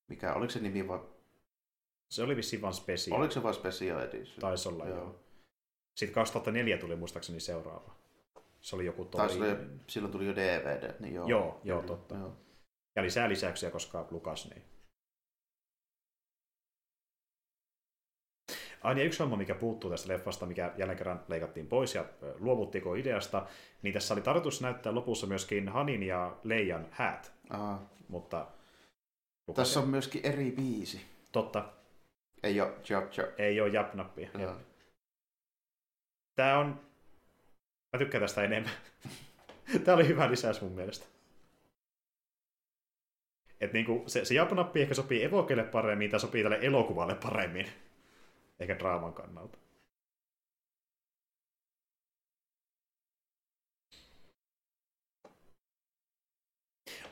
[0.08, 1.00] mikä, oliko se nimi vai
[2.08, 3.18] Se oli vissiin vaan special.
[3.18, 4.40] Oliko se vain special edition?
[4.40, 4.98] Taisi olla, joo.
[4.98, 5.20] joo.
[5.94, 7.94] Sitten 2004 tuli muistaakseni seuraava.
[8.60, 9.38] Se oli joku toinen.
[9.38, 11.28] Taisi silloin tuli jo DVD, niin joo.
[11.28, 12.14] Joo, joo totta.
[12.14, 12.36] Joo.
[12.96, 14.62] Ja lisää lisäyksiä, koska Lukas niin.
[18.82, 22.04] Aina yksi homma, mikä puuttuu tästä leffasta, mikä jälleen kerran leikattiin pois ja
[22.38, 23.46] luovuttiko ideasta,
[23.82, 27.32] niin tässä oli tarkoitus näyttää lopussa myöskin Hanin ja Leijan häät.
[27.50, 27.82] Aha.
[28.08, 28.46] Mutta...
[29.54, 31.00] Tässä on myöskin eri biisi.
[31.32, 31.64] Totta.
[32.42, 33.40] Ei ole jap jap.
[33.40, 34.30] Ei ole jap nappia.
[36.34, 36.80] Tämä on...
[37.92, 38.72] Mä tykkään tästä enemmän.
[39.84, 41.06] Tämä oli hyvä lisäys mun mielestä.
[43.60, 47.66] Et niinku, se, se jap-nappi ehkä sopii evokelle paremmin tai sopii tälle elokuvalle paremmin.
[48.60, 49.58] Eikä draaman kannalta.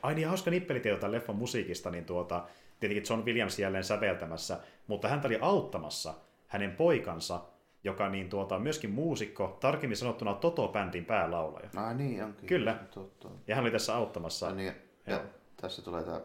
[0.02, 2.48] Ai niin, hauska nippelitieto tämän leffan musiikista, niin tuota,
[2.80, 6.14] tietenkin John Williams jälleen säveltämässä, mutta hän oli auttamassa
[6.46, 7.44] hänen poikansa,
[7.84, 11.70] joka niin tuota, myöskin muusikko, tarkemmin sanottuna Toto-bändin päälaulaja.
[11.76, 12.46] Ah niin, onkin.
[12.46, 12.78] Kyllä.
[12.90, 13.28] Totta.
[13.46, 14.48] Ja hän oli tässä auttamassa.
[14.48, 14.72] Ah, niin, ja,
[15.06, 15.24] ja
[15.60, 16.20] tässä tulee tämä...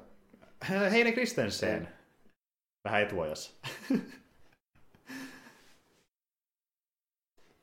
[0.92, 1.90] Heine Kristensen.
[2.84, 3.52] Vähän etuajassa.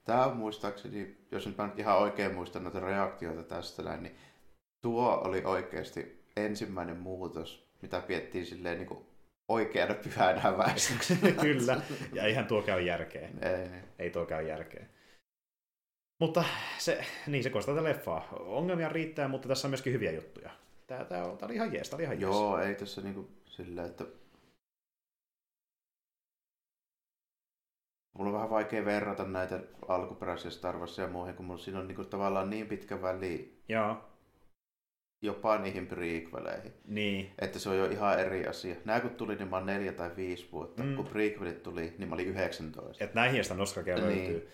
[0.08, 4.16] Tämä on muistaakseni, jos nyt mä nyt ihan oikein muistan noita reaktioita tästä näin, niin
[4.80, 9.06] tuo oli oikeasti ensimmäinen muutos, mitä piettiin silleen niin kuin
[9.48, 11.16] oikeana pyhänä häväistyksi.
[11.40, 11.80] Kyllä,
[12.12, 13.44] ja eihän tuo käy järkeen.
[13.44, 13.68] Ei,
[13.98, 14.88] ei tuo käy järkeen.
[16.20, 16.44] Mutta
[16.78, 18.28] se, niin se koostaa tätä leffaa.
[18.32, 20.50] Ongelmia riittää, mutta tässä on myöskin hyviä juttuja.
[20.86, 22.32] Tämä, tämä, tämä oli ihan jees, tämä oli ihan jees.
[22.32, 24.04] Joo, ei tässä niinku sillä, että
[28.18, 31.86] Mulla on vähän vaikea verrata näitä alkuperäisiä Star Warsia ja muihin, kun mulla siinä on
[31.86, 33.96] niinku tavallaan niin pitkä väli Joo.
[35.22, 36.72] jopa niihin prequeleihin.
[36.86, 37.30] Niin.
[37.38, 38.76] Että se on jo ihan eri asia.
[38.84, 40.82] Nämä kun tuli, niin mä oon neljä tai viisi vuotta.
[40.82, 40.96] Mm.
[40.96, 43.04] Kun prequelit tuli, niin mä olin 19.
[43.04, 44.06] Että näihin sitä nostrakea niin.
[44.06, 44.48] löytyy.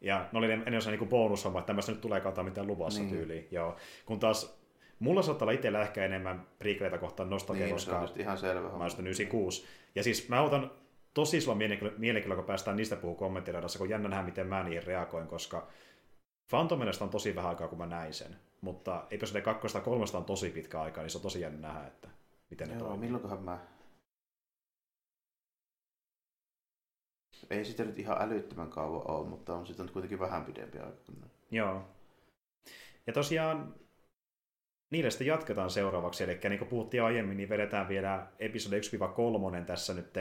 [0.00, 3.14] Ja ne oli ennen osa niinku bonushomma, että tämmöistä nyt tulee kautta mitään luvassa niin.
[3.14, 3.48] tyyliin.
[3.50, 3.76] Joo.
[4.06, 4.60] Kun taas
[4.98, 8.60] mulla saattaa olla itsellä ehkä enemmän prequeleita kohtaan nostalgia, niin, koska se on ihan selvä
[8.60, 9.66] mä oon 96.
[9.94, 10.70] Ja siis mä otan
[11.14, 11.58] tosi isolla
[11.98, 15.68] mielenkiinnolla, kun päästään niistä puhuu kommenttiradassa, kun jännä nähdä, miten mä niihin reagoin, koska
[16.50, 18.36] Phantom on tosi vähän aikaa, kun mä näin sen.
[18.60, 21.86] Mutta eipä se kakkosta kolmesta on tosi pitkä aika, niin se on tosi jännä nähdä,
[21.86, 22.08] että
[22.50, 23.00] miten Joo, ne toimii.
[23.00, 23.58] milloinkohan mä...
[27.50, 30.98] Ei sitä nyt ihan älyttömän kauan ole, mutta on sitten kuitenkin vähän pidempi aika.
[31.50, 31.82] Joo.
[33.06, 33.74] Ja tosiaan
[34.90, 38.80] niille sitten jatketaan seuraavaksi, eli niin kuin puhuttiin aiemmin, niin vedetään vielä episode
[39.60, 40.12] 1-3 tässä nyt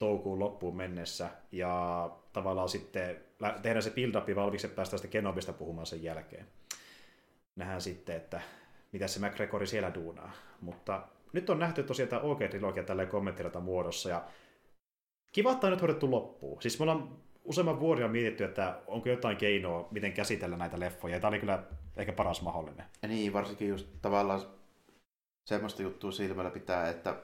[0.00, 3.16] toukokuun loppuun mennessä ja tavallaan sitten
[3.62, 6.46] tehdään se build-up valmiiksi, että päästään sitten Kenobista puhumaan sen jälkeen.
[7.56, 8.40] Nähdään sitten, että
[8.92, 10.32] mitä se McGregori siellä duunaa.
[10.60, 11.02] Mutta
[11.32, 14.24] nyt on nähty tosiaan tämä OK-trilogia tälleen kommenttirata muodossa ja
[15.32, 16.62] kiva, että on nyt hoidettu loppuun.
[16.62, 21.14] Siis me ollaan useamman vuoden on mietitty, että onko jotain keinoa, miten käsitellä näitä leffoja.
[21.14, 21.62] Ja tämä oli kyllä
[21.96, 22.86] ehkä paras mahdollinen.
[23.02, 24.42] Ja niin, varsinkin just tavallaan
[25.48, 27.16] semmoista juttua silmällä pitää, että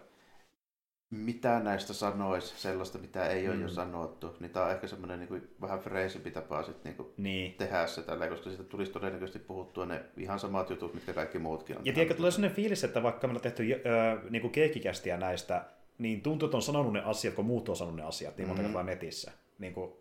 [1.10, 3.52] mitä näistä sanoisi, sellaista, mitä ei mm.
[3.52, 6.96] ole jo sanottu, niin tämä on ehkä semmoinen niin kuin, vähän freesimpi tapa sit, niin
[6.96, 7.54] kuin, niin.
[7.54, 11.78] tehdä se tällä, koska siitä tulisi todennäköisesti puhuttua ne ihan samat jutut, mitkä kaikki muutkin
[11.78, 11.86] on.
[11.86, 15.64] Ja tiedätkö, tulee sellainen fiilis, että vaikka me on tehty äh, niin keikkikästiä näistä,
[15.98, 18.62] niin tuntuu, että on sanonut ne asiat, kun muut on sanonut ne asiat niin monta
[18.62, 18.66] mm.
[18.66, 19.32] kertaa netissä.
[19.58, 19.92] Niin kuin,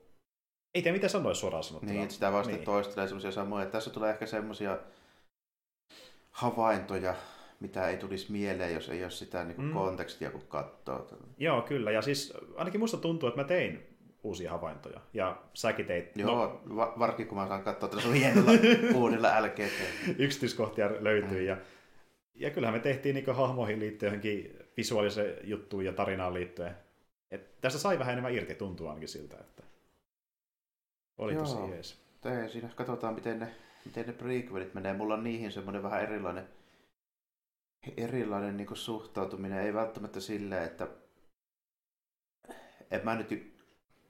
[0.76, 1.94] ei tiedä, miten sanoisi suoraan sanottuna.
[1.94, 2.66] Niin, sitä vasta niin.
[2.66, 3.66] toistelee semmoisia samoja.
[3.66, 4.78] Tässä tulee ehkä semmoisia
[6.32, 7.16] havaintoja,
[7.60, 9.74] mitä ei tulisi mieleen, jos ei ole sitä niin kuin mm.
[9.74, 11.08] kontekstia, kun katsoo.
[11.38, 11.92] Joo, kyllä.
[11.92, 15.00] Ja siis ainakin musta tuntuu, että mä tein uusia havaintoja.
[15.14, 16.18] Ja säkin teit...
[16.18, 18.52] Joo, no, va- varsinkin kun mä saan katsoa tällä hienolla
[19.02, 19.72] uudella LGT.
[20.18, 21.40] Yksityiskohtia löytyy.
[21.40, 21.46] Mm.
[21.46, 21.58] Ja,
[22.36, 26.76] ja kyllähän me tehtiin niin hahmoihin liittyen johonkin visuaaliseen juttuun ja tarinaan liittyen.
[27.32, 29.64] Et tässä sai vähän enemmän irti, tuntuu ainakin siltä, että
[31.18, 31.44] oli Joo.
[31.44, 32.06] tosi jees.
[32.22, 33.48] Tee, siinä katsotaan, miten ne,
[33.86, 34.94] miten ne prequelit menee.
[34.94, 36.48] Mulla on niihin semmoinen vähän erilainen
[37.98, 39.60] erilainen niin suhtautuminen.
[39.60, 40.88] Ei välttämättä silleen, että
[42.92, 43.56] en mä nyt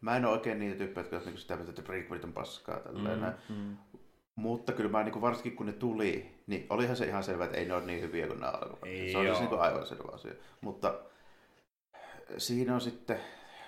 [0.06, 2.80] Mä en ole oikein niitä tyyppejä, jotka niin sitä että prequelit on paskaa.
[2.80, 3.20] Tälleen.
[3.50, 3.78] Mm, mm.
[4.36, 7.66] Mutta kyllä mä niin varsinkin kun ne tuli, niin olihan se ihan selvä, että ei
[7.66, 9.12] ne ole niin hyviä kuin nämä alkuperäiset.
[9.12, 10.34] Se on siis niin aivan selvä asia.
[10.62, 11.00] Mutta
[12.38, 13.20] siinä on sitten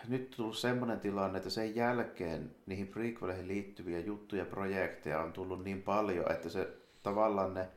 [0.07, 5.63] nyt tullut semmoinen tilanne, että sen jälkeen niihin prequeleihin liittyviä juttuja ja projekteja on tullut
[5.63, 6.67] niin paljon, että se
[7.03, 7.67] tavallaan ne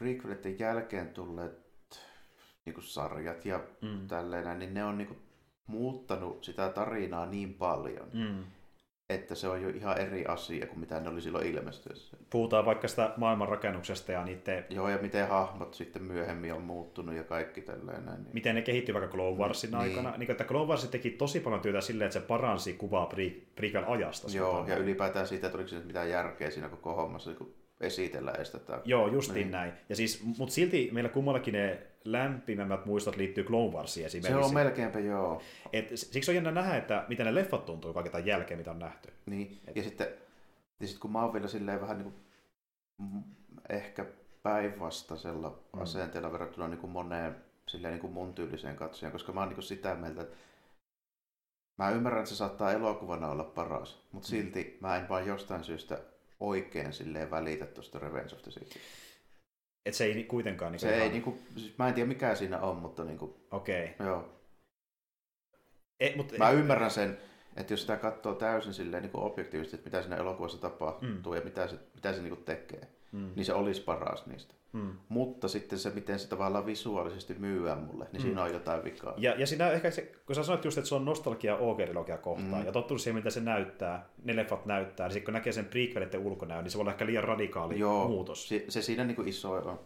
[0.00, 1.60] prequelitten jälkeen tulleet
[2.64, 4.08] niin kuin sarjat ja mm.
[4.08, 5.18] tälleen, niin ne on niin kuin
[5.66, 8.44] muuttanut sitä tarinaa niin paljon, mm.
[9.08, 12.16] että se on jo ihan eri asia kuin mitä ne oli silloin ilmestyessä.
[12.30, 14.66] Puhutaan vaikka sitä maailmanrakennuksesta ja niiden...
[14.70, 18.22] Joo, ja miten hahmot sitten myöhemmin on muuttunut ja kaikki tällainen.
[18.22, 18.34] Niin.
[18.34, 19.80] Miten ne kehittyy vaikka Clone Warsin niin.
[19.80, 20.16] aikana.
[20.16, 23.08] Niin, että Clone Wars teki tosi paljon työtä silleen, että se paransi kuvaa
[23.56, 24.28] prequel ajasta.
[24.36, 28.80] Joo, ja ylipäätään siitä, että oliko mitään järkeä siinä koko hommassa, kun esitellä edes tätä.
[28.84, 29.50] Joo, justiin niin.
[29.50, 29.72] näin.
[29.88, 34.40] Ja siis, mutta silti meillä kummallakin ne lämpimämmät muistot liittyy Clone Warsiin esimerkiksi.
[34.40, 35.42] Se on melkeinpä joo.
[35.72, 38.78] Et, siksi on jännä nähdä, että miten ne leffat tuntuu kaiken tämän jälkeen, mitä on
[38.78, 39.12] nähty.
[39.26, 39.76] Niin, Et...
[39.76, 40.08] ja sitten
[40.80, 43.24] ja sit kun mä oon vielä silleen vähän niin kuin,
[43.68, 44.06] ehkä
[44.42, 45.82] päinvastaisella mm.
[45.82, 47.36] asenteella verrattuna niin kuin moneen
[47.68, 50.36] silleen niin kuin mun tyyliseen katsojan, koska mä oon niin kuin sitä mieltä, että
[51.78, 54.30] mä ymmärrän, että se saattaa elokuvana olla paras, mutta mm.
[54.30, 56.00] silti mä en vaan jostain syystä
[56.40, 58.76] oikein silleen välitä tuosta Revenge of the Sith.
[59.86, 60.72] Et se ei kuitenkaan...
[60.72, 61.02] Niin se ihan...
[61.02, 63.46] ei niinku, siis mä en tiedä mikä siinä on, mutta niinku...
[63.50, 63.84] Okei.
[63.84, 64.06] Okay.
[64.06, 64.40] Joo.
[66.00, 66.38] E, mutta...
[66.38, 67.18] Mä ymmärrän sen,
[67.56, 71.36] että jos sitä katsoo täysin silleen niin objektiivisesti, että mitä siinä elokuvassa tapahtuu mm.
[71.38, 73.30] ja mitä se, mitä se niin tekee, mm.
[73.36, 74.54] niin se olisi paras niistä.
[74.72, 74.92] Mm.
[75.08, 78.26] Mutta sitten se, miten se tavallaan visuaalisesti myyää mulle, niin mm.
[78.26, 79.14] siinä on jotain vikaa.
[79.16, 82.60] Ja, ja siinä ehkä se, kun sä sanoit just, että se on nostalgia OG-trilogia kohtaan,
[82.60, 82.66] mm.
[82.66, 86.20] ja tottunut siihen, mitä se näyttää, ne leffat näyttää, niin sitten kun näkee sen prequelitten
[86.20, 88.48] ulkonäön, niin se voi olla ehkä liian radikaali Joo, muutos.
[88.48, 89.80] Se, se siinä niin kuin iso on.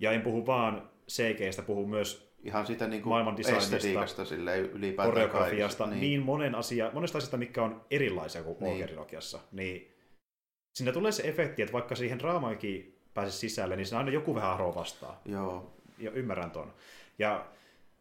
[0.00, 4.22] Ja en puhu vaan CGistä, puhu myös ihan sitä niin kuin maailman estetiikasta
[4.72, 6.00] ylipäätään koreografiasta, niin.
[6.00, 8.84] niin monen asia, monesta asiasta, mikä on erilaisia kuin niin.
[8.84, 9.94] OG-trilogiassa, niin
[10.72, 14.50] siinä tulee se efekti, että vaikka siihen draamaankin pääse sisälle, niin se aina joku vähän
[14.50, 15.20] aroo vastaa.
[15.24, 15.72] Joo.
[15.98, 16.72] Ja ymmärrän ton.
[17.18, 17.46] Ja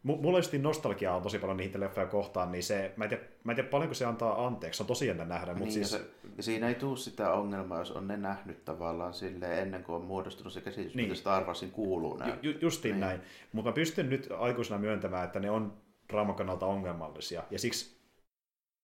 [0.04, 3.52] mulla just nostalgiaa on tosi paljon niitä leffoja kohtaan, niin se, mä en tiedä, mä
[3.52, 5.54] en tiedä paljonko se antaa anteeksi, se on tosi jännä nähdä.
[5.54, 5.92] Niin, mutta siis...
[5.92, 6.02] se,
[6.40, 10.54] siinä ei tule sitä ongelmaa, jos on ne nähnyt tavallaan silleen ennen kuin on muodostunut
[10.54, 11.10] se käsitys, niin.
[11.10, 12.34] mitä Star Warsin kuuluu näin.
[12.42, 13.00] Ju, justiin niin.
[13.00, 15.74] näin, mutta mä pystyn nyt aikuisena myöntämään, että ne on
[16.10, 17.99] draaman kannalta ongelmallisia, ja siksi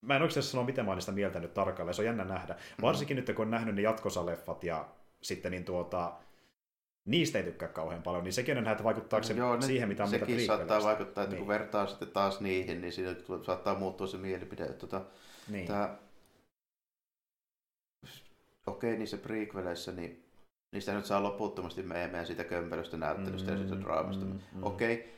[0.00, 2.54] Mä en oikeasti sano, miten mä oon niistä mieltä nyt tarkalleen, se on jännä nähdä.
[2.54, 2.82] Mm-hmm.
[2.82, 4.88] Varsinkin nyt, kun on nähnyt ne jatkosaleffat ja
[5.22, 6.12] sitten niin tuota,
[7.04, 10.02] niistä ei tykkää kauhean paljon, niin sekin on nähdä, että vaikuttaako se Joo, siihen, mitä
[10.02, 11.38] on Sekin saattaa vaikuttaa, että niin.
[11.38, 14.66] kun vertaa sitten taas niihin, niin siinä saattaa muuttua se mielipide.
[14.66, 15.04] Tuota,
[15.48, 15.66] niin.
[15.66, 15.96] Tämä...
[18.66, 20.24] Okei, niissä prequeleissä, niin
[20.72, 24.24] niistä nyt saa loputtomasti meemejä siitä kömpelöstä näyttelystä mm, ja siitä draamasta.
[24.24, 24.62] Mm, mm.
[24.62, 25.14] Okei,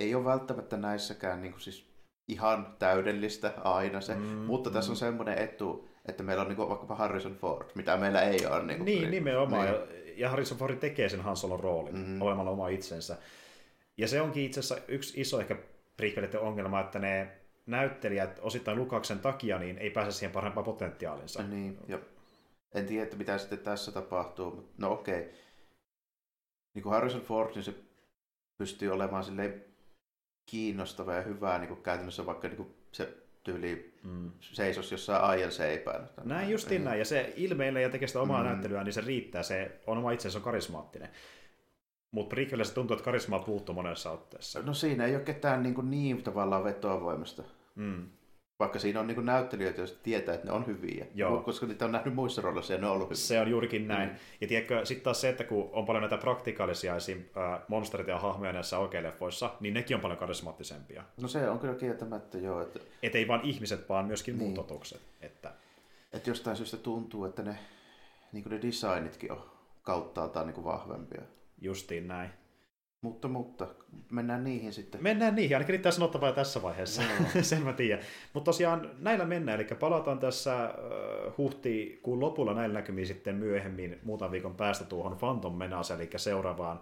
[0.00, 1.86] ei ole välttämättä näissäkään niin kuin siis
[2.28, 4.98] ihan täydellistä aina se, mm, mutta tässä on mm.
[4.98, 8.62] semmoinen etu, että meillä on niin kuin vaikkapa Harrison Ford, mitä meillä ei ole.
[8.62, 9.66] Niin, niin nimenomaan.
[9.66, 12.22] Niin ja Harrison Ford tekee sen Han Solon roolin mm-hmm.
[12.22, 13.16] olemalla oma itsensä.
[13.96, 15.56] Ja se onkin itse asiassa yksi iso ehkä
[15.96, 17.32] prequelitten ongelma, että ne
[17.66, 21.42] näyttelijät osittain Lukaksen takia niin ei pääse siihen parempaan potentiaalinsa.
[21.42, 22.00] Niin, jo.
[22.74, 25.20] En tiedä, että mitä sitten tässä tapahtuu, mutta no okei.
[25.20, 25.32] Okay.
[26.74, 27.74] Niin kuin Harrison Ford, niin se
[28.58, 29.64] pystyy olemaan silleen
[30.46, 34.30] kiinnostava ja hyvää niin kuin käytännössä vaikka niin kuin se tyyli mm.
[34.40, 36.08] seisos jossain aijan seipään.
[36.24, 38.48] Näin justiin näin, ja se ilmeilee ja tekee sitä omaa mm.
[38.48, 41.08] näyttelyä, niin se riittää, se on oma itsensä karismaattinen.
[42.10, 44.62] Mutta Prequelissä tuntuu, että karismaa puuttuu monessa otteessa.
[44.62, 47.42] No siinä ei ole ketään niin, kuin niin tavallaan vetoavoimasta.
[47.74, 48.06] Mm.
[48.58, 51.06] Vaikka siinä on niin näyttelijöitä, joista tietää, että ne on hyviä.
[51.14, 51.40] Joo.
[51.40, 53.16] Koska niitä on nähnyt muissa rooleissa ja ne on ollut hyviä.
[53.16, 54.08] Se on juurikin näin.
[54.08, 54.16] Mm.
[54.40, 57.18] Ja tiedätkö, sitten taas se, että kun on paljon näitä praktikaalisia esim.
[57.18, 61.02] Äh, monsterit ja hahmoja näissä oikeileffoissa, niin nekin on paljon karismaattisempia.
[61.20, 62.62] No se on kyllä kieltämättä joo.
[62.62, 62.80] Että...
[63.02, 64.46] Et ei vain ihmiset, vaan myöskin niin.
[64.46, 65.00] muut otokset.
[65.20, 65.52] Että...
[66.12, 67.58] Et jostain syystä tuntuu, että ne,
[68.32, 69.50] niin ne designitkin on
[69.82, 71.22] kauttaaltaan niin vahvempia.
[71.60, 72.30] Justiin näin.
[73.06, 73.66] Mutta, mutta
[74.10, 75.02] mennään niihin sitten.
[75.02, 77.42] Mennään niihin, ainakin riittää sanottavaa tässä vaiheessa, no.
[77.42, 78.04] sen mä tiedän.
[78.32, 80.74] Mutta tosiaan näillä mennään, eli palataan tässä
[81.38, 86.80] huhtikuun lopulla näillä näkymiin sitten myöhemmin muutaman viikon päästä tuohon Phantom Menace, eli seuraavaan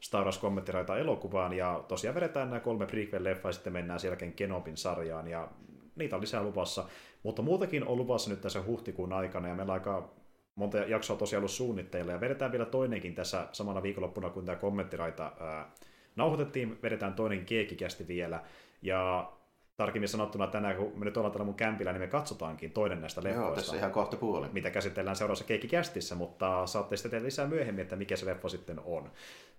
[0.00, 4.32] Star Wars kommenttiraita elokuvaan, ja tosiaan vedetään nämä kolme prequel-leffaa, ja sitten mennään sen jälkeen
[4.32, 5.48] Kenobin sarjaan, ja
[5.96, 6.84] niitä on lisää luvassa.
[7.22, 10.19] Mutta muutakin on luvassa nyt tässä huhtikuun aikana, ja meillä on aika
[10.60, 15.32] monta jaksoa tosiaan ollut suunnitteilla, ja vedetään vielä toinenkin tässä samana viikonloppuna, kun tämä kommenttiraita
[15.40, 15.70] ää,
[16.16, 18.42] nauhoitettiin, vedetään toinen keekikästi vielä,
[18.82, 19.32] ja
[19.76, 23.22] tarkemmin sanottuna tänään, kun me nyt ollaan täällä mun kämpillä, niin me katsotaankin toinen näistä
[23.24, 23.48] leffoista.
[23.48, 24.46] Joo, tässä ihan kohta puoli.
[24.52, 28.80] Mitä käsitellään seuraavassa keikkikästissä, mutta saatte sitten tehdä lisää myöhemmin, että mikä se leffa sitten
[28.84, 29.10] on.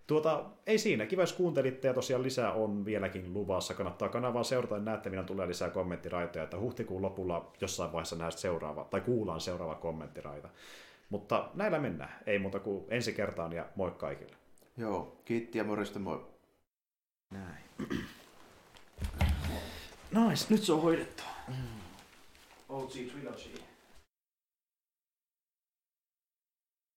[0.07, 1.05] Tuota, ei siinä.
[1.05, 3.73] Kiva, jos kuuntelitte ja tosiaan lisää on vieläkin luvassa.
[3.73, 8.41] Kannattaa kanavaa seurata ja näette, minä tulee lisää kommenttiraitoja, että huhtikuun lopulla jossain vaiheessa näistä
[8.41, 10.49] seuraava, tai kuullaan seuraava kommenttiraita.
[11.11, 12.19] Mutta näillä mennään.
[12.25, 14.35] Ei muuta kuin ensi kertaan ja moi kaikille.
[14.77, 16.25] Joo, kiitti ja morjesta moi.
[17.30, 17.64] Näin.
[20.11, 21.23] Nice, nyt se on hoidettu.
[21.48, 21.56] Mm.
[22.69, 23.70] OG Trilogy.